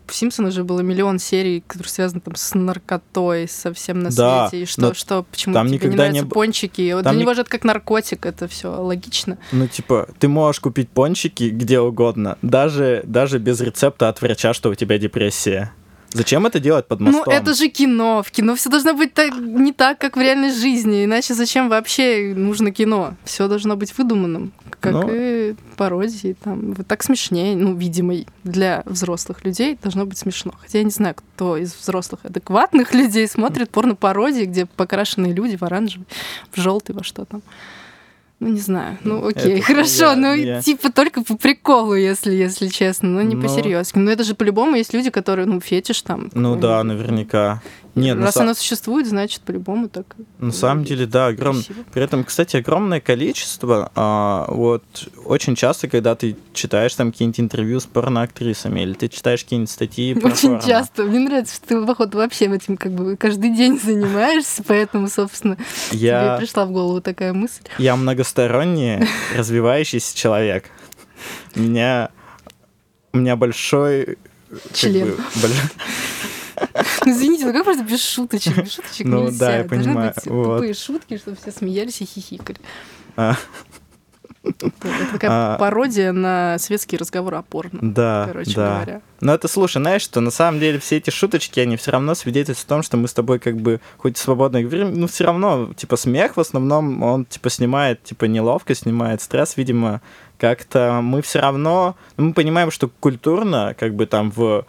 В 0.07 0.13
Симпсонах 0.13 0.51
же 0.53 0.63
было 0.63 0.81
миллион 0.81 1.19
серий, 1.19 1.63
которые 1.67 1.89
связаны 1.91 2.21
там 2.21 2.35
с 2.35 2.53
наркотой, 2.53 3.47
со 3.47 3.73
всем 3.73 3.99
на 3.99 4.09
Да, 4.11 4.47
свете. 4.49 4.63
И 4.63 4.65
что, 4.67 4.93
что, 4.93 5.23
почему 5.29 5.53
там 5.53 5.67
тебе 5.67 5.75
никогда 5.77 6.07
не 6.07 6.13
не 6.13 6.19
нравятся 6.19 6.25
б- 6.25 6.33
пончики? 6.33 6.93
Вот 6.93 7.03
там 7.03 7.13
Для 7.13 7.19
ни- 7.19 7.23
него 7.23 7.33
же 7.33 7.41
это 7.41 7.49
как 7.49 7.63
наркотик, 7.63 8.25
это 8.25 8.47
все 8.47 8.69
логично. 8.69 9.37
Ну, 9.51 9.67
типа, 9.67 10.09
ты 10.19 10.27
можешь 10.27 10.59
купить 10.59 10.89
пончики 10.89 11.49
где 11.49 11.79
угодно, 11.79 12.37
даже, 12.41 13.01
даже 13.05 13.39
без 13.39 13.61
рецепта 13.61 14.09
от 14.09 14.21
врача, 14.21 14.53
что 14.53 14.69
у 14.69 14.75
тебя 14.75 14.97
депрессия. 14.97 15.71
Зачем 16.13 16.45
это 16.45 16.59
делать 16.59 16.87
под 16.87 16.99
мостом? 16.99 17.23
Ну, 17.25 17.31
это 17.31 17.53
же 17.53 17.69
кино. 17.69 18.21
В 18.25 18.31
кино 18.31 18.55
все 18.55 18.69
должно 18.69 18.93
быть 18.93 19.13
так, 19.13 19.33
не 19.35 19.71
так, 19.71 19.97
как 19.97 20.17
в 20.17 20.19
реальной 20.19 20.51
жизни. 20.51 21.05
Иначе 21.05 21.33
зачем 21.33 21.69
вообще 21.69 22.33
нужно 22.35 22.71
кино? 22.71 23.15
Все 23.23 23.47
должно 23.47 23.75
быть 23.77 23.97
выдуманным. 23.97 24.51
Как 24.79 24.93
Ну. 24.93 25.09
и 25.11 25.55
пародии. 25.77 26.35
Там. 26.43 26.73
Вот 26.73 26.87
так 26.87 27.03
смешнее. 27.03 27.55
Ну, 27.55 27.75
видимо, 27.75 28.15
для 28.43 28.83
взрослых 28.85 29.45
людей 29.45 29.77
должно 29.81 30.05
быть 30.05 30.17
смешно. 30.17 30.53
Хотя 30.59 30.79
я 30.79 30.83
не 30.83 30.91
знаю, 30.91 31.15
кто 31.15 31.55
из 31.55 31.73
взрослых 31.73 32.25
адекватных 32.25 32.93
людей 32.93 33.27
смотрит 33.27 33.69
порно-пародии, 33.69 34.43
где 34.45 34.65
покрашенные 34.65 35.33
люди 35.33 35.55
в 35.55 35.63
оранжевый, 35.63 36.07
в 36.51 36.59
желтый, 36.59 36.93
во 36.95 37.03
что 37.03 37.25
там. 37.25 37.41
Ну, 38.41 38.47
не 38.49 38.59
знаю. 38.59 38.97
Ну, 39.03 39.23
окей, 39.27 39.57
Это 39.59 39.65
хорошо. 39.67 40.05
я- 40.05 40.15
ну, 40.15 40.33
я- 40.33 40.61
типа, 40.63 40.91
только 40.91 41.23
по 41.23 41.37
приколу, 41.37 41.93
если, 41.93 42.33
если 42.33 42.69
честно. 42.69 43.07
Но 43.09 43.21
не 43.21 43.35
Ну. 43.35 43.41
по-серьезки. 43.43 43.99
Но 43.99 44.09
это 44.09 44.23
же 44.23 44.33
по-любому 44.33 44.75
есть 44.75 44.95
люди, 44.95 45.11
которые, 45.11 45.45
ну, 45.45 45.59
фетиш 45.61 46.01
там. 46.01 46.31
Ну 46.33 46.55
да, 46.55 46.83
наверняка. 46.83 47.61
Нет, 47.93 48.15
на, 48.17 48.27
Раз 48.27 48.37
са- 48.37 48.41
оно 48.43 48.53
существует, 48.53 49.05
значит, 49.05 49.41
по-любому 49.41 49.89
так. 49.89 50.05
на 50.39 50.53
самом 50.53 50.85
деле, 50.85 51.05
да, 51.05 51.27
огром... 51.27 51.55
красиво. 51.55 51.83
При 51.93 52.01
этом, 52.03 52.23
кстати, 52.23 52.55
огромное 52.55 53.01
количество, 53.01 53.91
а, 53.95 54.45
вот, 54.47 54.83
очень 55.25 55.55
часто, 55.55 55.89
когда 55.89 56.15
ты 56.15 56.37
читаешь 56.53 56.95
там 56.95 57.11
какие-нибудь 57.11 57.39
интервью 57.41 57.81
с 57.81 57.85
порноактрисами, 57.85 58.79
или 58.79 58.93
ты 58.93 59.09
читаешь 59.09 59.43
какие-нибудь 59.43 59.69
статьи 59.71 60.13
про 60.13 60.29
Очень 60.29 60.49
порно, 60.51 60.61
часто. 60.67 61.03
Мне 61.03 61.19
нравится, 61.19 61.55
что 61.55 61.67
ты, 61.67 61.85
походу, 61.85 62.17
вообще 62.19 62.45
этим 62.45 62.77
как 62.77 62.93
бы 62.93 63.17
каждый 63.17 63.53
день 63.55 63.77
занимаешься, 63.77 64.63
поэтому, 64.65 65.09
собственно, 65.09 65.57
тебе 65.89 65.99
я, 66.07 66.37
пришла 66.37 66.65
в 66.65 66.71
голову 66.71 67.01
такая 67.01 67.33
мысль. 67.33 67.61
я 67.77 67.97
многосторонний 67.97 69.05
развивающийся 69.37 70.15
человек. 70.15 70.65
У 71.55 71.59
меня, 71.59 72.09
у 73.11 73.17
меня 73.17 73.35
большой... 73.35 74.17
как 74.49 74.73
Член. 74.73 75.07
бы, 75.09 75.17
больш- 75.35 75.71
Ну, 75.73 76.40
извините, 77.05 77.45
ну 77.45 77.53
как 77.53 77.63
просто 77.63 77.83
без 77.83 78.03
шуточек? 78.03 78.57
Без 78.63 78.73
шуточек 78.73 79.05
Ну 79.07 79.23
нельзя. 79.25 79.45
да, 79.45 79.57
я 79.57 79.63
Должны 79.63 79.85
понимаю, 79.85 80.13
быть 80.15 80.25
вот. 80.25 80.53
тупые 80.57 80.73
шутки, 80.73 81.17
чтобы 81.17 81.37
все 81.37 81.51
смеялись 81.51 82.01
и 82.01 82.05
хихикали. 82.05 82.59
А. 83.15 83.35
Это 84.43 84.71
такая 85.13 85.29
А. 85.31 85.57
пародия 85.59 86.11
на 86.11 86.57
светский 86.57 86.97
разговор 86.97 87.35
о 87.35 87.43
порно, 87.43 87.77
Да, 87.81 88.25
короче 88.27 88.55
да. 88.55 88.73
говоря. 88.75 89.01
Но 89.19 89.35
это, 89.35 89.47
слушай, 89.47 89.77
знаешь, 89.79 90.01
что 90.01 90.19
на 90.19 90.31
самом 90.31 90.59
деле 90.59 90.79
все 90.79 90.97
эти 90.97 91.11
шуточки, 91.11 91.59
они 91.59 91.77
все 91.77 91.91
равно 91.91 92.15
свидетельствуют 92.15 92.65
о 92.65 92.69
том, 92.69 92.81
что 92.83 92.97
мы 92.97 93.07
с 93.07 93.13
тобой 93.13 93.37
как 93.37 93.57
бы, 93.57 93.81
хоть 93.97 94.17
и 94.17 94.19
свободно 94.19 94.63
говорим, 94.63 94.99
ну 94.99 95.05
все 95.05 95.25
равно, 95.25 95.71
типа, 95.75 95.95
смех 95.95 96.37
в 96.37 96.39
основном, 96.39 97.03
он, 97.03 97.25
типа, 97.25 97.51
снимает, 97.51 98.01
типа, 98.03 98.25
неловкость, 98.25 98.81
снимает 98.81 99.21
стресс, 99.21 99.57
видимо, 99.57 100.01
как-то 100.39 101.01
мы 101.03 101.21
все 101.21 101.39
равно, 101.39 101.95
мы 102.17 102.33
понимаем, 102.33 102.71
что 102.71 102.89
культурно, 102.99 103.75
как 103.77 103.93
бы 103.93 104.07
там 104.07 104.31
в 104.31 104.65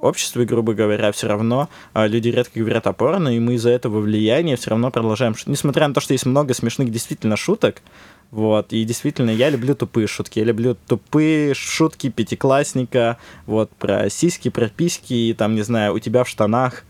обществе, 0.00 0.44
грубо 0.44 0.74
говоря, 0.74 1.12
все 1.12 1.28
равно 1.28 1.68
а, 1.92 2.06
люди 2.06 2.28
редко 2.28 2.58
говорят 2.58 2.86
о 2.86 2.92
порно, 2.92 3.28
и 3.28 3.38
мы 3.38 3.54
из-за 3.54 3.70
этого 3.70 4.00
влияния 4.00 4.56
все 4.56 4.70
равно 4.70 4.90
продолжаем. 4.90 5.34
Несмотря 5.46 5.88
на 5.88 5.94
то, 5.94 6.00
что 6.00 6.14
есть 6.14 6.26
много 6.26 6.54
смешных 6.54 6.90
действительно 6.90 7.36
шуток, 7.36 7.82
вот, 8.30 8.72
и 8.72 8.84
действительно, 8.84 9.30
я 9.30 9.50
люблю 9.50 9.74
тупые 9.74 10.06
шутки. 10.06 10.38
Я 10.38 10.44
люблю 10.44 10.76
тупые 10.86 11.52
шутки 11.54 12.10
пятиклассника, 12.10 13.18
вот, 13.46 13.70
про 13.70 14.08
сиськи, 14.08 14.50
про 14.50 14.68
письки, 14.68 15.14
и 15.14 15.34
там, 15.34 15.56
не 15.56 15.62
знаю, 15.62 15.94
у 15.94 15.98
тебя 15.98 16.22
в 16.22 16.28
штанах. 16.28 16.84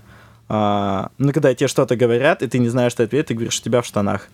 А, 0.48 1.10
ну, 1.16 1.32
когда 1.32 1.54
тебе 1.54 1.68
что-то 1.68 1.96
говорят, 1.96 2.42
и 2.42 2.46
ты 2.46 2.58
не 2.58 2.68
знаешь, 2.68 2.92
что 2.92 3.04
ответить, 3.04 3.28
ты 3.28 3.34
говоришь, 3.34 3.58
у 3.58 3.62
тебя 3.62 3.80
в 3.80 3.86
штанах. 3.86 4.28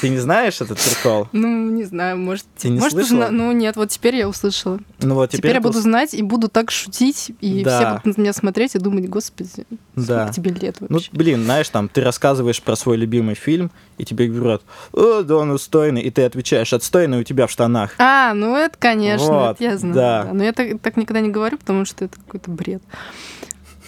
Ты 0.00 0.08
не 0.10 0.18
знаешь 0.18 0.60
этот 0.60 0.78
прикол? 0.78 1.28
Ну, 1.32 1.70
не 1.70 1.84
знаю, 1.84 2.18
может... 2.18 2.44
Ты 2.58 2.68
не 2.68 2.78
может, 2.78 2.92
слышала? 2.92 3.28
Ну, 3.30 3.50
нет, 3.52 3.76
вот 3.76 3.90
теперь 3.90 4.16
я 4.16 4.28
услышала. 4.28 4.78
Ну 5.00 5.14
вот 5.14 5.28
Теперь, 5.30 5.40
теперь, 5.40 5.54
я 5.54 5.60
буду 5.60 5.80
знать 5.80 6.14
и 6.14 6.22
буду 6.22 6.48
так 6.48 6.70
шутить, 6.70 7.32
и 7.40 7.62
Да. 7.64 7.78
все 7.78 8.00
будут 8.04 8.18
на 8.18 8.22
меня 8.22 8.32
смотреть 8.32 8.74
и 8.74 8.78
думать, 8.78 9.08
господи, 9.08 9.64
Да. 9.94 10.26
сколько 10.28 10.32
тебе 10.34 10.50
лет 10.52 10.76
Ну, 10.80 10.86
вообще. 10.90 11.10
блин, 11.12 11.44
знаешь, 11.44 11.68
там, 11.68 11.88
ты 11.88 12.00
рассказываешь 12.02 12.62
про 12.62 12.76
свой 12.76 12.96
любимый 12.96 13.34
фильм, 13.34 13.70
и 13.98 14.04
тебе 14.04 14.28
говорят, 14.28 14.62
о, 14.92 15.22
да 15.22 15.36
он 15.36 15.52
отстойный, 15.52 16.02
и 16.02 16.10
ты 16.10 16.22
отвечаешь, 16.24 16.72
отстойный 16.72 17.20
у 17.20 17.22
тебя 17.24 17.46
в 17.46 17.50
штанах. 17.50 17.92
А, 17.98 18.34
ну 18.34 18.56
это, 18.56 18.76
конечно, 18.78 19.26
Вот, 19.26 19.54
это 19.56 19.64
я 19.64 19.78
знаю. 19.78 19.94
да. 19.94 20.22
да. 20.24 20.32
Но 20.34 20.44
я 20.44 20.52
так, 20.52 20.80
так 20.80 20.96
никогда 20.96 21.20
не 21.20 21.30
говорю, 21.30 21.58
потому 21.58 21.84
что 21.84 22.04
это 22.04 22.16
какой-то 22.18 22.50
бред. 22.50 22.82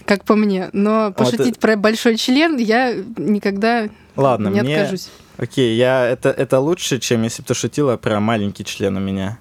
Как 0.09 0.25
по 0.25 0.37
мне. 0.37 0.71
Но 0.73 1.13
пошутить 1.13 1.59
про 1.59 1.77
большой 1.77 2.17
член 2.17 2.57
я 2.57 2.95
никогда 3.19 3.91
Ладно, 4.17 4.49
не 4.49 4.63
мне... 4.63 4.75
откажусь. 4.81 5.11
Окей, 5.37 5.77
я... 5.77 6.07
Это, 6.07 6.31
это 6.31 6.61
лучше, 6.61 6.99
чем 6.99 7.25
если 7.25 7.43
бы 7.43 7.49
ты 7.49 7.53
шутила 7.53 7.99
про 7.99 8.19
маленький 8.19 8.65
член 8.65 8.97
у 8.97 9.01
меня. 9.01 9.39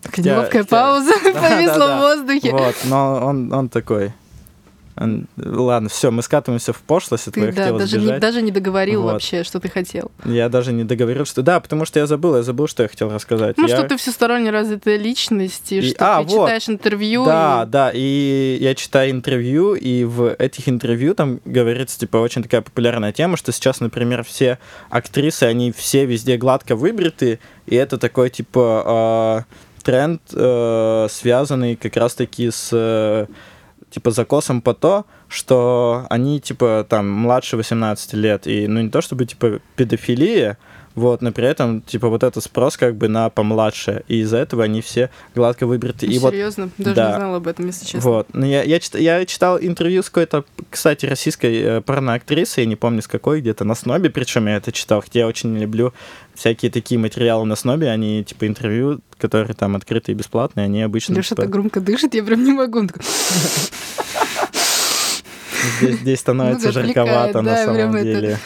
Такая 0.00 0.24
неловкая 0.24 0.62
хотя- 0.62 0.76
пауза 0.76 1.12
Да, 1.24 1.40
повисла 1.42 1.78
да, 1.78 1.86
да. 1.88 1.96
в 1.98 2.00
воздухе. 2.00 2.52
Вот, 2.52 2.74
но 2.84 3.20
он, 3.22 3.52
он 3.52 3.68
такой. 3.68 4.14
Ладно, 5.36 5.88
все, 5.90 6.10
мы 6.10 6.22
скатываемся 6.22 6.72
в 6.72 6.80
пошлость, 6.80 7.28
этого 7.28 7.46
Ты 7.46 7.50
я 7.52 7.56
да, 7.56 7.62
хотел 7.64 7.78
даже, 7.78 7.96
не, 7.98 8.02
избежать. 8.04 8.20
даже 8.20 8.42
не 8.42 8.50
договорил 8.50 9.02
Вот. 9.02 9.12
вообще, 9.12 9.44
что 9.44 9.60
ты 9.60 9.68
хотел. 9.68 10.10
Я 10.24 10.48
даже 10.48 10.72
не 10.72 10.84
договорил, 10.84 11.26
что... 11.26 11.42
Да, 11.42 11.60
потому 11.60 11.84
что 11.84 11.98
я 11.98 12.06
забыл, 12.06 12.36
я 12.36 12.42
забыл, 12.42 12.66
что 12.66 12.82
я 12.82 12.88
хотел 12.88 13.10
рассказать. 13.12 13.58
Ну, 13.58 13.66
Я- 13.66 13.76
что 13.76 13.86
ты 13.88 13.96
всесторонне 13.98 14.50
развитая 14.50 14.96
личность, 14.96 15.70
и, 15.72 15.78
И- 15.80 15.90
что 15.90 16.16
а, 16.18 16.24
ты 16.24 16.30
вот. 16.30 16.46
читаешь 16.46 16.68
интервью. 16.68 17.24
Да, 17.26 17.64
и- 17.66 17.70
да, 17.70 17.90
и 17.92 18.58
я 18.60 18.74
читаю 18.74 19.10
интервью, 19.10 19.74
и 19.74 20.04
в 20.04 20.34
этих 20.38 20.68
интервью 20.68 21.14
там 21.14 21.40
говорится, 21.44 21.98
типа, 21.98 22.16
очень 22.16 22.42
такая 22.42 22.62
популярная 22.62 23.12
тема, 23.12 23.36
что 23.36 23.52
сейчас, 23.52 23.80
например, 23.80 24.24
все 24.24 24.58
актрисы, 24.88 25.42
они 25.44 25.72
все 25.72 26.06
везде 26.06 26.38
гладко 26.38 26.74
выбриты, 26.74 27.38
и 27.66 27.74
это 27.76 27.98
такой, 27.98 28.30
типа, 28.30 29.44
э, 29.46 29.82
тренд, 29.82 30.22
э, 30.32 31.06
связанный 31.10 31.76
как 31.76 31.96
раз-таки 31.96 32.50
с, 32.50 32.70
э, 32.72 33.26
типа, 33.96 34.10
закосом 34.10 34.60
по 34.60 34.74
то, 34.74 35.06
что 35.26 36.06
они, 36.10 36.38
типа, 36.38 36.84
там, 36.86 37.10
младше 37.10 37.56
18 37.56 38.12
лет, 38.12 38.46
и, 38.46 38.68
ну, 38.68 38.82
не 38.82 38.90
то 38.90 39.00
чтобы, 39.00 39.24
типа, 39.24 39.60
педофилия, 39.74 40.58
вот, 40.94 41.22
но 41.22 41.32
при 41.32 41.46
этом, 41.46 41.80
типа, 41.80 42.10
вот 42.10 42.22
этот 42.22 42.44
спрос 42.44 42.76
как 42.76 42.94
бы 42.96 43.08
на 43.08 43.30
помладше, 43.30 44.04
и 44.06 44.18
из-за 44.20 44.36
этого 44.36 44.64
они 44.64 44.82
все 44.82 45.08
гладко 45.34 45.66
выбриты. 45.66 46.04
И 46.06 46.18
вот 46.18 46.34
Серьезно? 46.34 46.68
Даже 46.76 46.94
да. 46.94 47.08
не 47.08 47.16
знала 47.16 47.36
об 47.38 47.46
этом, 47.46 47.66
если 47.66 47.86
честно. 47.86 48.00
вот. 48.10 48.26
Ну, 48.34 48.44
я, 48.44 48.62
я, 48.62 48.78
чит- 48.80 48.96
я 48.96 49.24
читал 49.24 49.58
интервью 49.58 50.02
с 50.02 50.10
какой-то, 50.10 50.44
кстати, 50.68 51.06
российской 51.06 51.56
э, 51.56 51.80
порноактрисой, 51.80 52.64
я 52.64 52.68
не 52.68 52.76
помню 52.76 53.00
с 53.00 53.08
какой, 53.08 53.40
где-то 53.40 53.64
на 53.64 53.74
Снобе, 53.74 54.10
причем 54.10 54.46
я 54.46 54.56
это 54.56 54.72
читал, 54.72 55.00
хотя 55.00 55.20
я 55.20 55.26
очень 55.26 55.56
люблю 55.56 55.94
всякие 56.34 56.70
такие 56.70 56.98
материалы 56.98 57.46
на 57.46 57.56
Снобе, 57.56 57.88
они 57.88 58.22
типа 58.24 58.46
интервью, 58.46 59.00
которые 59.18 59.54
там 59.54 59.76
открытые 59.76 60.14
и 60.14 60.18
бесплатные, 60.18 60.64
они 60.64 60.82
обычно... 60.82 61.14
Леша 61.14 61.30
типа, 61.30 61.42
так 61.42 61.50
громко 61.50 61.80
дышит, 61.80 62.14
я 62.14 62.22
прям 62.22 62.44
не 62.44 62.52
могу. 62.52 62.80
Он 62.80 62.88
такой, 62.88 63.04
здесь, 65.78 65.96
здесь 66.00 66.20
становится 66.20 66.66
Ну, 66.66 66.72
жарковато 66.72 67.42
на 67.42 67.54
да, 67.54 67.64
прям 67.64 67.76
самом 67.76 67.96
это- 67.96 68.04
деле. 68.04 68.38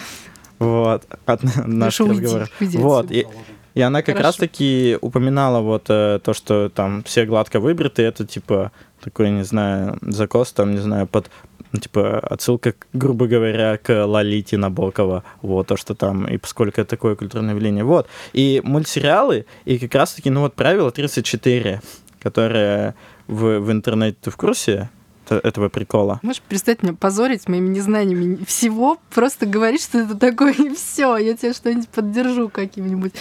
Вот, 0.59 1.05
от 1.25 1.67
наших 1.67 2.09
разговоров. 2.09 2.51
Вот, 2.61 3.11
и, 3.11 3.27
и 3.75 3.81
она 3.81 4.03
как 4.03 4.21
раз-таки 4.21 4.99
упоминала 5.01 5.61
вот 5.61 5.87
э, 5.89 6.21
то, 6.23 6.35
что 6.35 6.69
там 6.69 7.03
все 7.05 7.25
гладко 7.25 7.61
выбриты, 7.61 8.03
это 8.03 8.27
типа 8.27 8.71
такой, 9.03 9.31
не 9.31 9.45
знаю, 9.45 9.97
закос, 10.03 10.53
там, 10.53 10.73
не 10.73 10.81
знаю, 10.81 11.07
под 11.07 11.31
ну, 11.73 11.81
типа 11.81 12.19
отсылка, 12.19 12.75
грубо 12.93 13.27
говоря, 13.27 13.79
к 13.79 14.05
Лолите 14.05 14.57
Набокова, 14.57 15.25
вот, 15.43 15.69
то, 15.69 15.77
что 15.77 15.95
там, 15.95 16.27
и 16.27 16.37
поскольку 16.37 16.81
это 16.81 16.91
такое 16.91 17.15
культурное 17.17 17.55
явление, 17.55 17.85
вот. 17.85 18.09
И 18.33 18.61
мультсериалы, 18.65 19.47
и 19.65 19.79
как 19.79 19.95
раз-таки, 19.95 20.31
ну 20.31 20.41
вот 20.41 20.55
правило 20.55 20.91
34, 20.91 21.81
которое 22.21 22.95
в, 23.27 23.61
в 23.61 23.71
интернете, 23.71 24.31
в 24.31 24.37
курсе 24.37 24.91
этого 25.29 25.69
прикола? 25.69 26.19
Можешь 26.23 26.43
перестать 26.43 26.83
меня 26.83 26.95
позорить 26.95 27.49
моими 27.49 27.69
незнаниями 27.69 28.45
всего? 28.45 28.99
Просто 29.15 29.47
говори, 29.47 29.79
что 29.79 29.99
это 30.01 30.17
такое, 30.17 30.53
и 30.53 30.75
все. 30.75 31.17
Я 31.17 31.37
тебе 31.37 31.53
что-нибудь 31.53 31.89
поддержу 31.89 32.49
каким-нибудь 32.49 33.13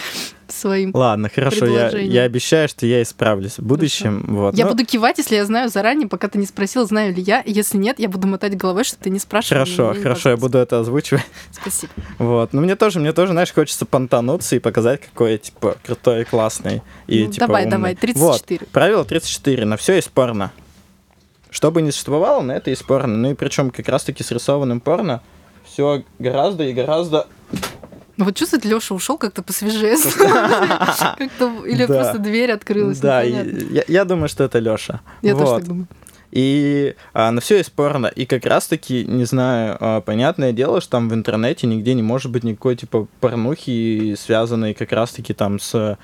своим. 0.52 0.90
Ладно, 0.94 1.28
хорошо, 1.34 1.66
я, 1.66 1.90
я 1.90 2.22
обещаю, 2.22 2.68
что 2.68 2.86
я 2.86 3.02
исправлюсь 3.02 3.58
в 3.58 3.62
будущем. 3.62 4.24
Вот. 4.28 4.54
Я 4.54 4.64
Ну, 4.64 4.72
буду 4.72 4.84
кивать, 4.84 5.18
если 5.18 5.36
я 5.36 5.44
знаю 5.44 5.68
заранее, 5.68 6.08
пока 6.08 6.28
ты 6.28 6.38
не 6.38 6.46
спросил, 6.46 6.86
знаю 6.86 7.14
ли 7.14 7.22
я. 7.22 7.42
Если 7.46 7.78
нет, 7.78 7.98
я 7.98 8.08
буду 8.08 8.26
мотать 8.26 8.56
головой, 8.56 8.84
что 8.84 8.98
ты 8.98 9.10
не 9.10 9.18
спрашивал. 9.18 9.64
Хорошо, 9.64 9.94
хорошо, 10.00 10.30
я 10.30 10.36
буду 10.36 10.58
это 10.58 10.80
озвучивать. 10.80 11.24
Спасибо. 11.50 11.92
Вот. 12.18 12.52
Ну, 12.52 12.60
мне 12.60 12.76
тоже, 12.76 13.00
мне 13.00 13.12
тоже, 13.12 13.32
знаешь, 13.32 13.52
хочется 13.52 13.86
понтануться 13.86 14.56
и 14.56 14.58
показать, 14.58 15.00
какой 15.00 15.32
я, 15.32 15.38
типа, 15.38 15.76
крутой 15.84 16.24
классный. 16.24 16.82
И, 17.06 17.24
Ну, 17.24 17.32
типа, 17.32 17.46
давай, 17.46 17.62
умный. 17.64 17.70
давай, 17.76 17.98
Вот. 18.14 18.42
34. 18.42 18.66
Правило 18.72 19.04
34. 19.04 19.64
На 19.64 19.76
все 19.76 19.94
есть 19.94 20.10
порно. 20.10 20.52
Что 21.50 21.70
бы 21.72 21.82
ни 21.82 21.90
существовало, 21.90 22.42
на 22.42 22.52
это 22.52 22.70
есть 22.70 22.84
порно. 22.86 23.16
Ну 23.16 23.30
и 23.32 23.34
причем 23.34 23.70
как 23.70 23.88
раз-таки 23.88 24.22
с 24.22 24.30
рисованным 24.30 24.80
порно 24.80 25.20
все 25.64 26.04
гораздо 26.18 26.64
и 26.64 26.72
гораздо... 26.72 27.26
Ну 28.20 28.26
вот 28.26 28.36
чувствует, 28.36 28.66
Леша 28.66 28.94
ушел 28.94 29.16
как-то 29.16 29.42
посвежее. 29.42 29.96
Как-то 31.16 31.64
Или 31.66 31.86
просто 31.86 32.18
дверь 32.18 32.52
открылась. 32.52 32.98
Да, 32.98 33.22
я, 33.22 34.04
думаю, 34.04 34.28
что 34.28 34.44
это 34.44 34.58
Леша. 34.58 35.00
Я 35.22 35.34
тоже 35.34 35.54
так 35.54 35.64
думаю. 35.64 35.86
И 36.30 36.94
а, 37.14 37.30
на 37.30 37.40
все 37.40 37.56
есть 37.56 37.72
порно. 37.72 38.08
И 38.08 38.26
как 38.26 38.44
раз-таки, 38.44 39.06
не 39.06 39.24
знаю, 39.24 39.78
а, 39.80 40.00
понятное 40.02 40.52
дело, 40.52 40.82
что 40.82 40.90
там 40.90 41.08
в 41.08 41.14
интернете 41.14 41.66
нигде 41.66 41.94
не 41.94 42.02
может 42.02 42.30
быть 42.30 42.44
никакой 42.44 42.76
типа 42.76 43.08
порнухи, 43.20 44.14
связанной 44.18 44.74
как 44.74 44.92
раз-таки 44.92 45.32
там 45.32 45.58
с 45.58 45.74
э, 45.74 45.96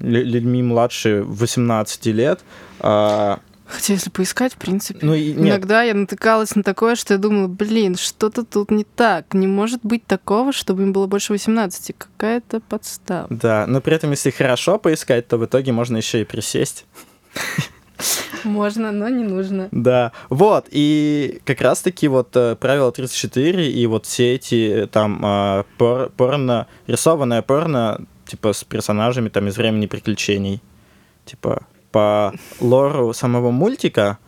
лю- 0.00 0.24
людьми 0.24 0.62
младше 0.62 1.24
18 1.26 2.06
лет. 2.06 2.40
А, 2.78 3.40
Хотя, 3.72 3.94
если 3.94 4.10
поискать, 4.10 4.52
в 4.52 4.56
принципе. 4.56 4.98
ну 5.02 5.14
и 5.14 5.32
нет, 5.32 5.48
Иногда 5.48 5.82
я 5.82 5.94
натыкалась 5.94 6.54
на 6.54 6.62
такое, 6.62 6.94
что 6.94 7.14
я 7.14 7.18
думала, 7.18 7.48
блин, 7.48 7.96
что-то 7.96 8.44
тут 8.44 8.70
не 8.70 8.84
так. 8.84 9.32
Не 9.32 9.46
может 9.46 9.80
быть 9.82 10.06
такого, 10.06 10.52
чтобы 10.52 10.82
им 10.82 10.92
было 10.92 11.06
больше 11.06 11.32
18. 11.32 11.94
Какая-то 11.96 12.60
подстава. 12.60 13.26
да, 13.30 13.66
но 13.66 13.80
при 13.80 13.94
этом, 13.96 14.10
если 14.10 14.30
хорошо 14.30 14.78
поискать, 14.78 15.26
то 15.28 15.38
в 15.38 15.44
итоге 15.46 15.72
можно 15.72 15.96
еще 15.96 16.20
и 16.20 16.24
присесть. 16.24 16.84
Можно, 18.44 18.90
но 18.90 19.08
не 19.08 19.22
нужно. 19.22 19.68
Да, 19.70 20.10
вот, 20.28 20.66
и 20.70 21.40
как 21.44 21.60
раз-таки 21.60 22.08
вот 22.08 22.36
э, 22.36 22.56
правило 22.56 22.90
34 22.90 23.70
и 23.70 23.86
вот 23.86 24.06
все 24.06 24.34
эти 24.34 24.82
э, 24.82 24.86
там 24.88 25.20
а, 25.24 25.64
пор- 25.78 26.10
порно, 26.10 26.66
рисованное 26.88 27.42
порно, 27.42 28.04
типа 28.26 28.52
с 28.52 28.64
персонажами 28.64 29.28
там 29.28 29.46
из 29.46 29.56
времени 29.56 29.86
приключений. 29.86 30.60
Типа 31.24 31.62
по 31.92 32.32
лору 32.60 33.12
самого 33.12 33.50
мультика, 33.50 34.18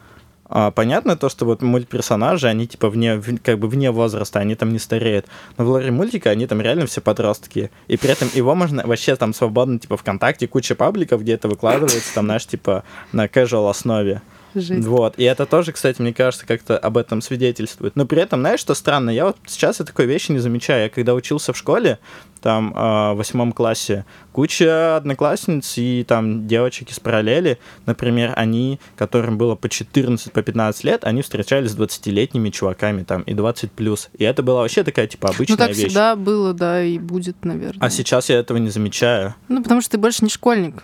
а, 0.46 0.70
понятно 0.70 1.16
то, 1.16 1.28
что 1.28 1.46
вот 1.46 1.62
мультперсонажи, 1.62 2.46
они 2.46 2.66
типа 2.66 2.90
вне, 2.90 3.16
в- 3.16 3.38
как 3.38 3.58
бы 3.58 3.66
вне 3.66 3.90
возраста, 3.90 4.38
они 4.38 4.54
там 4.54 4.72
не 4.72 4.78
стареют. 4.78 5.26
Но 5.56 5.64
в 5.64 5.68
лоре 5.68 5.90
мультика 5.90 6.30
они 6.30 6.46
там 6.46 6.60
реально 6.60 6.86
все 6.86 7.00
подростки. 7.00 7.70
И 7.88 7.96
при 7.96 8.10
этом 8.10 8.28
его 8.34 8.54
можно 8.54 8.86
вообще 8.86 9.16
там 9.16 9.32
свободно, 9.34 9.78
типа 9.78 9.96
ВКонтакте, 9.96 10.46
куча 10.46 10.74
пабликов, 10.74 11.22
где 11.22 11.32
это 11.32 11.48
выкладывается, 11.48 12.14
там, 12.14 12.26
знаешь, 12.26 12.46
типа 12.46 12.84
на 13.12 13.24
casual 13.26 13.70
основе. 13.70 14.20
Жесть. 14.54 14.86
Вот, 14.86 15.14
и 15.18 15.24
это 15.24 15.46
тоже, 15.46 15.72
кстати, 15.72 16.00
мне 16.00 16.12
кажется, 16.14 16.46
как-то 16.46 16.78
об 16.78 16.96
этом 16.96 17.20
свидетельствует. 17.20 17.96
Но 17.96 18.06
при 18.06 18.22
этом, 18.22 18.40
знаешь, 18.40 18.60
что 18.60 18.74
странно? 18.74 19.10
Я 19.10 19.26
вот 19.26 19.36
сейчас 19.46 19.80
я 19.80 19.84
такой 19.84 20.06
вещи 20.06 20.32
не 20.32 20.38
замечаю. 20.38 20.84
Я 20.84 20.88
когда 20.88 21.14
учился 21.14 21.52
в 21.52 21.56
школе, 21.56 21.98
там, 22.40 22.74
а, 22.76 23.14
в 23.14 23.16
восьмом 23.16 23.52
классе, 23.52 24.04
куча 24.32 24.96
одноклассниц 24.96 25.78
и 25.78 26.04
там 26.06 26.46
девочек 26.46 26.90
из 26.90 27.00
параллели, 27.00 27.58
например, 27.86 28.34
они, 28.36 28.80
которым 28.96 29.38
было 29.38 29.54
по 29.54 29.70
14, 29.70 30.30
по 30.30 30.42
15 30.42 30.84
лет, 30.84 31.04
они 31.04 31.22
встречались 31.22 31.70
с 31.70 31.76
20-летними 31.76 32.50
чуваками 32.50 33.02
там 33.02 33.22
и 33.22 33.32
20 33.32 33.72
плюс. 33.72 34.10
И 34.18 34.24
это 34.24 34.42
была 34.42 34.60
вообще 34.60 34.84
такая, 34.84 35.06
типа, 35.06 35.30
обычная 35.30 35.54
Ну, 35.54 35.56
так 35.56 35.68
вещь. 35.70 35.86
всегда 35.86 36.16
было, 36.16 36.52
да, 36.52 36.82
и 36.82 36.98
будет, 36.98 37.44
наверное. 37.44 37.80
А 37.80 37.88
сейчас 37.88 38.28
я 38.28 38.36
этого 38.36 38.58
не 38.58 38.68
замечаю. 38.68 39.34
Ну, 39.48 39.62
потому 39.62 39.80
что 39.80 39.92
ты 39.92 39.98
больше 39.98 40.22
не 40.22 40.30
школьник. 40.30 40.82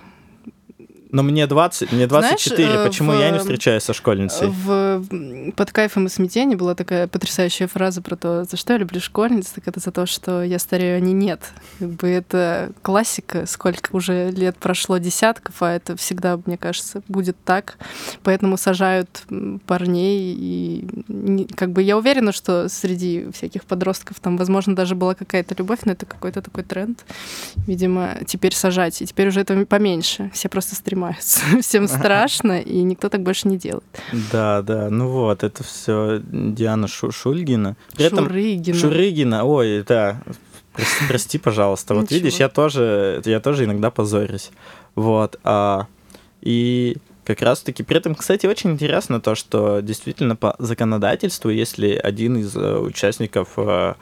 Но 1.12 1.22
мне 1.22 1.46
20, 1.46 1.92
мне 1.92 2.06
24, 2.06 2.56
Знаешь, 2.68 2.80
э, 2.80 2.86
почему 2.88 3.12
в- 3.12 3.18
я 3.18 3.30
не 3.30 3.38
встречаюсь 3.38 3.82
со 3.82 3.92
школьницей? 3.92 4.48
В 4.48 4.80
в 5.00 5.52
«Под 5.52 5.72
кайфом 5.72 6.06
и 6.06 6.08
смятением» 6.08 6.58
была 6.58 6.74
такая 6.74 7.06
потрясающая 7.08 7.66
фраза 7.66 8.00
про 8.02 8.16
то, 8.16 8.44
за 8.44 8.56
что 8.56 8.72
я 8.74 8.78
люблю 8.78 9.00
школьниц, 9.00 9.48
так 9.48 9.66
это 9.66 9.80
за 9.80 9.90
то, 9.90 10.06
что 10.06 10.42
я 10.42 10.58
старею, 10.58 10.94
а 10.94 10.96
они 10.98 11.12
нет. 11.12 11.40
Как 11.78 11.88
бы 11.90 12.08
это 12.08 12.72
классика, 12.82 13.46
сколько 13.46 13.94
уже 13.94 14.30
лет 14.30 14.56
прошло 14.56 14.98
десятков, 14.98 15.62
а 15.62 15.72
это 15.72 15.96
всегда, 15.96 16.38
мне 16.46 16.56
кажется, 16.56 17.02
будет 17.08 17.36
так. 17.44 17.76
Поэтому 18.22 18.56
сажают 18.56 19.22
парней, 19.66 20.34
и 20.38 21.46
как 21.56 21.72
бы 21.72 21.82
я 21.82 21.96
уверена, 21.96 22.32
что 22.32 22.68
среди 22.68 23.26
всяких 23.32 23.64
подростков 23.64 24.20
там, 24.20 24.36
возможно, 24.36 24.74
даже 24.76 24.94
была 24.94 25.14
какая-то 25.14 25.54
любовь, 25.58 25.80
но 25.84 25.92
это 25.92 26.06
какой-то 26.06 26.42
такой 26.42 26.64
тренд. 26.64 27.04
Видимо, 27.66 28.18
теперь 28.26 28.54
сажать, 28.54 29.00
и 29.02 29.06
теперь 29.06 29.28
уже 29.28 29.40
этого 29.40 29.64
поменьше. 29.64 30.30
Все 30.34 30.48
просто 30.48 30.74
стремаются. 31.00 31.40
Всем 31.62 31.88
страшно, 31.88 32.60
и 32.60 32.82
никто 32.82 33.08
так 33.08 33.22
больше 33.22 33.48
не 33.48 33.56
делает. 33.56 33.84
Да, 34.32 34.62
да, 34.62 34.90
ну 34.90 35.08
вот, 35.08 35.42
это 35.42 35.64
все 35.64 36.20
Диана 36.22 36.88
Шу- 36.88 37.12
Шульгина. 37.12 37.76
При 37.94 38.06
этом 38.06 38.26
Шурыгина. 38.26 38.78
Шурыгина, 38.78 39.44
ой, 39.44 39.84
да, 39.86 40.22
прости, 40.74 41.04
прости, 41.08 41.38
пожалуйста. 41.38 41.94
Вот 41.94 42.04
Ничего. 42.04 42.16
видишь, 42.16 42.38
я 42.38 42.48
тоже, 42.48 43.22
я 43.24 43.40
тоже 43.40 43.64
иногда 43.64 43.90
позорюсь. 43.90 44.50
Вот, 44.94 45.38
а, 45.44 45.86
и 46.42 46.96
как 47.24 47.42
раз-таки, 47.42 47.82
при 47.82 47.98
этом, 47.98 48.14
кстати, 48.14 48.46
очень 48.46 48.72
интересно 48.72 49.20
то, 49.20 49.34
что 49.34 49.80
действительно 49.80 50.36
по 50.36 50.56
законодательству, 50.58 51.50
если 51.50 51.92
один 51.94 52.38
из 52.38 52.56
э, 52.56 52.78
участников 52.78 53.50
э, 53.56 53.94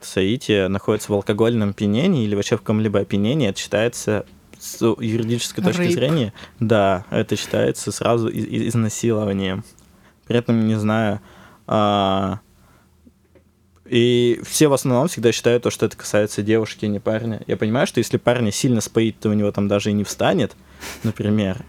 соития 0.00 0.68
находится 0.68 1.12
в 1.12 1.14
алкогольном 1.14 1.70
опьянении 1.70 2.24
или 2.24 2.34
вообще 2.34 2.56
в 2.56 2.60
каком-либо 2.60 3.00
опьянении, 3.00 3.48
это 3.48 3.60
считается 3.60 4.26
с 4.62 4.80
юридической 5.00 5.60
точки 5.62 5.80
Рейп. 5.80 5.92
зрения, 5.92 6.32
да, 6.60 7.04
это 7.10 7.34
считается 7.36 7.90
сразу 7.90 8.28
и- 8.28 8.38
и- 8.40 8.68
изнасилованием. 8.68 9.64
При 10.28 10.36
этом, 10.38 10.66
не 10.68 10.76
знаю, 10.78 11.20
а, 11.66 12.38
и 13.86 14.40
все 14.44 14.68
в 14.68 14.72
основном 14.72 15.08
всегда 15.08 15.32
считают 15.32 15.64
то, 15.64 15.70
что 15.70 15.86
это 15.86 15.96
касается 15.96 16.42
девушки, 16.42 16.84
а 16.84 16.88
не 16.88 17.00
парня. 17.00 17.42
Я 17.46 17.56
понимаю, 17.56 17.86
что 17.86 17.98
если 17.98 18.16
парня 18.16 18.52
сильно 18.52 18.80
споит, 18.80 19.18
то 19.18 19.28
у 19.30 19.32
него 19.32 19.50
там 19.50 19.66
даже 19.68 19.90
и 19.90 19.92
не 19.92 20.04
встанет, 20.04 20.54
например. 21.02 21.64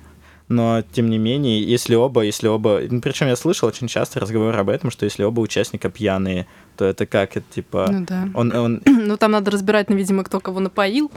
но 0.49 0.83
тем 0.91 1.09
не 1.09 1.17
менее, 1.17 1.63
если 1.63 1.95
оба, 1.95 2.21
если 2.21 2.47
оба, 2.47 2.81
ну, 2.87 3.01
причем 3.01 3.27
я 3.27 3.35
слышал 3.35 3.67
очень 3.69 3.87
часто 3.87 4.19
разговоры 4.19 4.55
об 4.59 4.69
этом, 4.69 4.91
что 4.91 5.05
если 5.05 5.23
оба 5.23 5.39
участника 5.39 5.89
пьяные, 5.89 6.45
то 6.77 6.85
это 6.85 7.05
как, 7.07 7.37
это 7.37 7.45
типа, 7.55 7.87
Ну 7.89 8.05
да. 8.05 8.29
он, 8.35 8.55
он, 8.55 8.81
Ну 8.85 9.17
там 9.17 9.31
надо 9.31 9.49
разбирать, 9.49 9.89
ну, 9.89 9.95
видимо, 9.95 10.23
кто 10.23 10.39
кого 10.39 10.59
напоил. 10.59 11.11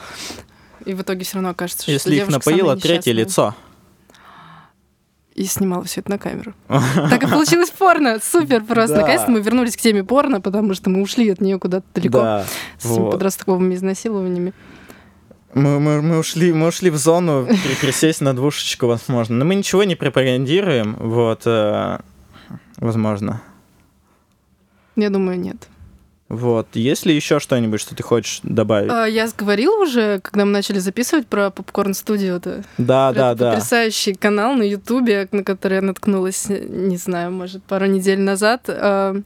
И 0.86 0.94
в 0.94 1.02
итоге 1.02 1.24
все 1.24 1.34
равно 1.34 1.50
окажется, 1.50 1.82
что 1.82 1.92
если 1.92 2.14
их 2.14 2.28
напоило 2.28 2.76
третье 2.76 3.12
лицо. 3.12 3.54
И 5.34 5.44
снимала 5.44 5.84
все 5.84 6.00
это 6.00 6.10
на 6.12 6.18
камеру. 6.18 6.54
Так 7.10 7.22
и 7.24 7.26
получилось 7.26 7.70
порно. 7.70 8.18
Супер 8.22 8.64
просто. 8.64 8.94
Да. 8.96 9.00
Наконец-то 9.02 9.30
мы 9.30 9.40
вернулись 9.42 9.76
к 9.76 9.80
теме 9.80 10.02
порно, 10.02 10.40
потому 10.40 10.72
что 10.74 10.88
мы 10.88 11.02
ушли 11.02 11.28
от 11.28 11.42
нее 11.42 11.58
куда-то 11.58 11.84
далеко 11.94 12.18
Да, 12.22 12.46
с 12.78 12.84
вот. 12.86 13.10
подростковыми 13.10 13.74
изнасилованиями. 13.74 14.54
Мы, 15.52 15.80
мы, 15.80 16.00
мы, 16.02 16.18
ушли, 16.18 16.52
мы 16.52 16.68
ушли 16.68 16.88
в 16.90 16.96
зону 16.96 17.46
при- 17.46 17.74
присесть 17.86 18.20
на 18.22 18.34
двушечку, 18.34 18.86
возможно. 18.86 19.36
Но 19.36 19.44
мы 19.44 19.54
ничего 19.56 19.84
не 19.84 19.94
пропагандируем, 19.94 20.96
вот, 20.98 21.42
э, 21.46 21.98
возможно. 22.78 23.42
Я 24.96 25.10
думаю, 25.10 25.38
нет. 25.38 25.56
Вот. 26.28 26.66
Есть 26.74 27.06
ли 27.06 27.14
еще 27.14 27.38
что-нибудь, 27.38 27.80
что 27.80 27.94
ты 27.94 28.02
хочешь 28.02 28.40
добавить? 28.42 28.90
А, 28.90 29.04
Я 29.06 29.28
говорила 29.36 29.82
уже, 29.82 30.20
когда 30.20 30.44
мы 30.44 30.50
начали 30.50 30.80
записывать 30.80 31.26
про 31.28 31.50
попкорн 31.50 31.94
студию, 31.94 32.36
это 32.36 32.64
да, 32.78 33.12
про 33.12 33.18
да, 33.18 33.34
да. 33.34 33.50
потрясающий 33.52 34.14
канал 34.14 34.54
на 34.54 34.64
Ютубе, 34.64 35.28
на 35.30 35.44
который 35.44 35.74
я 35.74 35.82
наткнулась, 35.82 36.46
не 36.48 36.96
знаю, 36.96 37.30
может, 37.30 37.62
пару 37.62 37.86
недель 37.86 38.20
назад. 38.20 38.62
А, 38.68 39.16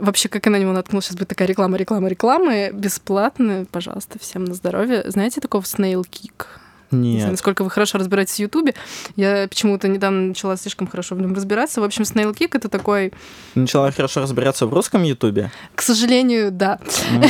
Вообще, 0.00 0.30
как 0.30 0.46
я 0.46 0.52
на 0.52 0.56
него 0.56 0.72
наткнулась, 0.72 1.04
сейчас 1.04 1.16
будет 1.16 1.28
такая 1.28 1.46
реклама, 1.46 1.76
реклама, 1.76 2.08
реклама, 2.08 2.70
бесплатно, 2.70 3.66
пожалуйста, 3.70 4.18
всем 4.18 4.46
на 4.46 4.54
здоровье. 4.54 5.02
Знаете 5.04 5.42
такого 5.42 5.60
Snail 5.60 6.06
Kick? 6.10 6.46
Не 6.90 7.12
знаю, 7.12 7.22
Нет. 7.22 7.30
насколько 7.32 7.62
вы 7.64 7.70
хорошо 7.70 7.98
разбираетесь 7.98 8.36
в 8.36 8.38
Ютубе. 8.40 8.74
Я 9.16 9.46
почему-то 9.48 9.88
недавно 9.88 10.28
начала 10.28 10.56
слишком 10.56 10.86
хорошо 10.86 11.14
в 11.14 11.20
нем 11.20 11.34
разбираться. 11.34 11.80
В 11.80 11.84
общем, 11.84 12.02
Snail 12.02 12.34
Kick— 12.34 12.50
это 12.52 12.68
такой, 12.68 13.12
Начала 13.54 13.90
хорошо 13.92 14.22
разбираться 14.22 14.66
в 14.66 14.74
русском 14.74 15.02
ютубе. 15.02 15.50
к 15.74 15.82
сожалению, 15.82 16.50
да. 16.50 16.78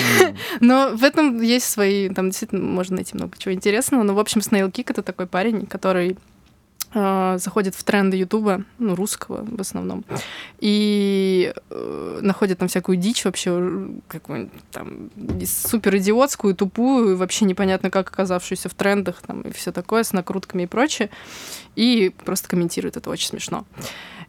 Но 0.60 0.90
в 0.94 1.04
этом 1.04 1.40
есть 1.40 1.68
свои, 1.68 2.08
там 2.08 2.30
действительно 2.30 2.62
можно 2.62 2.96
найти 2.96 3.14
много 3.14 3.36
чего 3.38 3.52
интересного. 3.52 4.02
Но, 4.02 4.14
в 4.14 4.18
общем, 4.18 4.40
Snail 4.40 4.70
Kick— 4.72 4.86
это 4.88 5.02
такой 5.02 5.26
парень, 5.26 5.66
который 5.66 6.16
э, 6.94 7.38
заходит 7.38 7.74
в 7.74 7.84
тренды 7.84 8.16
Ютуба, 8.16 8.64
ну, 8.78 8.94
русского 8.94 9.44
в 9.44 9.60
основном, 9.60 10.04
и 10.58 11.52
э, 11.70 12.18
находит 12.22 12.58
там 12.58 12.68
всякую 12.68 12.96
дичь 12.96 13.24
вообще, 13.24 13.88
какую-нибудь 14.08 14.62
там 14.70 15.10
супер 15.44 15.96
идиотскую, 15.96 16.54
тупую, 16.54 17.16
вообще 17.16 17.44
непонятно 17.44 17.90
как 17.90 18.08
оказавшуюся 18.08 18.68
в 18.68 18.74
трендах 18.74 19.22
там 19.22 19.42
и 19.42 19.52
все 19.52 19.72
такое 19.72 20.02
с 20.02 20.12
накрутками 20.12 20.64
и 20.64 20.66
прочее, 20.66 21.10
и 21.76 22.12
просто 22.24 22.48
комментирует 22.48 22.96
это 22.96 23.10
очень 23.10 23.28
смешно. 23.28 23.64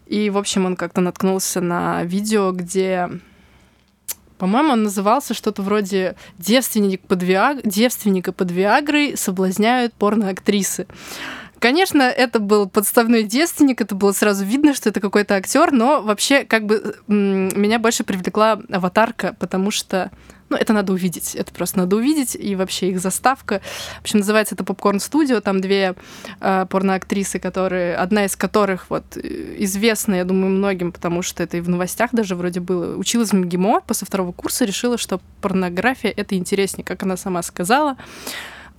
И, 0.07 0.29
в 0.29 0.37
общем, 0.37 0.65
он 0.65 0.75
как-то 0.75 0.99
наткнулся 0.99 1.61
на 1.61 2.03
видео, 2.03 2.51
где 2.51 3.09
по-моему, 4.41 4.73
он 4.73 4.81
назывался 4.81 5.35
что-то 5.35 5.61
вроде 5.61 6.15
«Девственник 6.39 7.01
под 7.01 7.21
Виаг... 7.21 7.59
«Девственника 7.63 8.31
под 8.31 8.49
Виагрой 8.49 9.15
соблазняют 9.15 9.93
порноактрисы». 9.93 10.87
Конечно, 11.61 12.01
это 12.01 12.39
был 12.39 12.67
подставной 12.67 13.21
девственник, 13.21 13.81
это 13.81 13.93
было 13.93 14.13
сразу 14.13 14.43
видно, 14.43 14.73
что 14.73 14.89
это 14.89 14.99
какой-то 14.99 15.35
актер, 15.35 15.71
но 15.71 16.01
вообще 16.01 16.43
как 16.43 16.65
бы 16.65 16.95
меня 17.05 17.77
больше 17.77 18.03
привлекла 18.03 18.59
аватарка, 18.71 19.35
потому 19.37 19.69
что 19.69 20.09
ну, 20.49 20.57
это 20.57 20.73
надо 20.73 20.91
увидеть. 20.91 21.35
Это 21.35 21.53
просто 21.53 21.77
надо 21.77 21.97
увидеть. 21.97 22.35
И 22.35 22.55
вообще 22.55 22.89
их 22.89 22.99
заставка. 22.99 23.61
В 23.99 24.01
общем, 24.01 24.19
называется 24.19 24.55
это 24.55 24.63
Попкорн 24.65 24.99
Студио. 24.99 25.39
Там 25.39 25.61
две 25.61 25.95
э, 26.41 26.65
порноактрисы, 26.67 27.39
которые, 27.39 27.95
одна 27.95 28.25
из 28.25 28.35
которых 28.35 28.89
вот 28.89 29.15
э, 29.15 29.55
известна, 29.59 30.15
я 30.15 30.25
думаю, 30.25 30.51
многим, 30.51 30.91
потому 30.91 31.21
что 31.21 31.43
это 31.43 31.57
и 31.57 31.61
в 31.61 31.69
новостях 31.69 32.09
даже 32.11 32.35
вроде 32.35 32.59
было. 32.59 32.97
Училась 32.97 33.29
в 33.29 33.35
МГИМО 33.35 33.81
после 33.87 34.07
второго 34.07 34.33
курса, 34.33 34.65
решила, 34.65 34.97
что 34.97 35.21
порнография— 35.41 36.11
это 36.17 36.35
интереснее, 36.35 36.83
как 36.83 37.03
она 37.03 37.15
сама 37.15 37.43
сказала. 37.43 37.97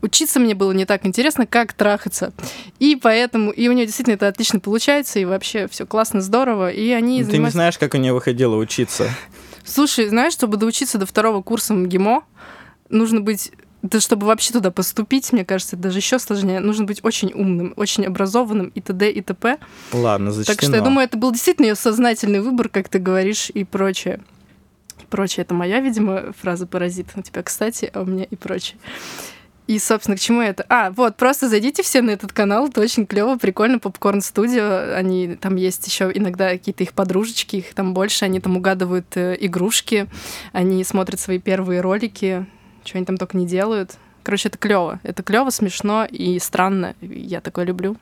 Учиться 0.03 0.41
мне 0.41 0.55
было 0.55 0.73
не 0.73 0.85
так 0.85 1.07
интересно, 1.07 1.47
как 1.47 1.73
трахаться. 1.73 2.33
И 2.81 2.97
поэтому, 2.97 3.53
и 3.53 3.69
у 3.69 3.73
нее 3.73 3.87
действительно 3.87 4.15
это 4.15 4.27
отлично 4.27 4.59
получается, 4.59 5.21
и 5.21 5.25
вообще 5.25 5.69
все 5.69 5.87
классно, 5.87 6.21
здорово. 6.21 6.71
И 6.71 6.91
они 6.91 7.25
Ты 7.25 7.39
не 7.39 7.51
знаешь, 7.51 7.79
как 7.79 7.95
у 7.95 7.99
нее 7.99 8.13
выходило 8.13 8.57
учиться. 8.57 9.09
Слушай, 9.65 10.09
знаешь, 10.09 10.33
чтобы 10.33 10.57
доучиться 10.57 10.99
до 10.99 11.07
второго 11.07 11.41
курса 11.41 11.73
МГИМО, 11.73 12.25
нужно 12.91 13.21
быть 13.21 13.53
да 13.83 13.99
чтобы 13.99 14.29
вообще 14.29 14.53
туда 14.53 14.71
поступить, 14.71 15.33
мне 15.33 15.45
кажется, 15.45 15.77
даже 15.77 15.99
еще 15.99 16.21
сложнее. 16.21 16.61
Нужно 16.61 16.85
быть 16.85 17.01
очень 17.03 17.33
умным, 17.33 17.75
очень 17.77 18.07
образованным 18.07 18.69
и 18.69 18.81
т.д. 18.81 19.11
и 19.11 19.21
т.п. 19.21 19.59
Ладно, 19.93 20.31
зачтено. 20.31 20.57
Так 20.57 20.65
что 20.65 20.77
я 20.77 20.83
думаю, 20.83 21.05
это 21.05 21.17
был 21.17 21.33
действительно 21.33 21.67
ее 21.67 21.75
сознательный 21.75 22.41
выбор, 22.41 22.69
как 22.69 22.89
ты 22.89 23.01
говоришь, 23.01 23.51
и 23.53 23.65
прочее. 23.65 24.21
И 25.01 25.07
прочее. 25.07 25.43
Это 25.43 25.55
моя, 25.55 25.81
видимо, 25.81 26.33
фраза 26.41 26.69
паразит. 26.69 27.09
У 27.17 27.23
тебя, 27.23 27.43
кстати, 27.43 27.91
а 27.93 28.03
у 28.03 28.05
меня 28.05 28.23
и 28.23 28.37
прочее. 28.37 28.79
И, 29.73 29.79
собственно, 29.79 30.19
к 30.19 30.21
чему 30.21 30.43
это? 30.43 30.67
А, 30.69 30.91
вот, 30.91 31.17
просто 31.17 31.49
зайдите 31.49 31.83
все 31.83 32.03
на 32.03 32.11
этот 32.11 32.31
канал, 32.31 32.69
это 32.69 32.83
очень 32.83 33.07
клево, 33.07 33.39
прикольно, 33.39 33.79
Попкорн 33.79 34.21
Студио, 34.21 34.95
они, 34.95 35.35
там 35.37 35.57
есть 35.57 35.87
еще 35.87 36.11
иногда 36.13 36.51
какие-то 36.51 36.83
их 36.83 36.93
подружечки, 36.93 37.57
их 37.57 37.73
там 37.73 37.95
больше, 37.95 38.27
они 38.27 38.39
там 38.39 38.55
угадывают 38.59 39.07
э, 39.17 39.35
игрушки, 39.41 40.09
они 40.53 40.85
смотрят 40.85 41.21
свои 41.21 41.39
первые 41.39 41.81
ролики, 41.81 42.45
что 42.85 42.99
они 42.99 43.07
там 43.07 43.17
только 43.17 43.39
не 43.39 43.47
делают. 43.47 43.97
Короче, 44.25 44.51
это 44.51 44.59
клево, 44.59 45.01
это 45.05 45.23
клево, 45.23 45.49
смешно 45.49 46.05
и 46.05 46.39
странно, 46.39 46.95
я 47.01 47.41
такое 47.41 47.65
люблю. 47.65 47.97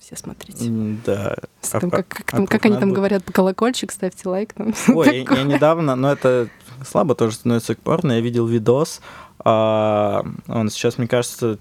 Все 0.00 0.16
смотрите. 0.16 0.66
Да. 1.06 1.36
А 1.72 1.80
там, 1.80 1.90
по- 1.90 1.96
как, 1.98 2.08
как 2.08 2.34
а 2.34 2.36
там- 2.36 2.46
как 2.46 2.64
они 2.66 2.74
там 2.74 2.88
надо- 2.90 2.94
говорят, 2.96 3.24
по 3.24 3.32
колокольчик, 3.32 3.90
ставьте 3.90 4.28
лайк. 4.28 4.52
Там, 4.52 4.74
Ой, 4.94 5.24
я, 5.30 5.34
я 5.36 5.44
недавно, 5.44 5.96
но 5.96 6.12
это 6.12 6.48
слабо 6.86 7.14
тоже 7.14 7.36
становится 7.36 7.74
к 7.74 7.78
порно, 7.78 8.12
я 8.12 8.20
видел 8.20 8.46
видос, 8.46 9.00
а, 9.44 10.24
он 10.48 10.70
сейчас, 10.70 10.98
мне 10.98 11.08
кажется, 11.08 11.58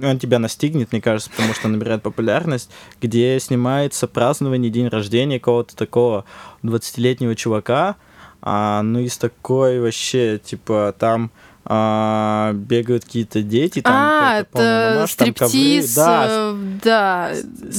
он 0.00 0.18
тебя 0.18 0.38
настигнет, 0.38 0.92
мне 0.92 1.00
кажется, 1.00 1.30
потому 1.30 1.54
что 1.54 1.68
набирает 1.68 2.02
популярность, 2.02 2.70
где 3.00 3.38
снимается 3.40 4.06
празднование 4.06 4.70
день 4.70 4.88
рождения 4.88 5.38
какого-то 5.38 5.76
такого 5.76 6.24
20-летнего 6.62 7.34
чувака, 7.34 7.96
а, 8.42 8.82
ну 8.82 9.00
из 9.00 9.18
такой 9.18 9.80
вообще, 9.80 10.40
типа, 10.42 10.94
там 10.98 11.30
а, 11.72 12.52
бегают 12.52 13.04
какие-то 13.04 13.42
дети, 13.42 13.80
там 13.80 13.94
а, 13.94 14.40
это 14.40 14.92
мамаш, 14.96 15.14
там 15.14 15.32
ковры. 15.32 15.48
стриптиз, 15.48 15.94
Да, 15.94 16.26
э, 16.28 16.54
да, 16.82 17.30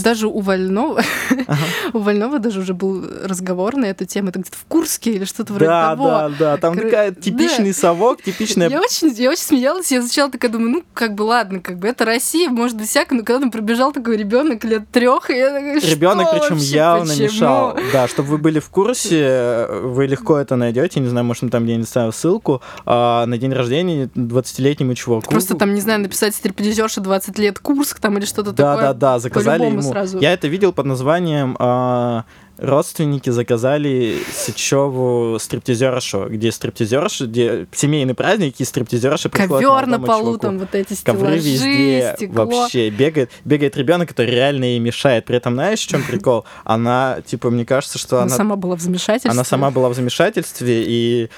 даже 0.01 0.27
у 0.27 0.39
Вольнова, 0.39 1.01
у 1.93 1.99
Вольнова 1.99 2.39
даже 2.39 2.61
уже 2.61 2.73
был 2.73 3.03
разговор 3.25 3.75
на 3.75 3.85
эту 3.87 4.05
тему, 4.05 4.29
это 4.29 4.39
где-то 4.39 4.55
в 4.57 4.63
Курске 4.65 5.11
или 5.11 5.25
что-то 5.25 5.51
вроде 5.51 5.65
да, 5.67 5.89
того. 5.89 6.07
да, 6.07 6.29
да, 6.39 6.57
там 6.57 6.73
Кор- 6.75 6.83
такая 6.85 7.11
типичный 7.11 7.73
совок, 7.73 8.21
типичная 8.23 8.69
Я 8.69 8.79
очень, 8.79 9.09
я 9.09 9.29
очень 9.29 9.43
смеялась, 9.43 9.91
я 9.91 10.01
сначала 10.01 10.31
такая 10.31 10.49
думаю, 10.51 10.69
ну, 10.71 10.83
как 10.93 11.13
бы, 11.15 11.23
ладно, 11.23 11.59
как 11.59 11.77
бы, 11.77 11.89
это 11.89 12.05
Россия, 12.05 12.49
может 12.49 12.77
быть, 12.77 12.87
всякое, 12.87 13.17
но 13.17 13.23
когда 13.25 13.41
там 13.41 13.51
пробежал 13.51 13.91
такой 13.91 14.15
ребенок 14.15 14.63
лет 14.63 14.89
трех, 14.89 15.29
я 15.29 15.49
такая, 15.49 15.79
Ребенок, 15.81 16.31
причем 16.31 16.55
вообще, 16.55 16.75
явно 16.75 17.07
почему? 17.07 17.23
мешал. 17.25 17.77
Да, 17.91 18.07
чтобы 18.07 18.29
вы 18.29 18.37
были 18.37 18.59
в 18.59 18.69
курсе, 18.69 19.67
вы 19.83 20.07
легко 20.07 20.37
это 20.37 20.55
найдете. 20.55 20.99
Не 21.01 21.07
знаю, 21.09 21.25
может, 21.25 21.43
мы 21.43 21.49
там 21.49 21.63
где-нибудь 21.65 21.89
ставим 21.89 22.13
ссылку. 22.13 22.61
а, 22.85 23.25
на 23.25 23.37
день 23.37 23.51
рождения 23.51 23.80
20-летнему 23.83 24.95
чуваку. 24.95 25.29
Просто 25.29 25.55
там, 25.55 25.73
не 25.73 25.81
знаю, 25.81 25.99
написать 26.01 26.35
стриптизерша 26.35 27.01
20 27.01 27.37
лет 27.39 27.59
Курск 27.59 27.99
там 27.99 28.17
или 28.17 28.25
что-то 28.25 28.51
Да, 28.51 28.73
такое. 28.75 28.87
да, 28.87 28.93
да, 28.93 29.19
заказали 29.19 29.65
ему. 29.65 29.81
сразу. 29.81 30.19
Я 30.19 30.33
это 30.33 30.47
видел 30.47 30.73
под 30.73 30.85
названием 30.85 31.55
а, 31.59 32.25
родственники 32.57 33.29
заказали 33.29 34.17
Сычеву 34.33 35.37
стриптизершу, 35.39 36.27
где 36.29 36.51
стриптизерша, 36.51 37.25
где 37.25 37.67
семейный 37.73 38.13
праздник, 38.13 38.55
и 38.59 38.63
стриптизерша 38.65 39.29
приходит 39.29 39.67
Ковер 39.67 39.87
на 39.87 39.99
полу, 39.99 40.25
чуваку. 40.25 40.39
там 40.39 40.59
вот 40.59 40.75
эти 40.75 40.93
Ковры 41.03 41.39
стеллажи, 41.39 41.49
везде 41.49 42.13
стекло. 42.17 42.45
вообще 42.45 42.89
бегает, 42.89 43.31
бегает 43.45 43.75
ребенок, 43.77 44.09
который 44.09 44.31
реально 44.31 44.65
ей 44.65 44.79
мешает. 44.79 45.25
При 45.25 45.37
этом 45.37 45.53
знаешь, 45.55 45.79
в 45.79 45.87
чем 45.87 46.03
прикол? 46.03 46.45
Она, 46.63 47.17
типа, 47.25 47.49
мне 47.49 47.65
кажется, 47.65 47.97
что 47.97 48.17
Она 48.17 48.25
она 48.27 48.35
сама 48.35 48.55
была 48.55 48.75
в 48.75 48.81
замешательстве. 48.81 49.31
Она 49.31 49.43
сама 49.43 49.71
была 49.71 49.89
в 49.89 49.95
замешательстве, 49.95 50.83
и 50.85 51.29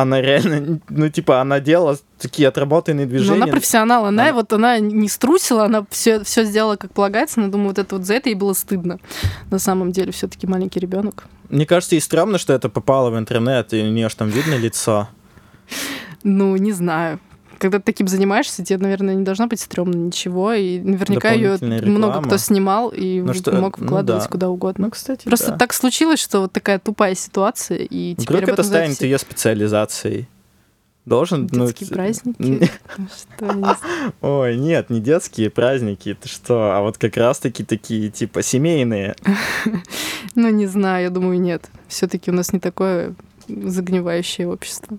она 0.00 0.20
реально, 0.22 0.78
ну, 0.88 1.08
типа, 1.08 1.40
она 1.40 1.58
делала 1.58 1.98
такие 2.18 2.46
отработанные 2.48 3.04
Но 3.06 3.10
движения. 3.10 3.42
она 3.42 3.46
профессионал, 3.48 4.04
она 4.06 4.22
Она- 4.24 4.32
вот 4.32 4.52
она 4.52 4.78
не 4.78 5.08
струсила, 5.08 5.64
она 5.64 5.84
все, 5.90 6.22
все 6.22 6.44
сделала 6.44 6.76
как 6.76 6.92
полагается, 6.92 7.40
но 7.40 7.48
думаю, 7.48 7.68
вот 7.70 7.78
это 7.78 7.96
вот 7.96 8.06
за 8.06 8.14
это 8.14 8.28
ей 8.28 8.36
было 8.36 8.52
стыдно. 8.52 8.98
На 9.50 9.58
самом 9.58 9.90
деле, 9.90 10.12
все-таки 10.12 10.46
маленький 10.46 10.78
ребенок. 10.80 11.24
Мне 11.50 11.66
кажется, 11.66 11.96
ей 11.96 12.00
стрёмно, 12.00 12.38
что 12.38 12.52
это 12.52 12.68
попало 12.68 13.10
в 13.10 13.18
интернет, 13.18 13.72
и 13.74 13.82
у 13.82 13.90
нее 13.90 14.08
ж 14.08 14.14
там 14.14 14.28
видно 14.28 14.54
лицо. 14.54 15.08
Ну, 16.22 16.56
не 16.56 16.72
знаю. 16.72 17.18
Когда 17.58 17.78
ты 17.78 17.84
таким 17.84 18.08
занимаешься, 18.08 18.64
тебе, 18.64 18.78
наверное, 18.78 19.14
не 19.14 19.24
должно 19.24 19.46
быть 19.46 19.60
стрёмно 19.60 19.96
ничего. 19.96 20.52
И 20.52 20.78
наверняка 20.78 21.32
ее 21.32 21.58
много 21.60 22.22
кто 22.22 22.36
снимал 22.36 22.90
и 22.90 23.20
Ну 23.20 23.34
что, 23.34 23.52
мог 23.52 23.78
ну 23.78 23.86
вкладывать 23.86 24.24
да. 24.24 24.28
куда 24.28 24.48
угодно. 24.48 24.86
Ну, 24.86 24.90
кстати, 24.90 25.24
Просто 25.24 25.50
да. 25.50 25.58
так 25.58 25.72
случилось, 25.72 26.20
что 26.20 26.40
вот 26.40 26.52
такая 26.52 26.78
тупая 26.78 27.14
ситуация, 27.14 27.78
и 27.78 28.14
теперь 28.14 28.38
Вдруг 28.38 28.50
это 28.50 28.62
станет 28.62 29.02
ее 29.02 29.18
специализацией. 29.18 30.28
Должен... 31.08 31.48
ну, 31.52 31.66
Детские 31.66 31.88
праздники. 31.88 32.38
Ну 33.40 33.52
знаю. 33.52 33.76
Ой, 34.20 34.56
нет, 34.56 34.90
не 34.90 35.00
детские 35.00 35.48
праздники, 35.48 36.14
ты 36.20 36.28
что, 36.28 36.76
а 36.76 36.82
вот 36.82 36.98
как 36.98 37.16
раз-таки 37.16 37.64
такие, 37.64 38.10
типа, 38.10 38.42
семейные. 38.42 39.16
Ну, 40.34 40.50
не 40.50 40.66
знаю, 40.66 41.04
я 41.04 41.10
думаю, 41.10 41.40
нет. 41.40 41.68
Все-таки 41.88 42.30
у 42.30 42.34
нас 42.34 42.52
не 42.52 42.60
такое 42.60 43.14
загнивающее 43.48 44.46
общество. 44.46 44.98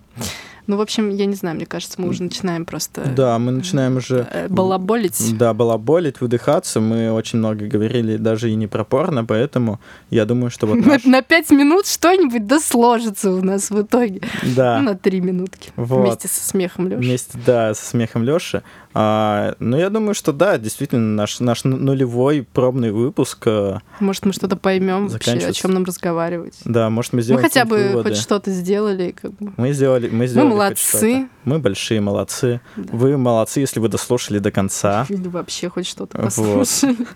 Ну, 0.70 0.76
в 0.76 0.80
общем, 0.82 1.08
я 1.08 1.26
не 1.26 1.34
знаю, 1.34 1.56
мне 1.56 1.66
кажется, 1.66 2.00
мы 2.00 2.06
уже 2.08 2.22
начинаем 2.22 2.64
просто 2.64 3.02
Да, 3.16 3.36
мы 3.40 3.50
начинаем 3.50 3.96
уже... 3.96 4.24
э, 4.32 4.46
балаболить. 4.48 5.36
Да, 5.36 5.52
балаболить, 5.52 6.20
выдыхаться. 6.20 6.78
Мы 6.78 7.10
очень 7.10 7.40
много 7.40 7.66
говорили 7.66 8.16
даже 8.16 8.52
и 8.52 8.54
не 8.54 8.68
про 8.68 8.84
порно, 8.84 9.24
поэтому 9.24 9.80
я 10.10 10.24
думаю, 10.26 10.52
что 10.52 10.68
вот 10.68 10.76
На, 10.76 10.86
наш... 10.92 11.04
на 11.04 11.22
пять 11.22 11.50
минут 11.50 11.88
что-нибудь 11.88 12.46
да 12.46 12.60
сложится 12.60 13.32
у 13.32 13.42
нас 13.42 13.70
в 13.70 13.82
итоге. 13.82 14.22
Да. 14.54 14.78
Ну, 14.78 14.90
на 14.90 14.94
три 14.96 15.20
минутки. 15.20 15.72
Вот. 15.74 16.02
Вместе 16.04 16.28
со 16.28 16.48
смехом 16.48 16.86
Лёши. 16.86 17.02
Вместе, 17.04 17.36
да, 17.44 17.74
со 17.74 17.84
смехом 17.84 18.22
Лёши. 18.22 18.62
А, 18.92 19.54
ну, 19.60 19.76
я 19.76 19.88
думаю, 19.88 20.14
что 20.14 20.32
да, 20.32 20.58
действительно, 20.58 21.14
наш, 21.14 21.38
наш 21.38 21.62
ну- 21.64 21.76
нулевой 21.76 22.44
пробный 22.52 22.90
выпуск. 22.90 23.38
э, 23.46 23.78
Может, 24.00 24.26
мы 24.26 24.32
что-то 24.32 24.56
поймем 24.56 25.06
вообще, 25.08 25.32
о 25.32 25.52
чем 25.52 25.72
нам 25.72 25.84
разговаривать. 25.84 26.58
Да, 26.64 26.90
может, 26.90 27.12
мы 27.12 27.18
Мы 27.18 27.22
сделаем 27.22 27.44
хотя 27.44 27.64
бы 27.64 27.76
выводы. 27.76 28.10
хоть 28.10 28.18
что-то 28.18 28.50
сделали. 28.50 29.14
Как 29.20 29.32
бы. 29.34 29.52
Мы 29.56 29.72
сделали, 29.72 30.08
мы 30.08 30.26
сделали 30.26 30.48
хоть 30.48 30.54
что-то. 30.56 30.59
Молодцы. 30.64 31.28
Мы 31.44 31.58
большие 31.58 32.00
молодцы. 32.00 32.60
Да. 32.76 32.96
Вы 32.96 33.16
молодцы, 33.16 33.60
если 33.60 33.80
вы 33.80 33.88
дослушали 33.88 34.38
до 34.38 34.50
конца. 34.50 35.06
Или 35.08 35.28
вообще 35.28 35.68
хоть 35.68 35.86
что-то 35.86 36.16
Вот. 36.18 36.24
послушали. 36.26 36.96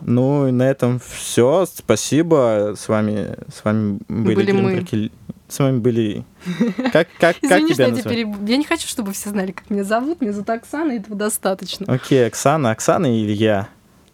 Ну, 0.00 0.48
и 0.48 0.52
на 0.52 0.62
этом 0.62 1.00
все. 1.00 1.66
Спасибо. 1.66 2.74
С 2.76 2.88
вами, 2.88 3.36
с 3.54 3.62
вами 3.64 3.98
были, 4.08 4.34
Были 4.36 4.52
мы. 4.52 5.10
С 5.48 5.58
вами 5.58 5.78
были... 5.80 6.24
Как, 6.92 7.08
как, 7.18 7.36
как 7.40 7.42
Извини, 7.42 7.74
что 7.74 7.84
тебя 7.84 7.86
я 7.88 8.02
теперь... 8.02 8.26
Я 8.48 8.56
не 8.56 8.64
хочу, 8.64 8.88
чтобы 8.88 9.12
все 9.12 9.28
знали, 9.28 9.52
как 9.52 9.68
меня 9.68 9.84
зовут. 9.84 10.22
Меня 10.22 10.32
зовут 10.32 10.48
Оксана, 10.48 10.92
и 10.92 10.98
этого 10.98 11.14
достаточно. 11.14 11.92
Окей, 11.92 12.26
Оксана. 12.26 12.70
Оксана 12.70 13.04
или 13.04 13.32
я? 13.32 13.68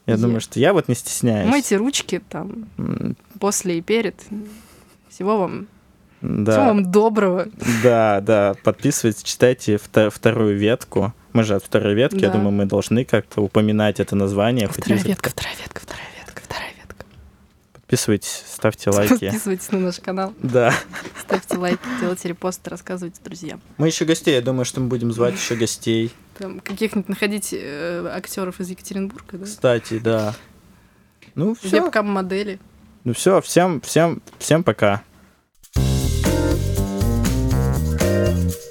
Я 0.06 0.14
Я. 0.14 0.16
думаю, 0.16 0.40
что 0.40 0.58
я 0.58 0.72
вот 0.72 0.88
не 0.88 0.96
стесняюсь. 0.96 1.48
Мойте 1.48 1.76
ручки 1.76 2.20
там 2.28 2.66
после 3.38 3.78
и 3.78 3.82
перед. 3.82 4.16
Всего 5.10 5.38
вам, 5.38 5.68
всего 6.20 6.44
Да, 6.44 6.66
вам 6.66 6.90
доброго. 6.90 7.46
да, 7.82 8.20
да. 8.20 8.54
Подписывайтесь, 8.64 9.22
читайте 9.22 9.76
вто- 9.76 10.10
вторую 10.10 10.56
ветку. 10.58 11.12
Мы 11.32 11.44
же 11.44 11.54
от 11.54 11.64
второй 11.64 11.94
ветки, 11.94 12.16
я 12.20 12.28
Да. 12.28 12.34
думаю, 12.34 12.52
мы 12.52 12.64
должны 12.66 13.04
как-то 13.04 13.40
упоминать 13.42 14.00
это 14.00 14.16
название. 14.16 14.66
Вторая 14.68 15.02
ветка, 15.02 15.30
вторая 15.30 15.54
ветка, 15.56 15.80
вторая 15.80 16.06
ветка, 16.18 16.42
вторая 16.42 16.70
ветка. 16.76 17.04
Подписывайтесь, 17.74 18.42
ставьте 18.52 18.90
лайки. 18.90 19.10
Подписывайтесь 19.26 19.70
на 19.70 19.78
наш 19.78 20.00
канал, 20.00 20.32
Да. 20.42 20.74
ставьте 21.20 21.56
лайки, 21.56 21.78
делайте 22.00 22.28
репосты, 22.28 22.70
рассказывайте 22.70 23.20
друзьям. 23.22 23.60
Мы 23.76 23.86
еще 23.88 24.04
гостей, 24.04 24.34
я 24.34 24.40
думаю, 24.42 24.64
что 24.64 24.80
мы 24.80 24.88
будем 24.88 25.12
звать 25.12 25.34
еще 25.34 25.54
гостей. 25.54 26.12
Там 26.38 26.60
каких-нибудь 26.60 27.08
находить 27.08 27.50
э, 27.52 28.06
актеров 28.14 28.60
из 28.60 28.68
Екатеринбурга, 28.70 29.38
да? 29.38 29.44
Кстати, 29.44 29.98
да. 29.98 30.34
Ну 31.34 31.54
все. 31.54 31.80
Вебкам-модели. 31.82 32.58
Ну 33.04 33.12
все, 33.14 33.40
всем, 33.40 33.80
всем, 33.80 34.22
всем 34.38 34.64
пока. 34.64 35.02
Thank 38.18 38.52
you. 38.52 38.67